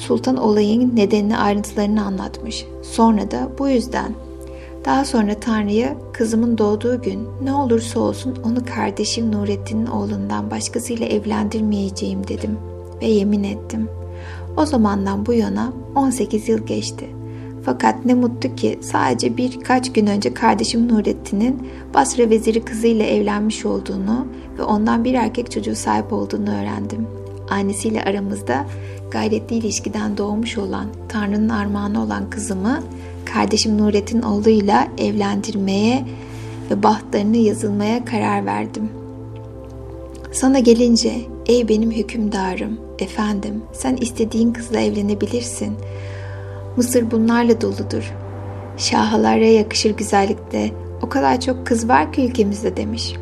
Sultan 0.03 0.36
olayın 0.36 0.96
nedenini 0.96 1.38
ayrıntılarını 1.38 2.05
anlatmış. 2.05 2.66
Sonra 2.82 3.30
da 3.30 3.48
bu 3.59 3.68
yüzden 3.68 4.14
daha 4.84 5.05
sonra 5.05 5.34
Tanrı'ya 5.34 5.96
kızımın 6.12 6.59
doğduğu 6.59 7.03
gün 7.03 7.28
ne 7.42 7.53
olursa 7.53 8.00
olsun 8.00 8.38
onu 8.44 8.64
kardeşim 8.74 9.32
Nurettin'in 9.32 9.86
oğlundan 9.86 10.50
başkasıyla 10.50 11.07
evlendirmeyeceğim 11.07 12.28
dedim 12.28 12.59
ve 13.03 13.07
yemin 13.07 13.44
ettim. 13.44 13.88
O 14.57 14.66
zamandan 14.66 15.26
bu 15.26 15.32
yana 15.32 15.72
18 15.94 16.48
yıl 16.48 16.66
geçti. 16.66 17.07
Fakat 17.64 18.05
ne 18.05 18.14
mutlu 18.14 18.55
ki 18.55 18.78
sadece 18.82 19.36
birkaç 19.36 19.92
gün 19.92 20.07
önce 20.07 20.34
kardeşim 20.34 20.88
Nurettin'in 20.88 21.68
Basra 21.94 22.30
veziri 22.30 22.64
kızıyla 22.64 23.05
evlenmiş 23.05 23.66
olduğunu 23.66 24.26
ve 24.59 24.62
ondan 24.62 25.05
bir 25.05 25.14
erkek 25.14 25.50
çocuğu 25.50 25.74
sahip 25.74 26.12
olduğunu 26.12 26.50
öğrendim. 26.50 27.22
Annesiyle 27.53 28.03
aramızda 28.03 28.66
gayretli 29.11 29.57
ilişkiden 29.57 30.16
doğmuş 30.16 30.59
olan, 30.59 30.86
Tanrı'nın 31.09 31.48
armağanı 31.48 32.03
olan 32.03 32.30
kızımı 32.30 32.82
kardeşim 33.24 33.78
Nurettin 33.78 34.22
oğluyla 34.22 34.88
evlendirmeye 34.98 36.05
ve 36.70 36.82
bahtlarını 36.82 37.36
yazılmaya 37.36 38.05
karar 38.05 38.46
verdim. 38.46 38.88
Sana 40.32 40.59
gelince 40.59 41.14
ey 41.46 41.68
benim 41.68 41.90
hükümdarım, 41.90 42.80
efendim 42.98 43.62
sen 43.72 43.96
istediğin 43.96 44.53
kızla 44.53 44.80
evlenebilirsin. 44.80 45.72
Mısır 46.76 47.11
bunlarla 47.11 47.61
doludur. 47.61 48.12
Şahalara 48.76 49.44
yakışır 49.44 49.96
güzellikte 49.96 50.70
o 51.03 51.09
kadar 51.09 51.40
çok 51.40 51.66
kız 51.66 51.88
var 51.88 52.12
ki 52.12 52.26
ülkemizde 52.26 52.76
demiş. 52.76 53.14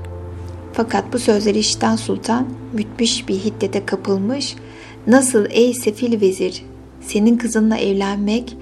Fakat 0.80 1.12
bu 1.12 1.18
sözleri 1.18 1.58
işiten 1.58 1.96
sultan 1.96 2.48
müthiş 2.72 3.28
bir 3.28 3.34
hiddete 3.34 3.86
kapılmış. 3.86 4.56
Nasıl 5.06 5.46
ey 5.50 5.74
sefil 5.74 6.20
vezir 6.20 6.62
senin 7.00 7.36
kızınla 7.36 7.76
evlenmek 7.76 8.56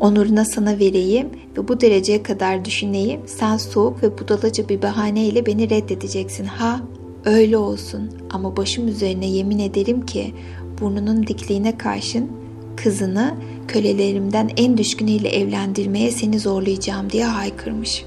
onuruna 0.00 0.44
sana 0.44 0.78
vereyim 0.78 1.28
ve 1.58 1.68
bu 1.68 1.80
dereceye 1.80 2.22
kadar 2.22 2.64
düşüneyim 2.64 3.20
sen 3.26 3.56
soğuk 3.56 4.02
ve 4.02 4.18
budalaca 4.18 4.68
bir 4.68 4.82
bahaneyle 4.82 5.46
beni 5.46 5.70
reddedeceksin 5.70 6.44
ha 6.44 6.80
öyle 7.24 7.56
olsun 7.56 8.10
ama 8.30 8.56
başım 8.56 8.88
üzerine 8.88 9.26
yemin 9.26 9.58
ederim 9.58 10.06
ki 10.06 10.34
burnunun 10.80 11.26
dikliğine 11.26 11.78
karşın 11.78 12.30
kızını 12.76 13.34
kölelerimden 13.68 14.50
en 14.56 14.78
düşkünüyle 14.78 15.28
evlendirmeye 15.28 16.10
seni 16.10 16.38
zorlayacağım 16.38 17.10
diye 17.10 17.24
haykırmış. 17.24 18.04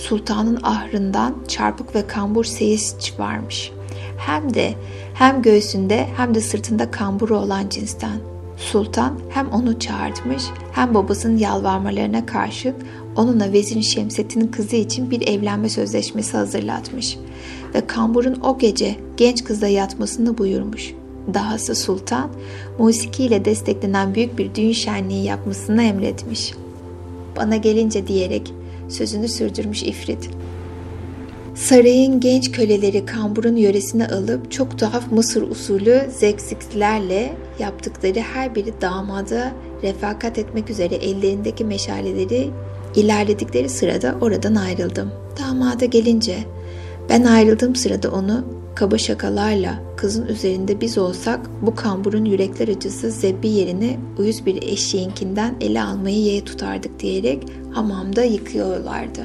Sultanın 0.00 0.58
ahrından 0.62 1.34
çarpık 1.48 1.94
ve 1.94 2.06
kambur 2.06 2.44
seyis 2.44 2.94
varmış. 3.18 3.72
Hem 4.16 4.54
de 4.54 4.74
hem 5.14 5.42
göğsünde 5.42 6.08
hem 6.16 6.34
de 6.34 6.40
sırtında 6.40 6.90
kamburu 6.90 7.38
olan 7.38 7.68
cinsten. 7.68 8.18
Sultan 8.56 9.18
hem 9.28 9.48
onu 9.48 9.78
çağırtmış 9.78 10.42
hem 10.72 10.94
babasının 10.94 11.38
yalvarmalarına 11.38 12.26
karşın 12.26 12.74
onunla 13.16 13.52
Vezir 13.52 13.82
Şemsettin'in 13.82 14.48
kızı 14.48 14.76
için 14.76 15.10
bir 15.10 15.28
evlenme 15.28 15.68
sözleşmesi 15.68 16.36
hazırlatmış 16.36 17.18
ve 17.74 17.86
kamburun 17.86 18.40
o 18.42 18.58
gece 18.58 18.96
genç 19.16 19.44
kızla 19.44 19.68
yatmasını 19.68 20.38
buyurmuş. 20.38 20.94
Dahası 21.34 21.74
sultan 21.74 22.30
musikiyle 22.78 23.44
desteklenen 23.44 24.14
büyük 24.14 24.38
bir 24.38 24.54
düğün 24.54 24.72
şenliği 24.72 25.24
yapmasını 25.24 25.82
emretmiş. 25.82 26.54
Bana 27.36 27.56
gelince 27.56 28.06
diyerek 28.06 28.52
sözünü 28.90 29.28
sürdürmüş 29.28 29.82
ifrit. 29.82 30.30
Sarayın 31.54 32.20
genç 32.20 32.52
köleleri 32.52 33.06
kamburun 33.06 33.56
yöresine 33.56 34.08
alıp 34.08 34.52
çok 34.52 34.78
tuhaf 34.78 35.12
Mısır 35.12 35.42
usulü 35.42 36.08
zeksiklerle 36.18 37.32
yaptıkları 37.58 38.20
her 38.20 38.54
biri 38.54 38.80
damada 38.80 39.52
refakat 39.82 40.38
etmek 40.38 40.70
üzere 40.70 40.94
ellerindeki 40.94 41.64
meşaleleri 41.64 42.50
ilerledikleri 42.96 43.68
sırada 43.68 44.16
oradan 44.20 44.54
ayrıldım. 44.54 45.12
Damada 45.40 45.84
gelince 45.84 46.38
ben 47.08 47.24
ayrıldığım 47.24 47.76
sırada 47.76 48.10
onu 48.10 48.44
kaba 48.80 48.98
şakalarla 48.98 49.82
kızın 49.96 50.26
üzerinde 50.26 50.80
biz 50.80 50.98
olsak 50.98 51.40
bu 51.62 51.74
kamburun 51.74 52.24
yürekler 52.24 52.68
acısı 52.68 53.10
zebbi 53.10 53.48
yerine 53.48 53.96
uyuz 54.18 54.46
bir 54.46 54.62
eşeğinkinden 54.62 55.54
ele 55.60 55.82
almayı 55.82 56.16
yeğe 56.16 56.44
tutardık 56.44 57.00
diyerek 57.00 57.46
hamamda 57.72 58.24
yıkıyorlardı. 58.24 59.20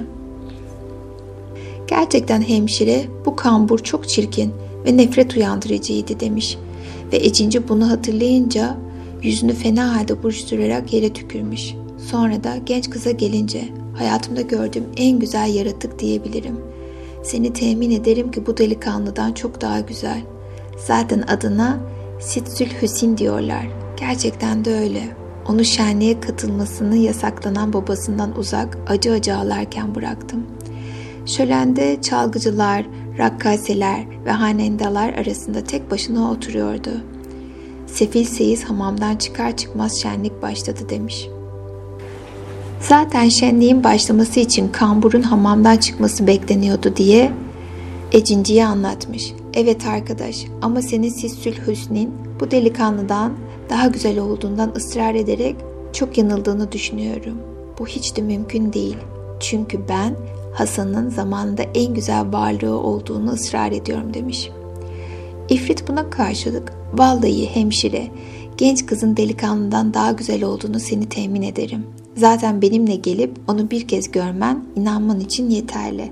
Gerçekten 1.88 2.42
hemşire 2.42 3.06
bu 3.26 3.36
kambur 3.36 3.80
çok 3.80 4.10
çirkin 4.10 4.52
ve 4.86 4.98
nefret 4.98 5.36
uyandırıcıydı 5.36 6.20
demiş 6.20 6.58
ve 7.14 7.18
Ecinci 7.18 7.68
bunu 7.68 7.90
hatırlayınca 7.90 8.78
yüzünü 9.24 9.54
fena 9.54 9.96
halde 9.96 10.24
buruşturarak 10.24 10.94
yere 10.94 11.14
tükürmüş. 11.14 11.74
Sonra 12.12 12.44
da 12.44 12.58
genç 12.66 12.90
kıza 12.90 13.12
gelince 13.12 13.64
hayatımda 13.98 14.42
gördüğüm 14.42 14.86
en 14.98 15.20
güzel 15.20 15.54
yaratık 15.54 16.00
diyebilirim. 16.00 16.75
Seni 17.26 17.54
temin 17.54 17.92
ederim 17.92 18.32
ki 18.32 18.46
bu 18.46 18.58
delikanlıdan 18.58 19.34
çok 19.34 19.62
daha 19.62 19.80
güzel. 19.80 20.22
Zaten 20.88 21.22
adına 21.22 21.80
Sitsül 22.20 22.66
Hüsin 22.82 23.18
diyorlar. 23.18 23.68
Gerçekten 23.98 24.66
de 24.66 24.76
öyle. 24.76 25.16
Onu 25.48 25.66
şenliğe 25.66 26.20
katılmasını 26.20 26.98
yasaklanan 26.98 27.74
babasından 27.74 28.38
uzak 28.38 28.78
acı 28.88 29.12
acı 29.12 29.36
ağlarken 29.36 29.96
bıraktım. 29.96 30.46
Şölende 31.26 32.02
çalgıcılar, 32.02 32.86
rakkaseler 33.18 34.06
ve 34.26 34.32
hanendalar 34.32 35.14
arasında 35.14 35.64
tek 35.64 35.92
başına 35.92 36.32
oturuyordu. 36.32 36.92
Sefil 37.88 38.26
Seyiz 38.26 38.64
hamamdan 38.64 39.16
çıkar 39.16 39.58
çıkmaz 39.58 40.02
şenlik 40.02 40.42
başladı 40.42 40.80
demiş. 40.90 41.28
Zaten 42.90 43.30
şenliğin 43.30 43.84
başlaması 43.84 44.40
için 44.40 44.68
kamburun 44.68 45.22
hamamdan 45.22 45.78
çıkması 45.78 46.28
bekleniyordu 46.28 46.96
diye 46.96 47.32
Ecinci'ye 48.12 48.66
anlatmış. 48.66 49.34
Evet 49.54 49.86
arkadaş 49.88 50.46
ama 50.62 50.82
senin 50.82 51.10
Sissül 51.10 51.54
Hüsn'in 51.68 52.14
bu 52.40 52.52
delikanlıdan 52.52 53.34
daha 53.70 53.88
güzel 53.88 54.20
olduğundan 54.20 54.74
ısrar 54.76 55.16
ederek 55.16 55.56
çok 55.94 56.18
yanıldığını 56.18 56.72
düşünüyorum. 56.72 57.38
Bu 57.80 57.88
hiç 57.88 58.16
de 58.16 58.22
mümkün 58.22 58.74
değil. 58.74 58.98
Çünkü 59.40 59.80
ben 59.90 60.16
Hasan'ın 60.54 61.10
zamanında 61.10 61.64
en 61.76 61.94
güzel 61.94 62.34
varlığı 62.34 62.80
olduğunu 62.80 63.32
ısrar 63.32 63.72
ediyorum 63.72 64.14
demiş. 64.14 64.50
İfrit 65.50 65.88
buna 65.88 66.10
karşılık 66.10 66.74
vallahi 66.94 67.56
hemşire 67.56 68.08
genç 68.58 68.86
kızın 68.86 69.18
delikanlıdan 69.18 69.94
daha 69.94 70.12
güzel 70.12 70.44
olduğunu 70.44 70.80
seni 70.80 71.10
temin 71.10 71.42
ederim. 71.42 71.86
Zaten 72.16 72.62
benimle 72.62 72.96
gelip 72.96 73.32
onu 73.48 73.72
bir 73.72 73.88
kez 73.88 74.12
görmen 74.12 74.64
inanman 74.76 75.20
için 75.20 75.50
yeterli. 75.50 76.12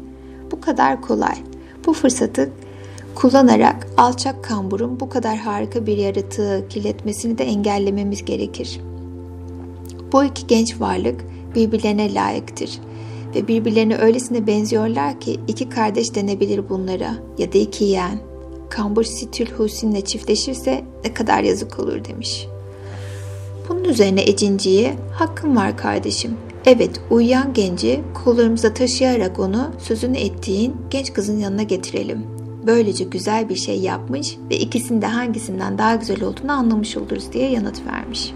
Bu 0.51 0.61
kadar 0.61 1.01
kolay. 1.01 1.35
Bu 1.85 1.93
fırsatı 1.93 2.49
kullanarak 3.15 3.87
alçak 3.97 4.43
kamburun 4.43 4.99
bu 4.99 5.09
kadar 5.09 5.37
harika 5.37 5.85
bir 5.85 5.97
yaratığı 5.97 6.65
kirletmesini 6.69 7.37
de 7.37 7.43
engellememiz 7.43 8.25
gerekir. 8.25 8.79
Bu 10.11 10.23
iki 10.23 10.47
genç 10.47 10.81
varlık 10.81 11.25
birbirlerine 11.55 12.13
layıktır 12.13 12.79
ve 13.35 13.47
birbirlerine 13.47 13.97
öylesine 13.97 14.47
benziyorlar 14.47 15.19
ki 15.19 15.39
iki 15.47 15.69
kardeş 15.69 16.15
denebilir 16.15 16.69
bunlara 16.69 17.13
ya 17.37 17.53
da 17.53 17.57
iki 17.57 17.83
yeğen. 17.83 18.19
Kambur 18.69 19.03
Situl 19.03 19.45
Husin'le 19.45 20.01
çiftleşirse 20.01 20.83
ne 21.05 21.13
kadar 21.13 21.43
yazık 21.43 21.79
olur 21.79 22.05
demiş. 22.05 22.47
Bunun 23.69 23.83
üzerine 23.83 24.21
Ecinci'ye 24.21 24.95
hakkım 25.13 25.55
var 25.55 25.77
kardeşim. 25.77 26.37
Evet 26.65 27.01
uyuyan 27.09 27.53
genci 27.53 28.01
kollarımıza 28.13 28.73
taşıyarak 28.73 29.39
onu 29.39 29.71
sözünü 29.79 30.17
ettiğin 30.17 30.75
genç 30.89 31.13
kızın 31.13 31.39
yanına 31.39 31.63
getirelim. 31.63 32.23
Böylece 32.67 33.03
güzel 33.03 33.49
bir 33.49 33.55
şey 33.55 33.79
yapmış 33.79 34.37
ve 34.49 34.57
ikisinin 34.57 35.01
de 35.01 35.07
hangisinden 35.07 35.77
daha 35.77 35.95
güzel 35.95 36.23
olduğunu 36.23 36.51
anlamış 36.51 36.97
oluruz 36.97 37.33
diye 37.33 37.49
yanıt 37.49 37.85
vermiş. 37.85 38.33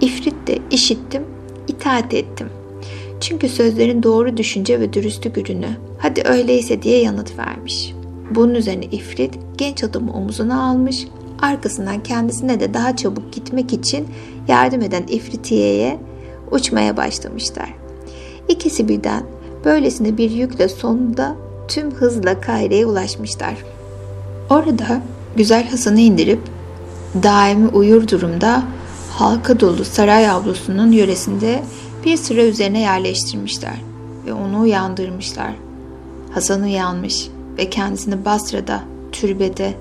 İfrit 0.00 0.46
de 0.46 0.58
işittim, 0.70 1.22
itaat 1.68 2.14
ettim. 2.14 2.48
Çünkü 3.20 3.48
sözlerin 3.48 4.02
doğru 4.02 4.36
düşünce 4.36 4.80
ve 4.80 4.92
dürüstlük 4.92 5.38
ürünü. 5.38 5.68
Hadi 5.98 6.22
öyleyse 6.24 6.82
diye 6.82 7.00
yanıt 7.02 7.38
vermiş. 7.38 7.94
Bunun 8.30 8.54
üzerine 8.54 8.84
İfrit 8.84 9.38
genç 9.56 9.84
adamı 9.84 10.12
omuzuna 10.12 10.64
almış, 10.64 11.06
arkasından 11.44 12.02
kendisine 12.02 12.60
de 12.60 12.74
daha 12.74 12.96
çabuk 12.96 13.32
gitmek 13.32 13.72
için 13.72 14.08
yardım 14.48 14.82
eden 14.82 15.04
İfritiye'ye 15.08 15.98
uçmaya 16.50 16.96
başlamışlar. 16.96 17.74
İkisi 18.48 18.88
birden 18.88 19.22
böylesine 19.64 20.16
bir 20.16 20.30
yükle 20.30 20.68
sonunda 20.68 21.36
tüm 21.68 21.90
hızla 21.90 22.40
Kaire'ye 22.40 22.86
ulaşmışlar. 22.86 23.54
Orada 24.50 25.02
güzel 25.36 25.70
Hasan'ı 25.70 26.00
indirip 26.00 26.40
daimi 27.22 27.68
uyur 27.68 28.08
durumda 28.08 28.62
halka 29.10 29.60
dolu 29.60 29.84
saray 29.84 30.30
avlusunun 30.30 30.92
yöresinde 30.92 31.62
bir 32.04 32.16
sıra 32.16 32.42
üzerine 32.42 32.80
yerleştirmişler 32.80 33.76
ve 34.26 34.32
onu 34.32 34.60
uyandırmışlar. 34.60 35.54
Hasan 36.34 36.62
uyanmış 36.62 37.28
ve 37.58 37.70
kendisini 37.70 38.24
Basra'da, 38.24 38.82
türbede, 39.12 39.74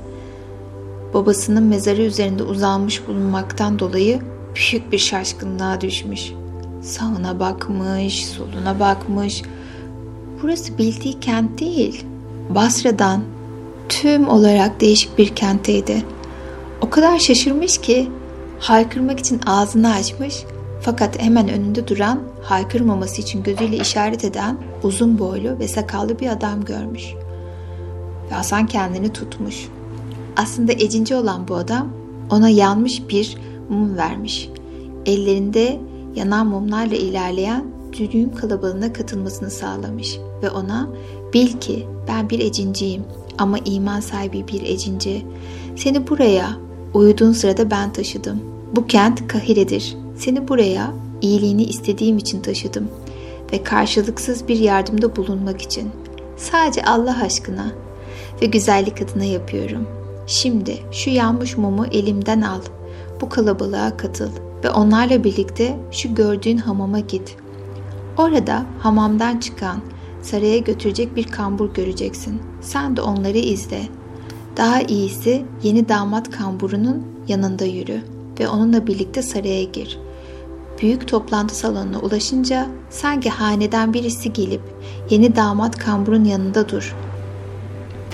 babasının 1.14 1.64
mezarı 1.64 2.02
üzerinde 2.02 2.44
uzanmış 2.44 3.08
bulunmaktan 3.08 3.80
dolayı 3.80 4.22
büyük 4.56 4.92
bir 4.92 4.98
şaşkınlığa 4.98 5.82
düşmüş. 5.82 6.34
Sağına 6.82 7.40
bakmış, 7.40 8.26
soluna 8.26 8.80
bakmış. 8.80 9.42
Burası 10.42 10.78
bildiği 10.78 11.20
kent 11.20 11.60
değil. 11.60 12.06
Basra'dan 12.50 13.24
tüm 13.90 14.30
olarak 14.30 14.82
değişik 14.82 15.18
bir 15.18 15.36
kentteydi. 15.36 16.04
O 16.82 16.90
kadar 16.90 17.20
şaşırmış 17.20 17.78
ki 17.78 18.10
haykırmak 18.60 19.20
için 19.20 19.42
ağzını 19.46 19.94
açmış 19.94 20.46
fakat 20.82 21.22
hemen 21.22 21.50
önünde 21.50 21.88
duran 21.88 22.20
haykırmaması 22.44 23.22
için 23.22 23.44
gözüyle 23.44 23.78
işaret 23.78 24.26
eden 24.26 24.58
uzun 24.84 25.20
boylu 25.20 25.60
ve 25.60 25.68
sakallı 25.68 26.20
bir 26.20 26.28
adam 26.28 26.66
görmüş. 26.66 27.14
Ve 28.32 28.36
Hasan 28.36 28.68
kendini 28.68 29.14
tutmuş. 29.14 29.68
Aslında 30.36 30.72
ecinci 30.72 31.16
olan 31.16 31.48
bu 31.48 31.56
adam 31.56 31.90
ona 32.30 32.50
yanmış 32.50 33.10
bir 33.10 33.38
mum 33.70 33.98
vermiş. 33.98 34.50
Ellerinde 35.06 35.80
yanan 36.16 36.48
mumlarla 36.48 36.96
ilerleyen 36.96 37.66
düğün 37.94 38.30
kalabalığına 38.30 38.94
katılmasını 38.94 39.52
sağlamış 39.52 40.20
ve 40.44 40.50
ona 40.50 40.90
bil 41.34 41.48
ki 41.48 41.88
ben 42.08 42.30
bir 42.30 42.40
ecinciyim 42.40 43.04
ama 43.38 43.58
iman 43.66 44.00
sahibi 44.00 44.48
bir 44.48 44.62
ecinci. 44.62 45.26
Seni 45.76 46.08
buraya 46.08 46.58
uyuduğun 46.94 47.32
sırada 47.32 47.72
ben 47.72 47.94
taşıdım. 47.94 48.42
Bu 48.76 48.88
kent 48.88 49.28
Kahire'dir. 49.28 49.98
Seni 50.18 50.48
buraya 50.48 50.94
iyiliğini 51.22 51.64
istediğim 51.64 52.18
için 52.18 52.42
taşıdım 52.42 52.90
ve 53.54 53.64
karşılıksız 53.64 54.48
bir 54.48 54.60
yardımda 54.60 55.16
bulunmak 55.16 55.62
için. 55.62 55.92
Sadece 56.38 56.84
Allah 56.84 57.18
aşkına 57.24 57.72
ve 58.42 58.46
güzellik 58.46 59.02
adına 59.02 59.24
yapıyorum. 59.24 59.88
Şimdi 60.28 60.78
şu 60.92 61.10
yanmış 61.10 61.58
mumu 61.58 61.86
elimden 61.86 62.42
al. 62.42 62.62
Bu 63.22 63.30
kalabalığa 63.30 63.98
katıl 63.98 64.30
ve 64.64 64.70
onlarla 64.70 65.24
birlikte 65.24 65.80
şu 65.92 66.16
gördüğün 66.16 66.58
hamama 66.58 67.00
git. 67.00 67.36
Orada 68.18 68.66
hamamdan 68.80 69.40
çıkan 69.40 69.78
saraya 70.22 70.58
götürecek 70.58 71.16
bir 71.16 71.24
kambur 71.24 71.74
göreceksin. 71.74 72.42
Sen 72.62 72.98
de 72.98 73.02
onları 73.02 73.38
izle. 73.38 73.82
Daha 74.58 74.82
iyisi 74.82 75.46
yeni 75.64 75.90
damat 75.90 76.32
kamburunun 76.32 77.04
yanında 77.28 77.66
yürü 77.66 78.02
ve 78.40 78.48
onunla 78.48 78.88
birlikte 78.88 79.22
saraya 79.22 79.64
gir. 79.64 80.00
Büyük 80.82 81.08
toplantı 81.08 81.56
salonuna 81.56 82.00
ulaşınca 82.00 82.68
sanki 82.90 83.30
haneden 83.30 83.94
birisi 83.94 84.34
gelip 84.34 84.62
yeni 85.10 85.36
damat 85.36 85.78
kamburun 85.78 86.24
yanında 86.24 86.70
dur. 86.70 86.96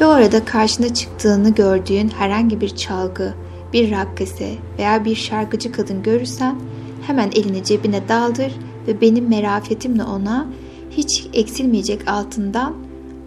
Ve 0.01 0.05
orada 0.05 0.45
karşına 0.45 0.93
çıktığını 0.93 1.49
gördüğün 1.49 2.09
herhangi 2.09 2.61
bir 2.61 2.69
çalgı, 2.69 3.33
bir 3.73 3.91
rakkese 3.91 4.55
veya 4.77 5.05
bir 5.05 5.15
şarkıcı 5.15 5.71
kadın 5.71 6.03
görürsen 6.03 6.55
hemen 7.07 7.31
elini 7.31 7.63
cebine 7.63 8.09
daldır 8.09 8.51
ve 8.87 9.01
benim 9.01 9.29
merafetimle 9.29 10.03
ona 10.03 10.47
hiç 10.91 11.27
eksilmeyecek 11.33 12.07
altından 12.07 12.75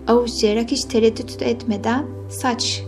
avuçlayarak 0.09 0.71
hiç 0.71 0.85
tereddüt 0.85 1.43
etmeden 1.43 2.05
saç. 2.29 2.83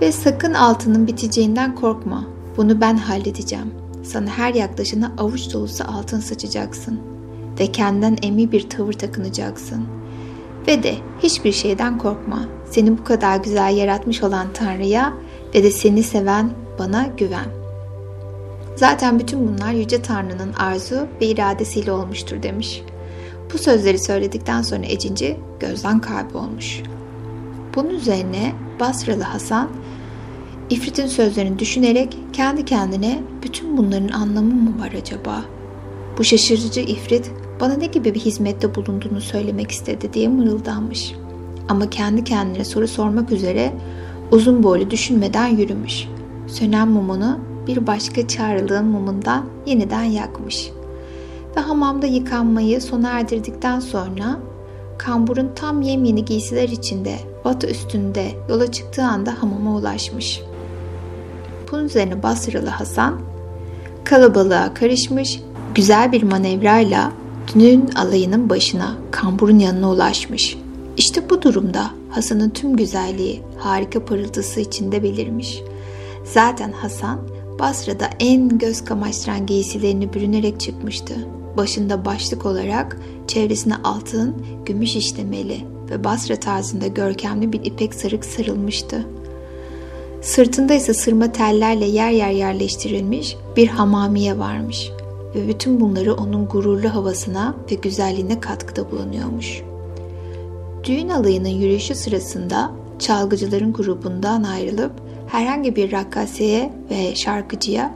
Ve 0.00 0.12
sakın 0.12 0.54
altının 0.54 1.06
biteceğinden 1.06 1.74
korkma. 1.74 2.24
Bunu 2.56 2.80
ben 2.80 2.96
halledeceğim. 2.96 3.74
Sana 4.02 4.28
her 4.28 4.54
yaklaşına 4.54 5.12
avuç 5.18 5.52
dolusu 5.52 5.84
altın 5.84 6.20
saçacaksın. 6.20 7.00
Ve 7.60 7.72
kendinden 7.72 8.16
emin 8.22 8.52
bir 8.52 8.68
tavır 8.70 8.92
takınacaksın. 8.92 9.95
Ve 10.68 10.82
de 10.82 10.94
hiçbir 11.22 11.52
şeyden 11.52 11.98
korkma. 11.98 12.48
Seni 12.70 12.98
bu 12.98 13.04
kadar 13.04 13.36
güzel 13.36 13.76
yaratmış 13.76 14.22
olan 14.22 14.46
Tanrı'ya 14.54 15.12
ve 15.54 15.62
de 15.62 15.70
seni 15.70 16.02
seven 16.02 16.50
bana 16.78 17.06
güven. 17.16 17.46
Zaten 18.76 19.18
bütün 19.18 19.48
bunlar 19.48 19.72
Yüce 19.72 20.02
Tanrı'nın 20.02 20.52
arzu 20.52 21.06
ve 21.20 21.26
iradesiyle 21.26 21.92
olmuştur 21.92 22.42
demiş. 22.42 22.82
Bu 23.54 23.58
sözleri 23.58 23.98
söyledikten 23.98 24.62
sonra 24.62 24.84
Ecinci 24.86 25.36
gözden 25.60 26.00
kaybolmuş. 26.00 26.82
Bunun 27.74 27.90
üzerine 27.90 28.52
Basralı 28.80 29.22
Hasan 29.22 29.70
İfrit'in 30.70 31.06
sözlerini 31.06 31.58
düşünerek 31.58 32.18
kendi 32.32 32.64
kendine 32.64 33.22
bütün 33.42 33.76
bunların 33.76 34.08
anlamı 34.08 34.54
mı 34.54 34.80
var 34.80 34.92
acaba? 34.98 35.44
Bu 36.18 36.24
şaşırtıcı 36.24 36.80
İfrit 36.80 37.30
bana 37.60 37.74
ne 37.74 37.86
gibi 37.86 38.14
bir 38.14 38.20
hizmette 38.20 38.74
bulunduğunu 38.74 39.20
söylemek 39.20 39.70
istedi 39.70 40.12
diye 40.12 40.28
mırıldanmış. 40.28 41.14
Ama 41.68 41.90
kendi 41.90 42.24
kendine 42.24 42.64
soru 42.64 42.88
sormak 42.88 43.32
üzere 43.32 43.72
uzun 44.30 44.62
boylu 44.62 44.90
düşünmeden 44.90 45.46
yürümüş. 45.46 46.08
Sönen 46.46 46.88
mumunu 46.88 47.38
bir 47.66 47.86
başka 47.86 48.28
çağrılığın 48.28 48.84
mumundan 48.84 49.44
yeniden 49.66 50.02
yakmış. 50.02 50.70
Ve 51.56 51.60
hamamda 51.60 52.06
yıkanmayı 52.06 52.80
sona 52.80 53.08
erdirdikten 53.08 53.80
sonra 53.80 54.38
kamburun 54.98 55.50
tam 55.56 55.82
yemyeni 55.82 56.24
giysiler 56.24 56.68
içinde 56.68 57.14
batı 57.44 57.66
üstünde 57.66 58.26
yola 58.48 58.72
çıktığı 58.72 59.04
anda 59.04 59.42
hamama 59.42 59.76
ulaşmış. 59.76 60.40
Bunun 61.72 61.84
üzerine 61.84 62.22
Basralı 62.22 62.68
Hasan 62.68 63.20
kalabalığa 64.04 64.74
karışmış, 64.74 65.40
güzel 65.74 66.12
bir 66.12 66.22
manevrayla 66.22 67.12
düğün 67.54 67.90
alayının 67.96 68.50
başına, 68.50 68.94
kamburun 69.10 69.58
yanına 69.58 69.90
ulaşmış. 69.90 70.58
İşte 70.96 71.30
bu 71.30 71.42
durumda 71.42 71.90
Hasan'ın 72.10 72.50
tüm 72.50 72.76
güzelliği 72.76 73.42
harika 73.58 74.04
parıltısı 74.04 74.60
içinde 74.60 75.02
belirmiş. 75.02 75.62
Zaten 76.24 76.72
Hasan 76.72 77.20
Basra'da 77.58 78.10
en 78.20 78.58
göz 78.58 78.84
kamaştıran 78.84 79.46
giysilerini 79.46 80.12
bürünerek 80.12 80.60
çıkmıştı. 80.60 81.14
Başında 81.56 82.04
başlık 82.04 82.46
olarak 82.46 83.00
çevresine 83.26 83.74
altın, 83.84 84.36
gümüş 84.66 84.96
işlemeli 84.96 85.64
ve 85.90 86.04
Basra 86.04 86.36
tarzında 86.36 86.86
görkemli 86.86 87.52
bir 87.52 87.64
ipek 87.64 87.94
sarık 87.94 88.24
sarılmıştı. 88.24 89.06
Sırtında 90.22 90.74
ise 90.74 90.94
sırma 90.94 91.32
tellerle 91.32 91.86
yer 91.86 92.10
yer 92.10 92.30
yerleştirilmiş 92.30 93.36
bir 93.56 93.68
hamamiye 93.68 94.38
varmış 94.38 94.90
ve 95.36 95.48
bütün 95.48 95.80
bunları 95.80 96.14
onun 96.14 96.46
gururlu 96.46 96.94
havasına 96.94 97.54
ve 97.70 97.74
güzelliğine 97.74 98.40
katkıda 98.40 98.90
bulunuyormuş. 98.90 99.62
Düğün 100.84 101.08
alayının 101.08 101.48
yürüyüşü 101.48 101.94
sırasında 101.94 102.70
çalgıcıların 102.98 103.72
grubundan 103.72 104.42
ayrılıp 104.42 104.92
herhangi 105.26 105.76
bir 105.76 105.92
rakkaseye 105.92 106.72
ve 106.90 107.14
şarkıcıya 107.14 107.94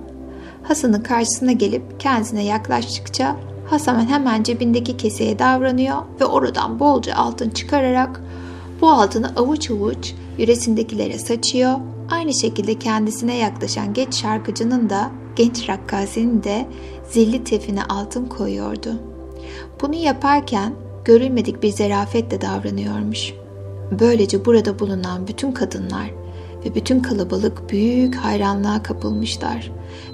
Hasan'ın 0.62 1.03
karşısına 1.03 1.53
gelip 1.53 2.01
kendisine 2.01 2.45
yaklaştıkça 2.45 3.36
Hasan 3.70 4.09
hemen 4.09 4.43
cebindeki 4.43 4.97
keseye 4.97 5.38
davranıyor 5.38 5.97
ve 6.20 6.24
oradan 6.24 6.80
bolca 6.80 7.14
altın 7.14 7.51
çıkararak 7.51 8.20
Bu 8.80 8.91
altını 8.91 9.32
avuç 9.36 9.70
avuç 9.70 10.14
yüresindekilere 10.38 11.18
saçıyor. 11.18 11.74
Aynı 12.11 12.34
şekilde 12.34 12.74
kendisine 12.74 13.36
yaklaşan 13.36 13.95
genç 13.95 14.14
şarkıcının 14.14 14.91
da 14.91 15.11
genç 15.41 15.68
rakkasenin 15.68 16.43
de 16.43 16.66
zilli 17.11 17.45
tefine 17.45 17.84
altın 17.84 18.26
koyuyordu. 18.26 18.95
Bunu 19.82 19.95
yaparken 19.95 20.74
görülmedik 21.05 21.62
bir 21.62 21.70
zerafetle 21.70 22.41
davranıyormuş. 22.41 23.34
Böylece 24.01 24.45
burada 24.45 24.78
bulunan 24.78 25.26
bütün 25.26 25.53
kadınlar 25.53 26.11
ve 26.64 26.74
bütün 26.74 27.01
kalabalık 27.01 27.70
büyük 27.70 28.14
hayranlığa 28.14 28.82
kapılmışlar 28.82 29.72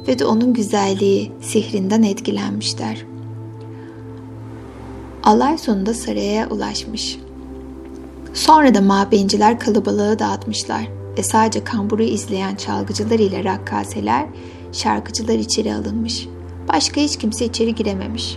ve 0.08 0.18
de 0.18 0.24
onun 0.24 0.54
güzelliği, 0.54 1.32
sihrinden 1.40 2.02
etkilenmişler. 2.02 3.06
Alay 5.22 5.58
sonunda 5.58 5.94
saraya 5.94 6.48
ulaşmış. 6.48 7.18
Sonra 8.34 8.74
da 8.74 8.80
mabenciler 8.80 9.60
kalabalığı 9.60 10.18
dağıtmışlar 10.18 10.88
ve 11.18 11.22
sadece 11.22 11.64
kamburu 11.64 12.02
izleyen 12.02 12.54
çalgıcılar 12.54 13.18
ile 13.18 13.44
rakkaseler, 13.44 14.26
şarkıcılar 14.76 15.34
içeri 15.34 15.74
alınmış. 15.74 16.28
Başka 16.72 17.00
hiç 17.00 17.18
kimse 17.18 17.44
içeri 17.44 17.74
girememiş. 17.74 18.36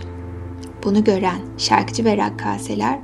Bunu 0.84 1.04
gören 1.04 1.40
şarkıcı 1.58 2.04
ve 2.04 2.16
rakkaseler 2.16 2.98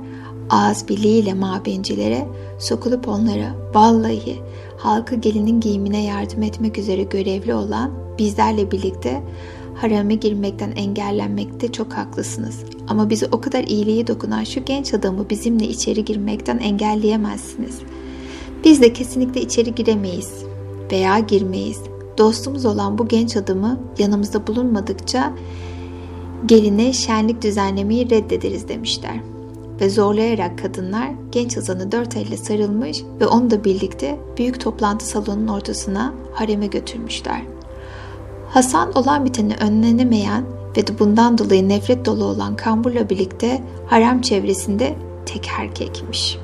ağız 0.49 0.87
birliğiyle 0.87 1.33
mabencilere 1.33 2.27
sokulup 2.59 3.07
onlara 3.07 3.55
vallahi 3.73 4.39
halkı 4.77 5.15
gelinin 5.15 5.59
giyimine 5.59 6.03
yardım 6.03 6.43
etmek 6.43 6.77
üzere 6.77 7.03
görevli 7.03 7.53
olan 7.53 7.91
bizlerle 8.19 8.71
birlikte 8.71 9.23
harame 9.75 10.15
girmekten 10.15 10.71
engellenmekte 10.71 11.71
çok 11.71 11.93
haklısınız. 11.93 12.63
Ama 12.87 13.09
bize 13.09 13.27
o 13.31 13.41
kadar 13.41 13.63
iyiliği 13.63 14.07
dokunan 14.07 14.43
şu 14.43 14.65
genç 14.65 14.93
adamı 14.93 15.29
bizimle 15.29 15.67
içeri 15.67 16.05
girmekten 16.05 16.57
engelleyemezsiniz. 16.57 17.79
Biz 18.63 18.81
de 18.81 18.93
kesinlikle 18.93 19.41
içeri 19.41 19.75
giremeyiz 19.75 20.33
veya 20.91 21.19
girmeyiz. 21.19 21.79
Dostumuz 22.17 22.65
olan 22.65 22.97
bu 22.97 23.07
genç 23.07 23.37
adamı 23.37 23.79
yanımızda 23.97 24.47
bulunmadıkça 24.47 25.33
geline 26.45 26.93
şenlik 26.93 27.41
düzenlemeyi 27.41 28.09
reddederiz 28.09 28.67
demişler. 28.67 29.19
Ve 29.81 29.89
zorlayarak 29.89 30.59
kadınlar 30.59 31.11
genç 31.31 31.57
Hazan'ı 31.57 31.91
dört 31.91 32.17
elle 32.17 32.37
sarılmış 32.37 33.03
ve 33.19 33.27
onu 33.27 33.51
da 33.51 33.63
birlikte 33.63 34.19
büyük 34.37 34.59
toplantı 34.61 35.05
salonunun 35.05 35.47
ortasına 35.47 36.13
hareme 36.33 36.67
götürmüşler. 36.67 37.41
Hasan 38.49 38.97
olan 38.97 39.25
biteni 39.25 39.55
önlenemeyen 39.55 40.43
ve 40.77 40.99
bundan 40.99 41.37
dolayı 41.37 41.69
nefret 41.69 42.05
dolu 42.05 42.25
olan 42.25 42.55
Kambur'la 42.55 43.09
birlikte 43.09 43.63
harem 43.87 44.21
çevresinde 44.21 44.95
tek 45.25 45.49
erkekmiş. 45.59 46.37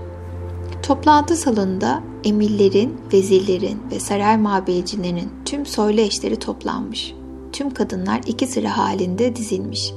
Toplantı 0.84 1.36
salonunda 1.36 2.04
emirlerin, 2.24 2.98
vezirlerin 3.14 3.82
ve 3.92 4.00
saray 4.00 4.38
mabeycilerinin 4.38 5.30
tüm 5.46 5.66
soylu 5.66 6.02
eşleri 6.02 6.36
toplanmış. 6.36 7.14
Tüm 7.54 7.74
kadınlar 7.74 8.22
iki 8.28 8.48
sıra 8.48 8.78
halinde 8.78 9.36
dizilmiş 9.36 9.92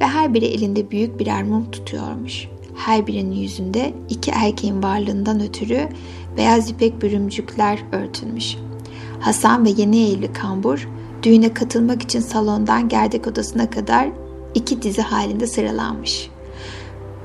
ve 0.00 0.04
her 0.04 0.34
biri 0.34 0.44
elinde 0.44 0.90
büyük 0.90 1.18
birer 1.18 1.42
mum 1.42 1.70
tutuyormuş. 1.70 2.48
Her 2.76 3.06
birinin 3.06 3.36
yüzünde 3.36 3.94
iki 4.08 4.30
erkeğin 4.30 4.82
varlığından 4.82 5.40
ötürü 5.40 5.88
beyaz 6.36 6.70
ipek 6.70 7.02
bürümcükler 7.02 7.78
örtülmüş. 7.92 8.56
Hasan 9.20 9.64
ve 9.64 9.70
yeni 9.76 10.10
evli 10.10 10.32
Kambur 10.32 10.88
düğüne 11.22 11.54
katılmak 11.54 12.02
için 12.02 12.20
salondan 12.20 12.88
gerdek 12.88 13.26
odasına 13.26 13.70
kadar 13.70 14.08
iki 14.54 14.82
dizi 14.82 15.02
halinde 15.02 15.46
sıralanmış. 15.46 16.30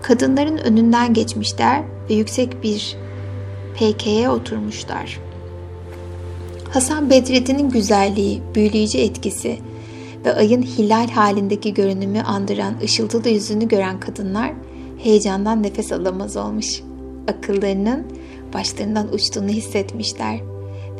Kadınların 0.02 0.58
önünden 0.58 1.14
geçmişler 1.14 1.84
ve 2.10 2.14
yüksek 2.14 2.64
bir 2.64 2.98
peykeye 3.78 4.30
oturmuşlar. 4.30 5.20
Hasan 6.70 7.10
Bedrettin'in 7.10 7.70
güzelliği, 7.70 8.42
büyüleyici 8.56 9.02
etkisi 9.02 9.58
ve 10.26 10.34
ayın 10.34 10.62
hilal 10.62 11.10
halindeki 11.10 11.74
görünümü 11.74 12.22
andıran 12.22 12.74
ışıltılı 12.84 13.30
yüzünü 13.30 13.68
gören 13.68 14.00
kadınlar 14.00 14.52
heyecandan 14.98 15.64
nefes 15.64 15.92
alamaz 15.92 16.38
olmuş. 16.38 16.82
Akıllarının 17.28 18.06
başlarından 18.54 19.14
uçtuğunu 19.14 19.48
hissetmişler. 19.50 20.40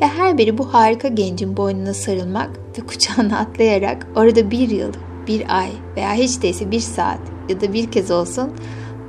Ve 0.00 0.06
her 0.06 0.38
biri 0.38 0.58
bu 0.58 0.74
harika 0.74 1.08
gencin 1.08 1.56
boynuna 1.56 1.94
sarılmak 1.94 2.50
ve 2.78 2.86
kucağına 2.86 3.38
atlayarak 3.38 4.06
orada 4.16 4.50
bir 4.50 4.70
yıl, 4.70 4.92
bir 5.26 5.58
ay 5.58 5.70
veya 5.96 6.14
hiç 6.14 6.42
değilse 6.42 6.70
bir 6.70 6.80
saat 6.80 7.20
ya 7.48 7.60
da 7.60 7.72
bir 7.72 7.90
kez 7.90 8.10
olsun 8.10 8.50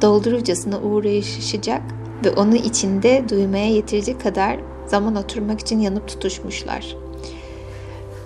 doldurucasına 0.02 0.80
uğraşacak 0.80 1.82
ve 2.26 2.30
onu 2.30 2.56
içinde 2.56 3.24
duymaya 3.30 3.70
yetirecek 3.70 4.22
kadar 4.22 4.60
zaman 4.88 5.16
oturmak 5.16 5.60
için 5.60 5.80
yanıp 5.80 6.08
tutuşmuşlar. 6.08 6.96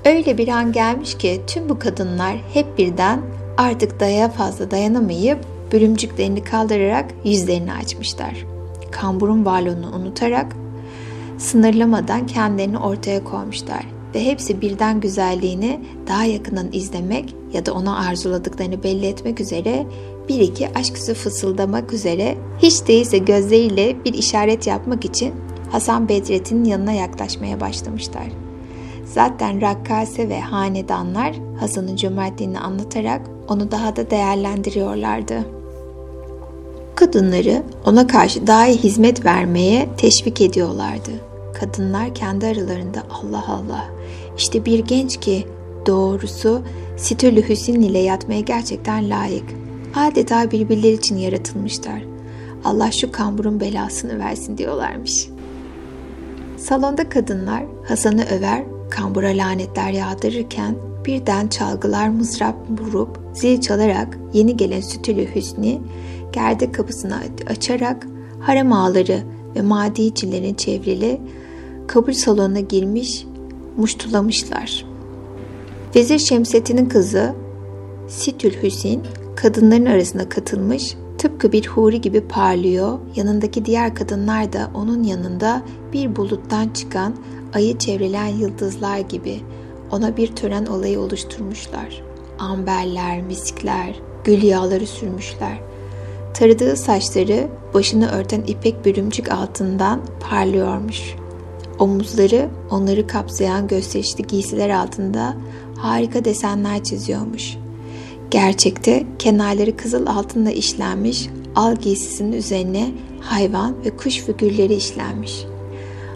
Öyle 0.06 0.38
bir 0.38 0.48
an 0.48 0.72
gelmiş 0.72 1.18
ki 1.18 1.42
tüm 1.48 1.70
bu 1.70 1.80
kadınlar 1.80 2.38
hep 2.54 2.78
birden 2.78 3.22
artık 3.58 4.00
daya 4.00 4.30
fazla 4.30 4.72
dayanamayıp 4.72 5.40
bölümcüklerini 5.72 6.44
kaldırarak 6.44 7.06
yüzlerini 7.24 7.74
açmışlar. 7.74 8.46
Kamburun 8.92 9.46
varlığını 9.46 9.96
unutarak 9.96 10.56
sınırlamadan 11.38 12.26
kendilerini 12.26 12.78
ortaya 12.78 13.24
koymuşlar 13.24 13.86
ve 14.16 14.26
hepsi 14.26 14.62
birden 14.62 15.00
güzelliğini 15.00 15.80
daha 16.08 16.26
yakından 16.26 16.68
izlemek 16.72 17.36
ya 17.54 17.66
da 17.66 17.74
ona 17.74 18.08
arzuladıklarını 18.08 18.84
belli 18.84 19.06
etmek 19.06 19.42
üzere 19.42 19.86
bir 20.30 20.40
iki 20.40 20.70
aşkısı 20.74 21.14
fısıldamak 21.14 21.94
üzere 21.94 22.38
hiç 22.60 22.88
değilse 22.88 23.18
gözleriyle 23.18 24.06
bir 24.06 24.14
işaret 24.14 24.68
yapmak 24.68 25.06
için 25.06 25.34
Hasan 25.72 26.10
Bedrettin'in 26.10 26.66
yanına 26.66 26.92
yaklaşmaya 26.92 27.62
başlamışlar. 27.62 28.28
Zaten 29.06 29.62
rakkase 29.62 30.30
ve 30.30 30.40
hanedanlar 30.40 31.36
Hasan'ın 31.60 31.96
cömertliğini 31.96 32.60
anlatarak 32.60 33.22
onu 33.48 33.72
daha 33.72 33.96
da 33.96 34.10
değerlendiriyorlardı. 34.10 35.46
Kadınları 36.96 37.64
ona 37.86 38.08
karşı 38.08 38.48
daha 38.48 38.68
iyi 38.68 38.78
hizmet 38.78 39.26
vermeye 39.26 39.90
teşvik 39.98 40.42
ediyorlardı. 40.42 41.12
Kadınlar 41.60 42.16
kendi 42.16 42.46
aralarında 42.46 43.04
Allah 43.10 43.46
Allah 43.48 43.86
işte 44.38 44.66
bir 44.66 44.80
genç 44.80 45.18
ki 45.18 45.48
doğrusu 45.86 46.62
Sitölü 46.98 47.50
Hüsnü 47.50 47.86
ile 47.86 48.00
yatmaya 48.00 48.40
gerçekten 48.40 49.10
layık. 49.10 49.67
Adeta 49.98 50.52
birbirleri 50.52 50.94
için 50.94 51.18
yaratılmışlar. 51.18 52.04
Allah 52.64 52.92
şu 52.92 53.12
kamburun 53.12 53.60
belasını 53.60 54.20
versin 54.20 54.58
diyorlarmış. 54.58 55.30
Salonda 56.58 57.10
kadınlar 57.10 57.64
Hasan'ı 57.88 58.26
över, 58.26 58.64
kambura 58.90 59.28
lanetler 59.28 59.92
yağdırırken 59.92 60.76
birden 61.06 61.48
çalgılar 61.48 62.10
mızrap 62.10 62.56
vurup 62.80 63.20
zil 63.34 63.62
çalarak 63.62 64.18
yeni 64.34 64.58
gelen 64.58 64.82
Sütülü 64.82 65.36
Hüsnü 65.36 65.78
gerde 66.34 66.72
kapısını 66.72 67.20
açarak 67.48 68.08
harem 68.40 68.74
ağları 68.74 69.24
ve 69.56 69.62
madicilerin 69.62 70.54
çevrili 70.54 71.22
kabul 71.88 72.14
salonuna 72.14 72.60
girmiş, 72.60 73.26
muştulamışlar. 73.78 74.86
Vezir 75.96 76.20
Şemsettin'in 76.20 76.90
kızı 76.90 77.36
Sitül 78.08 78.64
Hüseyin 78.64 79.04
kadınların 79.38 79.86
arasına 79.86 80.30
katılmış, 80.30 80.96
tıpkı 81.18 81.52
bir 81.52 81.68
huri 81.68 82.02
gibi 82.02 82.22
parlıyor, 82.22 83.00
yanındaki 83.16 83.66
diğer 83.66 83.96
kadınlar 83.96 84.54
da 84.54 84.72
onun 84.74 85.04
yanında 85.04 85.62
bir 85.94 86.16
buluttan 86.16 86.70
çıkan 86.70 87.16
ayı 87.54 87.78
çevrelen 87.78 88.28
yıldızlar 88.28 89.00
gibi 89.00 89.40
ona 89.92 90.18
bir 90.18 90.36
tören 90.36 90.66
olayı 90.66 91.00
oluşturmuşlar. 91.00 92.04
Amberler, 92.40 93.22
miskler, 93.22 93.96
gül 94.24 94.44
yağları 94.44 94.88
sürmüşler. 94.88 95.60
Taradığı 96.34 96.76
saçları 96.76 97.48
başını 97.74 98.12
örten 98.12 98.42
ipek 98.48 98.86
bürümcük 98.86 99.32
altından 99.32 100.02
parlıyormuş. 100.30 101.16
Omuzları 101.80 102.50
onları 102.72 103.08
kapsayan 103.08 103.68
gösterişli 103.68 104.28
giysiler 104.28 104.70
altında 104.70 105.38
harika 105.78 106.26
desenler 106.26 106.84
çiziyormuş. 106.84 107.58
Gerçekte 108.32 109.04
kenarları 109.20 109.78
kızıl 109.78 110.08
altınla 110.08 110.52
işlenmiş 110.52 111.30
al 111.56 111.76
giysisinin 111.76 112.32
üzerine 112.32 112.92
hayvan 113.22 113.86
ve 113.86 113.98
kuş 113.98 114.18
figürleri 114.22 114.74
işlenmiş. 114.74 115.46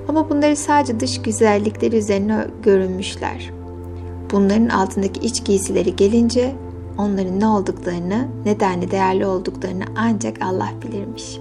Ama 0.07 0.29
bunları 0.29 0.55
sadece 0.55 0.99
dış 0.99 1.21
güzellikleri 1.21 1.95
üzerine 1.95 2.47
görünmüşler. 2.63 3.51
Bunların 4.31 4.69
altındaki 4.69 5.19
iç 5.19 5.45
giysileri 5.45 5.95
gelince 5.95 6.55
onların 6.97 7.39
ne 7.39 7.47
olduklarını, 7.47 8.27
nedenli 8.45 8.91
değerli 8.91 9.25
olduklarını 9.25 9.83
ancak 9.95 10.41
Allah 10.41 10.69
bilirmiş. 10.81 11.37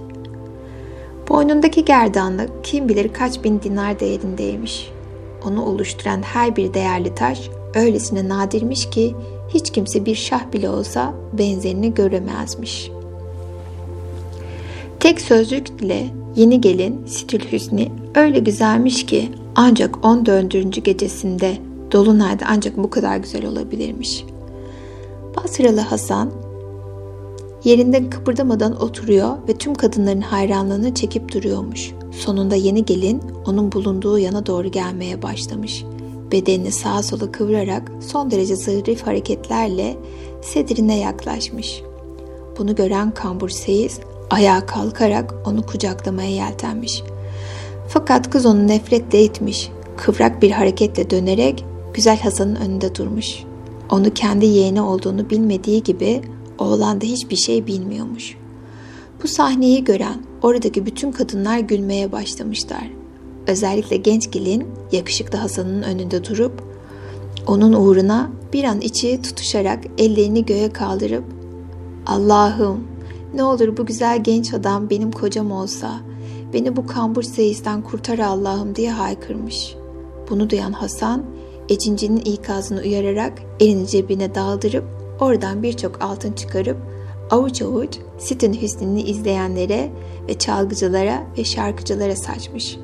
Boynundaki 1.29 1.85
gerdanlık 1.85 2.63
kim 2.63 2.89
bilir 2.89 3.13
kaç 3.13 3.43
bin 3.43 3.61
dinar 3.61 3.99
değerindeymiş. 3.99 4.91
Onu 5.47 5.65
oluşturan 5.65 6.21
her 6.21 6.55
bir 6.55 6.73
değerli 6.73 7.15
taş 7.15 7.49
öylesine 7.75 8.29
nadirmiş 8.29 8.89
ki 8.89 9.15
hiç 9.53 9.71
kimse 9.71 10.05
bir 10.05 10.15
şah 10.15 10.53
bile 10.53 10.69
olsa 10.69 11.13
benzerini 11.33 11.93
göremezmiş. 11.93 12.91
Tek 14.99 15.21
sözcükle 15.21 16.07
yeni 16.35 16.61
gelin 16.61 17.05
Sitül 17.05 17.39
Hüsni 17.51 17.91
öyle 18.15 18.39
güzelmiş 18.39 19.05
ki 19.05 19.31
ancak 19.55 20.05
14. 20.05 20.85
gecesinde 20.85 21.57
Dolunay'da 21.91 22.45
ancak 22.49 22.77
bu 22.77 22.89
kadar 22.89 23.17
güzel 23.17 23.45
olabilirmiş. 23.45 24.25
Basralı 25.35 25.79
Hasan 25.79 26.31
yerinden 27.63 28.09
kıpırdamadan 28.09 28.81
oturuyor 28.81 29.37
ve 29.47 29.53
tüm 29.53 29.75
kadınların 29.75 30.21
hayranlığını 30.21 30.93
çekip 30.93 31.33
duruyormuş. 31.33 31.91
Sonunda 32.11 32.55
yeni 32.55 32.85
gelin 32.85 33.21
onun 33.45 33.71
bulunduğu 33.71 34.19
yana 34.19 34.45
doğru 34.45 34.71
gelmeye 34.71 35.21
başlamış. 35.21 35.85
Bedenini 36.31 36.71
sağa 36.71 37.03
sola 37.03 37.31
kıvırarak 37.31 37.91
son 38.07 38.31
derece 38.31 38.55
zarif 38.55 39.07
hareketlerle 39.07 39.97
sedirine 40.41 40.99
yaklaşmış. 40.99 41.81
Bunu 42.57 42.75
gören 42.75 43.11
Kambur 43.13 43.49
Seyis 43.49 43.99
ayağa 44.29 44.65
kalkarak 44.65 45.33
onu 45.45 45.65
kucaklamaya 45.65 46.29
yeltenmiş. 46.29 47.03
Fakat 47.87 48.29
kız 48.29 48.45
onu 48.45 48.67
nefretle 48.67 49.23
itmiş. 49.23 49.69
Kıvrak 49.97 50.41
bir 50.41 50.51
hareketle 50.51 51.09
dönerek 51.09 51.65
Güzel 51.93 52.19
Hasan'ın 52.19 52.55
önünde 52.55 52.95
durmuş. 52.95 53.43
Onu 53.89 54.13
kendi 54.13 54.45
yeğeni 54.45 54.81
olduğunu 54.81 55.29
bilmediği 55.29 55.83
gibi 55.83 56.21
oğlan 56.57 57.01
da 57.01 57.05
hiçbir 57.05 57.35
şey 57.35 57.67
bilmiyormuş. 57.67 58.37
Bu 59.23 59.27
sahneyi 59.27 59.83
gören 59.83 60.21
oradaki 60.41 60.85
bütün 60.85 61.11
kadınlar 61.11 61.59
gülmeye 61.59 62.11
başlamışlar. 62.11 63.00
Özellikle 63.47 63.95
genç 63.95 64.31
gelin 64.31 64.67
yakışıklı 64.91 65.37
Hasan'ın 65.37 65.81
önünde 65.81 66.25
durup 66.25 66.63
onun 67.47 67.73
uğruna 67.73 68.29
bir 68.53 68.63
an 68.63 68.81
içi 68.81 69.21
tutuşarak 69.21 69.79
ellerini 69.97 70.45
göğe 70.45 70.69
kaldırıp 70.69 71.23
Allah'ım 72.05 72.83
ne 73.33 73.43
olur 73.43 73.77
bu 73.77 73.85
güzel 73.85 74.23
genç 74.23 74.53
adam 74.53 74.89
benim 74.89 75.11
kocam 75.11 75.51
olsa 75.51 75.91
beni 76.53 76.75
bu 76.75 76.87
kambur 76.87 77.23
seyisten 77.23 77.81
kurtar 77.81 78.19
Allah'ım 78.19 78.75
diye 78.75 78.91
haykırmış. 78.91 79.75
Bunu 80.29 80.49
duyan 80.49 80.71
Hasan 80.71 81.23
Ecinci'nin 81.69 82.17
ikazını 82.17 82.81
uyararak 82.81 83.33
elini 83.59 83.87
cebine 83.87 84.35
daldırıp 84.35 84.83
oradan 85.19 85.63
birçok 85.63 86.01
altın 86.03 86.31
çıkarıp 86.31 86.77
avuç 87.31 87.61
avuç 87.61 87.97
Sitin 88.19 88.53
Hüsnü'nü 88.61 88.99
izleyenlere 88.99 89.91
ve 90.27 90.33
çalgıcılara 90.33 91.23
ve 91.37 91.43
şarkıcılara 91.43 92.15
saçmış. 92.15 92.77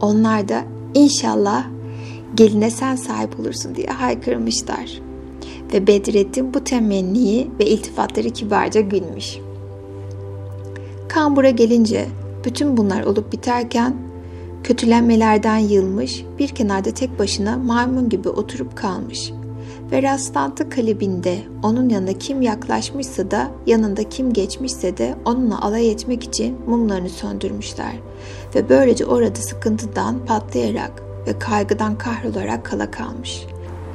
Onlar 0.00 0.48
da 0.48 0.64
inşallah 0.94 1.66
geline 2.34 2.70
sen 2.70 2.96
sahip 2.96 3.40
olursun 3.40 3.74
diye 3.74 3.86
haykırmışlar. 3.86 5.00
Ve 5.72 5.86
Bedrettin 5.86 6.54
bu 6.54 6.64
temenniyi 6.64 7.50
ve 7.60 7.66
iltifatları 7.66 8.30
kibarca 8.30 8.80
gülmüş. 8.80 9.38
Kambur'a 11.08 11.50
gelince 11.50 12.06
bütün 12.44 12.76
bunlar 12.76 13.04
olup 13.04 13.32
biterken 13.32 13.96
kötülenmelerden 14.64 15.58
yılmış, 15.58 16.24
bir 16.38 16.48
kenarda 16.48 16.90
tek 16.90 17.18
başına 17.18 17.56
maymun 17.56 18.08
gibi 18.08 18.28
oturup 18.28 18.76
kalmış. 18.76 19.32
Ve 19.92 20.02
rastlantı 20.02 20.70
kalibinde 20.70 21.38
onun 21.62 21.88
yanına 21.88 22.12
kim 22.12 22.42
yaklaşmışsa 22.42 23.30
da 23.30 23.50
yanında 23.66 24.08
kim 24.08 24.32
geçmişse 24.32 24.96
de 24.96 25.14
onunla 25.24 25.62
alay 25.62 25.90
etmek 25.90 26.24
için 26.24 26.56
mumlarını 26.66 27.08
söndürmüşler. 27.08 27.92
Ve 28.56 28.68
böylece 28.68 29.06
orada 29.06 29.40
sıkıntıdan 29.40 30.24
patlayarak 30.26 31.02
ve 31.26 31.38
kaygıdan 31.38 31.98
kahrolarak 31.98 32.64
kala 32.64 32.90
kalmış. 32.90 33.46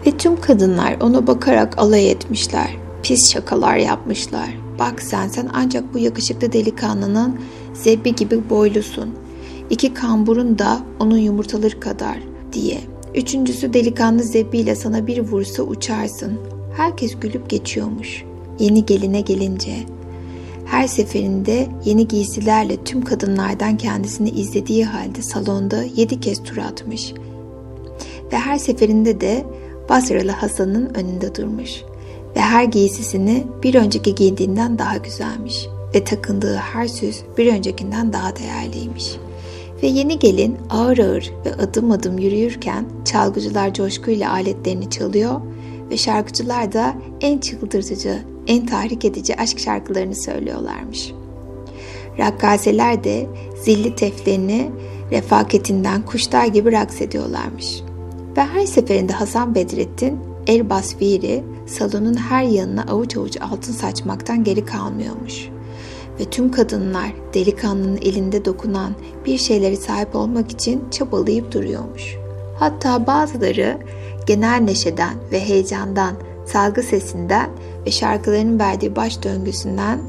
Ve 0.05 0.11
tüm 0.11 0.41
kadınlar 0.41 0.97
ona 1.01 1.27
bakarak 1.27 1.77
alay 1.77 2.11
etmişler. 2.11 2.69
Pis 3.03 3.33
şakalar 3.33 3.75
yapmışlar. 3.75 4.49
Bak 4.79 5.01
sen 5.01 5.27
sen 5.27 5.49
ancak 5.53 5.93
bu 5.93 5.97
yakışıklı 5.97 6.53
delikanlının 6.53 7.39
zebbi 7.73 8.15
gibi 8.15 8.49
boylusun. 8.49 9.09
İki 9.69 9.93
kamburun 9.93 10.59
da 10.59 10.79
onun 10.99 11.17
yumurtaları 11.17 11.79
kadar 11.79 12.17
diye. 12.53 12.81
Üçüncüsü 13.15 13.73
delikanlı 13.73 14.23
zebbiyle 14.23 14.75
sana 14.75 15.07
bir 15.07 15.19
vursa 15.19 15.63
uçarsın. 15.63 16.39
Herkes 16.77 17.19
gülüp 17.19 17.49
geçiyormuş. 17.49 18.23
Yeni 18.59 18.85
geline 18.85 19.21
gelince. 19.21 19.75
Her 20.71 20.87
seferinde 20.87 21.67
yeni 21.85 22.07
giysilerle 22.07 22.83
tüm 22.83 23.03
kadınlardan 23.03 23.77
kendisini 23.77 24.29
izlediği 24.29 24.85
halde 24.85 25.21
salonda 25.21 25.83
yedi 25.95 26.19
kez 26.19 26.43
tur 26.43 26.57
atmış. 26.57 27.13
Ve 28.31 28.37
her 28.37 28.57
seferinde 28.57 29.21
de 29.21 29.45
Basralı 29.89 30.31
Hasan'ın 30.31 30.93
önünde 30.93 31.35
durmuş. 31.35 31.81
Ve 32.35 32.39
her 32.39 32.63
giysisini 32.63 33.43
bir 33.63 33.75
önceki 33.75 34.15
giydiğinden 34.15 34.79
daha 34.79 34.97
güzelmiş. 34.97 35.67
Ve 35.95 36.03
takındığı 36.03 36.55
her 36.55 36.87
süs 36.87 37.21
bir 37.37 37.53
öncekinden 37.53 38.13
daha 38.13 38.35
değerliymiş.'' 38.35 39.31
Ve 39.83 39.87
yeni 39.87 40.19
gelin 40.19 40.57
ağır 40.69 40.97
ağır 40.97 41.31
ve 41.45 41.53
adım 41.55 41.91
adım 41.91 42.17
yürüyürken 42.17 42.85
çalgıcılar 43.05 43.73
coşkuyla 43.73 44.31
aletlerini 44.31 44.89
çalıyor 44.89 45.41
ve 45.91 45.97
şarkıcılar 45.97 46.73
da 46.73 46.95
en 47.21 47.37
çıldırtıcı, 47.37 48.19
en 48.47 48.65
tahrik 48.65 49.05
edici 49.05 49.35
aşk 49.35 49.59
şarkılarını 49.59 50.15
söylüyorlarmış. 50.15 51.11
Rakkaseler 52.19 53.03
de 53.03 53.27
zilli 53.63 53.95
teflerini 53.95 54.71
refaketinden 55.11 56.01
kuşlar 56.01 56.45
gibi 56.45 56.71
raks 56.71 57.01
ediyorlarmış. 57.01 57.81
Ve 58.37 58.41
her 58.41 58.65
seferinde 58.65 59.13
Hasan 59.13 59.55
Bedrettin 59.55 60.19
el 60.47 60.69
basviri 60.69 61.43
salonun 61.65 62.15
her 62.15 62.43
yanına 62.43 62.83
avuç 62.83 63.17
avuç 63.17 63.37
altın 63.41 63.73
saçmaktan 63.73 64.43
geri 64.43 64.65
kalmıyormuş.'' 64.65 65.61
ve 66.21 66.25
tüm 66.25 66.51
kadınlar 66.51 67.11
delikanlının 67.33 67.99
elinde 68.01 68.45
dokunan 68.45 68.93
bir 69.25 69.37
şeyleri 69.37 69.77
sahip 69.77 70.15
olmak 70.15 70.51
için 70.51 70.83
çabalayıp 70.91 71.51
duruyormuş. 71.51 72.15
Hatta 72.59 73.07
bazıları 73.07 73.77
genel 74.27 74.61
neşeden 74.61 75.13
ve 75.31 75.39
heyecandan, 75.39 76.15
salgı 76.45 76.83
sesinden 76.83 77.49
ve 77.85 77.91
şarkıların 77.91 78.59
verdiği 78.59 78.95
baş 78.95 79.23
döngüsünden 79.23 79.99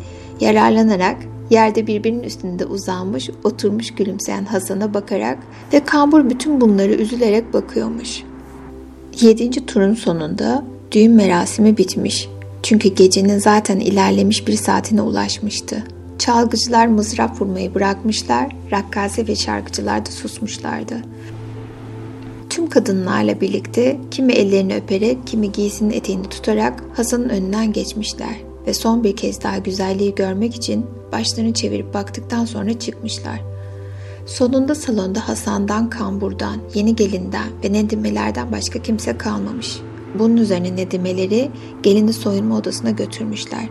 yararlanarak 0.40 1.16
yerde 1.50 1.86
birbirinin 1.86 2.22
üstünde 2.22 2.66
uzanmış, 2.66 3.30
oturmuş 3.44 3.94
gülümseyen 3.94 4.44
Hasan'a 4.44 4.94
bakarak 4.94 5.38
ve 5.72 5.84
kambur 5.84 6.30
bütün 6.30 6.60
bunları 6.60 6.92
üzülerek 6.92 7.52
bakıyormuş. 7.52 8.22
Yedinci 9.20 9.66
turun 9.66 9.94
sonunda 9.94 10.64
düğün 10.92 11.12
merasimi 11.12 11.76
bitmiş. 11.76 12.28
Çünkü 12.62 12.88
gecenin 12.88 13.38
zaten 13.38 13.80
ilerlemiş 13.80 14.48
bir 14.48 14.56
saatine 14.56 15.02
ulaşmıştı. 15.02 15.84
Çalgıcılar 16.18 16.86
mızrap 16.86 17.40
vurmayı 17.40 17.74
bırakmışlar, 17.74 18.56
rakkase 18.72 19.26
ve 19.26 19.36
şarkıcılar 19.36 20.06
da 20.06 20.10
susmuşlardı. 20.10 20.94
Tüm 22.52 22.68
kadınlarla 22.68 23.40
birlikte 23.40 24.00
kimi 24.10 24.32
ellerini 24.32 24.76
öperek, 24.76 25.26
kimi 25.26 25.52
giysinin 25.52 25.90
eteğini 25.90 26.28
tutarak 26.28 26.84
Hasan'ın 26.94 27.28
önünden 27.28 27.72
geçmişler 27.72 28.36
ve 28.66 28.74
son 28.74 29.04
bir 29.04 29.16
kez 29.16 29.42
daha 29.42 29.58
güzelliği 29.58 30.14
görmek 30.14 30.54
için 30.54 30.86
başlarını 31.12 31.52
çevirip 31.52 31.94
baktıktan 31.94 32.44
sonra 32.44 32.78
çıkmışlar. 32.78 33.40
Sonunda 34.26 34.74
salonda 34.74 35.28
Hasan'dan, 35.28 35.90
Kambur'dan, 35.90 36.56
yeni 36.74 36.96
gelinden 36.96 37.48
ve 37.64 37.72
Nedimelerden 37.72 38.52
başka 38.52 38.82
kimse 38.82 39.18
kalmamış. 39.18 39.76
Bunun 40.18 40.36
üzerine 40.36 40.76
Nedimeleri 40.76 41.50
gelini 41.82 42.12
soyunma 42.12 42.56
odasına 42.56 42.90
götürmüşler 42.90 43.68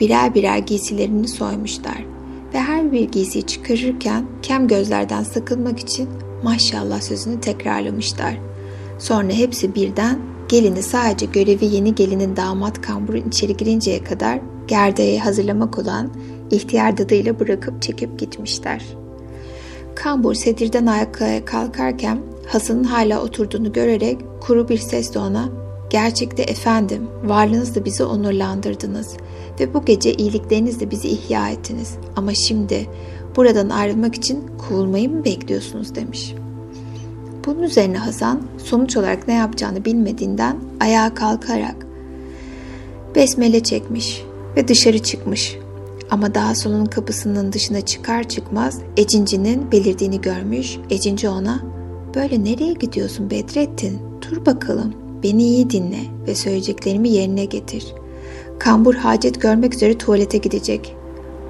birer 0.00 0.34
birer 0.34 0.58
giysilerini 0.58 1.28
soymuşlar 1.28 2.04
ve 2.54 2.58
her 2.58 2.92
bir 2.92 3.08
giysiyi 3.08 3.42
çıkarırken 3.42 4.26
kem 4.42 4.68
gözlerden 4.68 5.22
sakınmak 5.22 5.78
için 5.78 6.08
maşallah 6.46 7.00
sözünü 7.00 7.40
tekrarlamışlar. 7.40 8.38
Sonra 8.98 9.32
hepsi 9.32 9.74
birden 9.74 10.18
gelini 10.48 10.82
sadece 10.82 11.26
görevi 11.26 11.64
yeni 11.64 11.94
gelinin 11.94 12.36
damat 12.36 12.80
kamburun 12.80 13.28
içeri 13.28 13.56
girinceye 13.56 14.04
kadar 14.04 14.40
gerdeği 14.68 15.20
hazırlamak 15.20 15.78
olan 15.78 16.10
ihtiyar 16.50 16.98
dadıyla 16.98 17.40
bırakıp 17.40 17.82
çekip 17.82 18.18
gitmişler. 18.18 18.82
Kambur 19.94 20.34
sedirden 20.34 20.86
ayağa 20.86 21.44
kalkarken 21.44 22.18
Hasan'ın 22.46 22.84
hala 22.84 23.22
oturduğunu 23.22 23.72
görerek 23.72 24.18
kuru 24.40 24.68
bir 24.68 24.78
sesle 24.78 25.20
ona 25.20 25.48
''Gerçekte 25.90 26.42
efendim, 26.42 27.08
varlığınızla 27.24 27.84
bizi 27.84 28.04
onurlandırdınız 28.04 29.16
ve 29.60 29.74
bu 29.74 29.84
gece 29.84 30.12
iyiliklerinizle 30.14 30.90
bizi 30.90 31.08
ihya 31.08 31.48
ettiniz. 31.48 31.94
Ama 32.16 32.34
şimdi 32.34 32.86
buradan 33.36 33.68
ayrılmak 33.68 34.14
için 34.14 34.44
kovulmayı 34.58 35.10
mı 35.10 35.24
bekliyorsunuz 35.24 35.94
demiş. 35.94 36.34
Bunun 37.46 37.62
üzerine 37.62 37.98
Hasan 37.98 38.42
sonuç 38.64 38.96
olarak 38.96 39.28
ne 39.28 39.34
yapacağını 39.34 39.84
bilmediğinden 39.84 40.56
ayağa 40.80 41.14
kalkarak 41.14 41.86
besmele 43.14 43.62
çekmiş 43.62 44.22
ve 44.56 44.68
dışarı 44.68 44.98
çıkmış. 44.98 45.56
Ama 46.10 46.34
daha 46.34 46.54
salonun 46.54 46.86
kapısının 46.86 47.52
dışına 47.52 47.80
çıkar 47.80 48.28
çıkmaz 48.28 48.78
Ecinci'nin 48.96 49.72
belirdiğini 49.72 50.20
görmüş. 50.20 50.76
Ecinci 50.90 51.28
ona 51.28 51.60
böyle 52.14 52.44
nereye 52.44 52.72
gidiyorsun 52.72 53.30
Bedrettin? 53.30 53.98
Dur 54.22 54.46
bakalım 54.46 54.94
beni 55.22 55.42
iyi 55.42 55.70
dinle 55.70 56.00
ve 56.26 56.34
söyleyeceklerimi 56.34 57.08
yerine 57.08 57.44
getir.'' 57.44 58.06
Kambur 58.58 58.94
hacet 58.94 59.40
görmek 59.40 59.74
üzere 59.74 59.98
tuvalete 59.98 60.38
gidecek. 60.38 60.95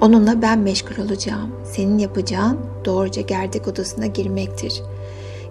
Onunla 0.01 0.41
ben 0.41 0.59
meşgul 0.59 1.03
olacağım. 1.05 1.51
Senin 1.75 1.97
yapacağın 1.97 2.59
doğruca 2.85 3.21
gerdek 3.21 3.67
odasına 3.67 4.05
girmektir. 4.05 4.81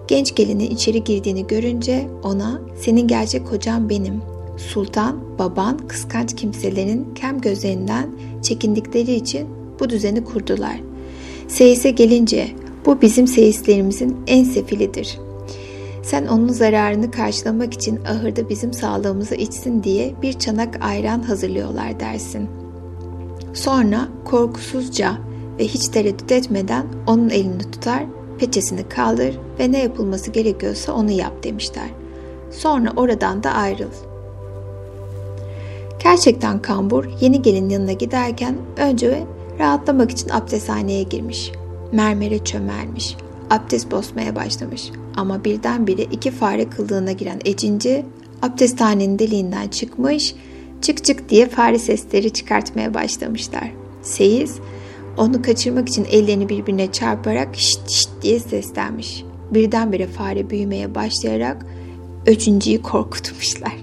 Genç 0.07 0.35
gelinin 0.35 0.69
içeri 0.69 1.03
girdiğini 1.03 1.47
görünce 1.47 2.07
ona 2.23 2.61
senin 2.79 3.07
gerçek 3.07 3.47
kocan 3.47 3.89
benim. 3.89 4.21
Sultan, 4.57 5.23
baban, 5.39 5.77
kıskanç 5.87 6.35
kimselerin 6.35 7.13
kem 7.15 7.41
gözlerinden 7.41 8.09
çekindikleri 8.43 9.13
için 9.13 9.47
bu 9.79 9.89
düzeni 9.89 10.23
kurdular. 10.23 10.81
Seyise 11.47 11.91
gelince 11.91 12.47
bu 12.85 13.01
bizim 13.01 13.27
seyislerimizin 13.27 14.17
en 14.27 14.43
sefilidir. 14.43 15.19
Sen 16.03 16.27
onun 16.27 16.47
zararını 16.47 17.11
karşılamak 17.11 17.73
için 17.73 17.99
ahırda 18.05 18.49
bizim 18.49 18.73
sağlığımızı 18.73 19.35
içsin 19.35 19.83
diye 19.83 20.13
bir 20.21 20.33
çanak 20.33 20.85
ayran 20.85 21.21
hazırlıyorlar 21.21 21.99
dersin. 21.99 22.49
Sonra 23.57 24.07
korkusuzca 24.25 25.17
ve 25.59 25.67
hiç 25.67 25.87
tereddüt 25.87 26.31
etmeden 26.31 26.85
onun 27.07 27.29
elini 27.29 27.71
tutar, 27.71 28.03
peçesini 28.39 28.89
kaldır 28.89 29.39
ve 29.59 29.71
ne 29.71 29.79
yapılması 29.79 30.31
gerekiyorsa 30.31 30.93
onu 30.93 31.11
yap 31.11 31.43
demişler. 31.43 31.89
Sonra 32.51 32.93
oradan 32.95 33.43
da 33.43 33.51
ayrıl. 33.51 33.91
Gerçekten 36.03 36.61
kambur 36.61 37.05
yeni 37.21 37.41
gelin 37.41 37.69
yanına 37.69 37.91
giderken 37.91 38.55
önce 38.77 39.23
rahatlamak 39.59 40.11
için 40.11 40.29
abdesthaneye 40.29 41.03
girmiş. 41.03 41.51
Mermere 41.91 42.43
çömelmiş. 42.43 43.17
Abdest 43.49 43.91
bozmaya 43.91 44.35
başlamış. 44.35 44.91
Ama 45.15 45.43
birdenbire 45.43 46.01
iki 46.03 46.31
fare 46.31 46.69
kıllığına 46.69 47.11
giren 47.11 47.39
ecinci 47.45 48.05
abdesthanenin 48.41 49.19
deliğinden 49.19 49.67
çıkmış, 49.67 50.35
çık 50.81 51.05
çık 51.05 51.29
diye 51.29 51.49
fare 51.49 51.79
sesleri 51.79 52.33
çıkartmaya 52.33 52.93
başlamışlar. 52.93 53.71
Seyis 54.01 54.55
onu 55.17 55.41
kaçırmak 55.41 55.89
için 55.89 56.05
ellerini 56.11 56.49
birbirine 56.49 56.91
çarparak 56.91 57.55
şşt 57.55 57.89
şşt 57.89 58.09
diye 58.21 58.39
seslenmiş. 58.39 59.23
Birdenbire 59.51 60.07
fare 60.07 60.49
büyümeye 60.49 60.95
başlayarak 60.95 61.65
öcüncüyü 62.25 62.81
korkutmuşlar. 62.81 63.75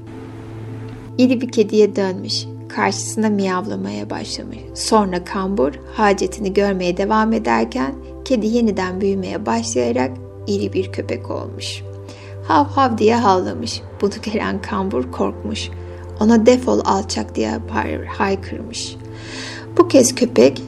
İri 1.18 1.40
bir 1.40 1.52
kediye 1.52 1.96
dönmüş. 1.96 2.44
Karşısına 2.68 3.28
miyavlamaya 3.28 4.10
başlamış. 4.10 4.58
Sonra 4.74 5.24
kambur 5.24 5.72
hacetini 5.96 6.54
görmeye 6.54 6.96
devam 6.96 7.32
ederken 7.32 7.94
kedi 8.24 8.46
yeniden 8.46 9.00
büyümeye 9.00 9.46
başlayarak 9.46 10.10
iri 10.46 10.72
bir 10.72 10.92
köpek 10.92 11.30
olmuş. 11.30 11.82
Hav 12.48 12.64
hav 12.64 12.98
diye 12.98 13.16
havlamış. 13.16 13.80
Bunu 14.00 14.10
gören 14.32 14.62
kambur 14.62 15.12
korkmuş. 15.12 15.70
Ona 16.20 16.46
defol 16.46 16.80
alçak 16.84 17.34
diye 17.34 17.58
haykırmış. 18.08 18.96
Bu 19.78 19.88
kez 19.88 20.14
köpek 20.14 20.62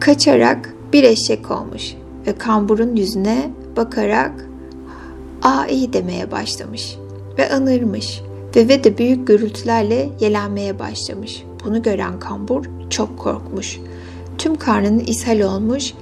kaçarak 0.00 0.74
bir 0.92 1.02
eşek 1.02 1.50
olmuş 1.50 1.94
ve 2.26 2.38
kamburun 2.38 2.96
yüzüne 2.96 3.50
bakarak 3.76 4.48
aa 5.42 5.66
iyi 5.66 5.92
demeye 5.92 6.30
başlamış 6.30 6.96
ve 7.38 7.50
anırmış 7.50 8.20
ve 8.56 8.68
ve 8.68 8.84
de 8.84 8.98
büyük 8.98 9.26
gürültülerle 9.26 10.10
yelenmeye 10.20 10.78
başlamış. 10.78 11.44
Bunu 11.64 11.82
gören 11.82 12.18
kambur 12.18 12.64
çok 12.90 13.18
korkmuş. 13.18 13.80
Tüm 14.38 14.56
karnının 14.56 14.98
ishal 14.98 15.40
olmuş 15.40 15.94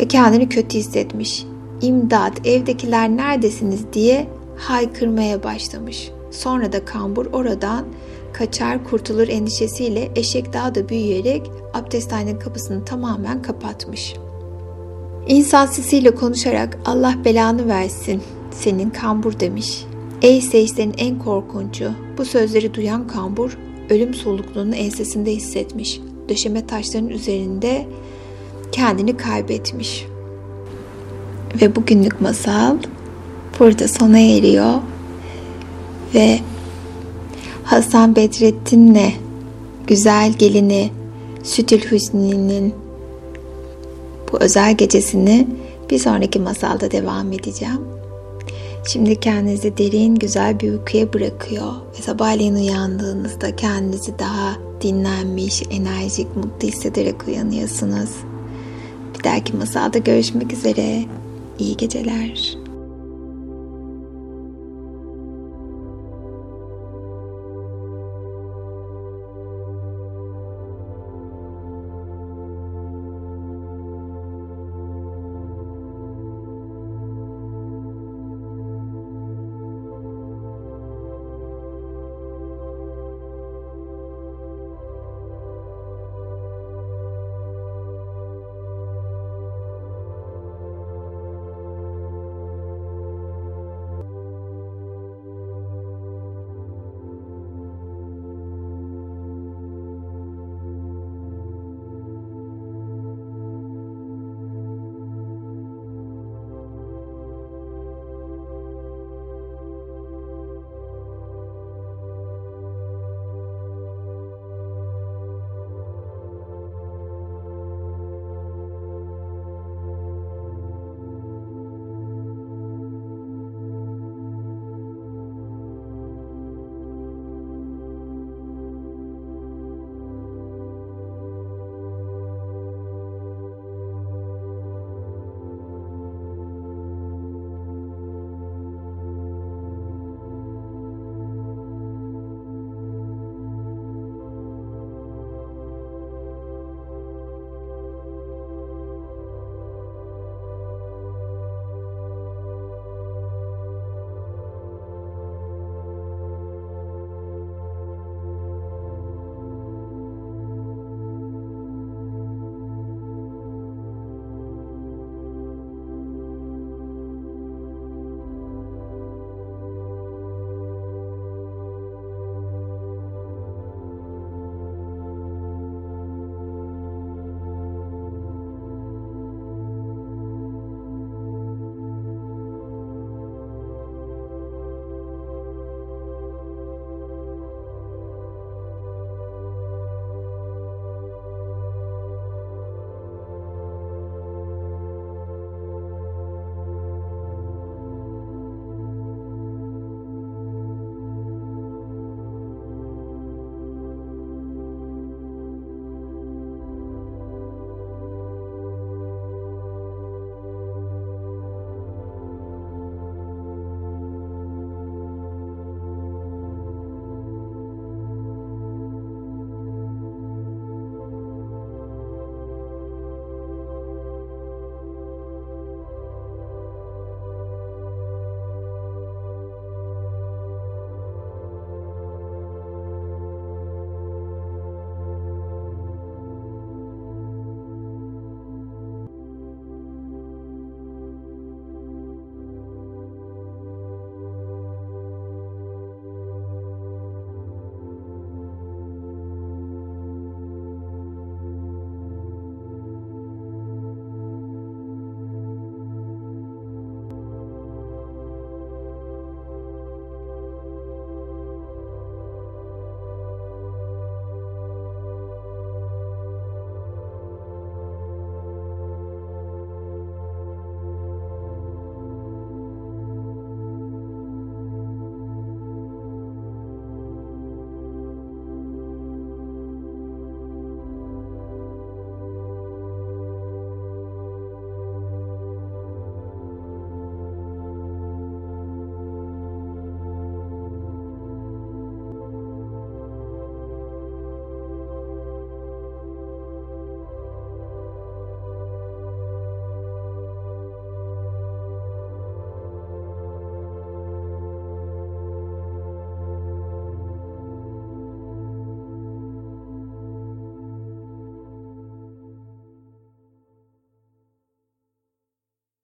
ve 0.00 0.08
kendini 0.08 0.48
kötü 0.48 0.78
hissetmiş. 0.78 1.44
İmdat 1.82 2.46
evdekiler 2.46 3.08
neredesiniz 3.08 3.92
diye 3.92 4.28
haykırmaya 4.56 5.42
başlamış. 5.42 6.10
Sonra 6.38 6.72
da 6.72 6.84
kambur 6.84 7.26
oradan 7.26 7.84
kaçar 8.32 8.84
kurtulur 8.84 9.28
endişesiyle 9.28 10.10
eşek 10.16 10.52
daha 10.52 10.74
da 10.74 10.88
büyüyerek 10.88 11.50
abdesthanenin 11.74 12.38
kapısını 12.38 12.84
tamamen 12.84 13.42
kapatmış. 13.42 14.14
İnsan 15.28 15.66
sesiyle 15.66 16.14
konuşarak 16.14 16.78
Allah 16.84 17.14
belanı 17.24 17.68
versin 17.68 18.22
senin 18.50 18.90
kambur 18.90 19.40
demiş. 19.40 19.84
Ey 20.22 20.40
seyislerin 20.40 20.94
en 20.98 21.18
korkuncu. 21.18 21.90
Bu 22.18 22.24
sözleri 22.24 22.74
duyan 22.74 23.06
kambur 23.06 23.58
ölüm 23.90 24.14
solukluğunu 24.14 24.74
ensesinde 24.74 25.32
hissetmiş. 25.32 26.00
Döşeme 26.28 26.66
taşlarının 26.66 27.08
üzerinde 27.08 27.86
kendini 28.72 29.16
kaybetmiş. 29.16 30.06
Ve 31.60 31.76
bugünlük 31.76 32.20
masal 32.20 32.76
burada 33.58 33.88
sona 33.88 34.18
eriyor. 34.18 34.74
Ve 36.14 36.38
Hasan 37.64 38.16
Bedrettin'le 38.16 39.12
güzel 39.86 40.32
gelini 40.32 40.90
Sütül 41.42 41.80
Hüsni'nin 41.80 42.74
bu 44.32 44.38
özel 44.40 44.76
gecesini 44.76 45.48
bir 45.90 45.98
sonraki 45.98 46.38
masalda 46.38 46.90
devam 46.90 47.32
edeceğim. 47.32 47.80
Şimdi 48.88 49.20
kendinizi 49.20 49.76
derin 49.76 50.14
güzel 50.14 50.60
bir 50.60 50.72
uykuya 50.72 51.12
bırakıyor 51.12 51.72
ve 51.98 52.02
sabahleyin 52.02 52.54
uyandığınızda 52.54 53.56
kendinizi 53.56 54.18
daha 54.18 54.56
dinlenmiş, 54.80 55.62
enerjik, 55.70 56.36
mutlu 56.36 56.68
hissederek 56.68 57.28
uyanıyorsunuz. 57.28 58.10
Bir 59.18 59.24
dahaki 59.24 59.56
masalda 59.56 59.98
görüşmek 59.98 60.52
üzere. 60.52 61.04
İyi 61.58 61.76
geceler. 61.76 62.67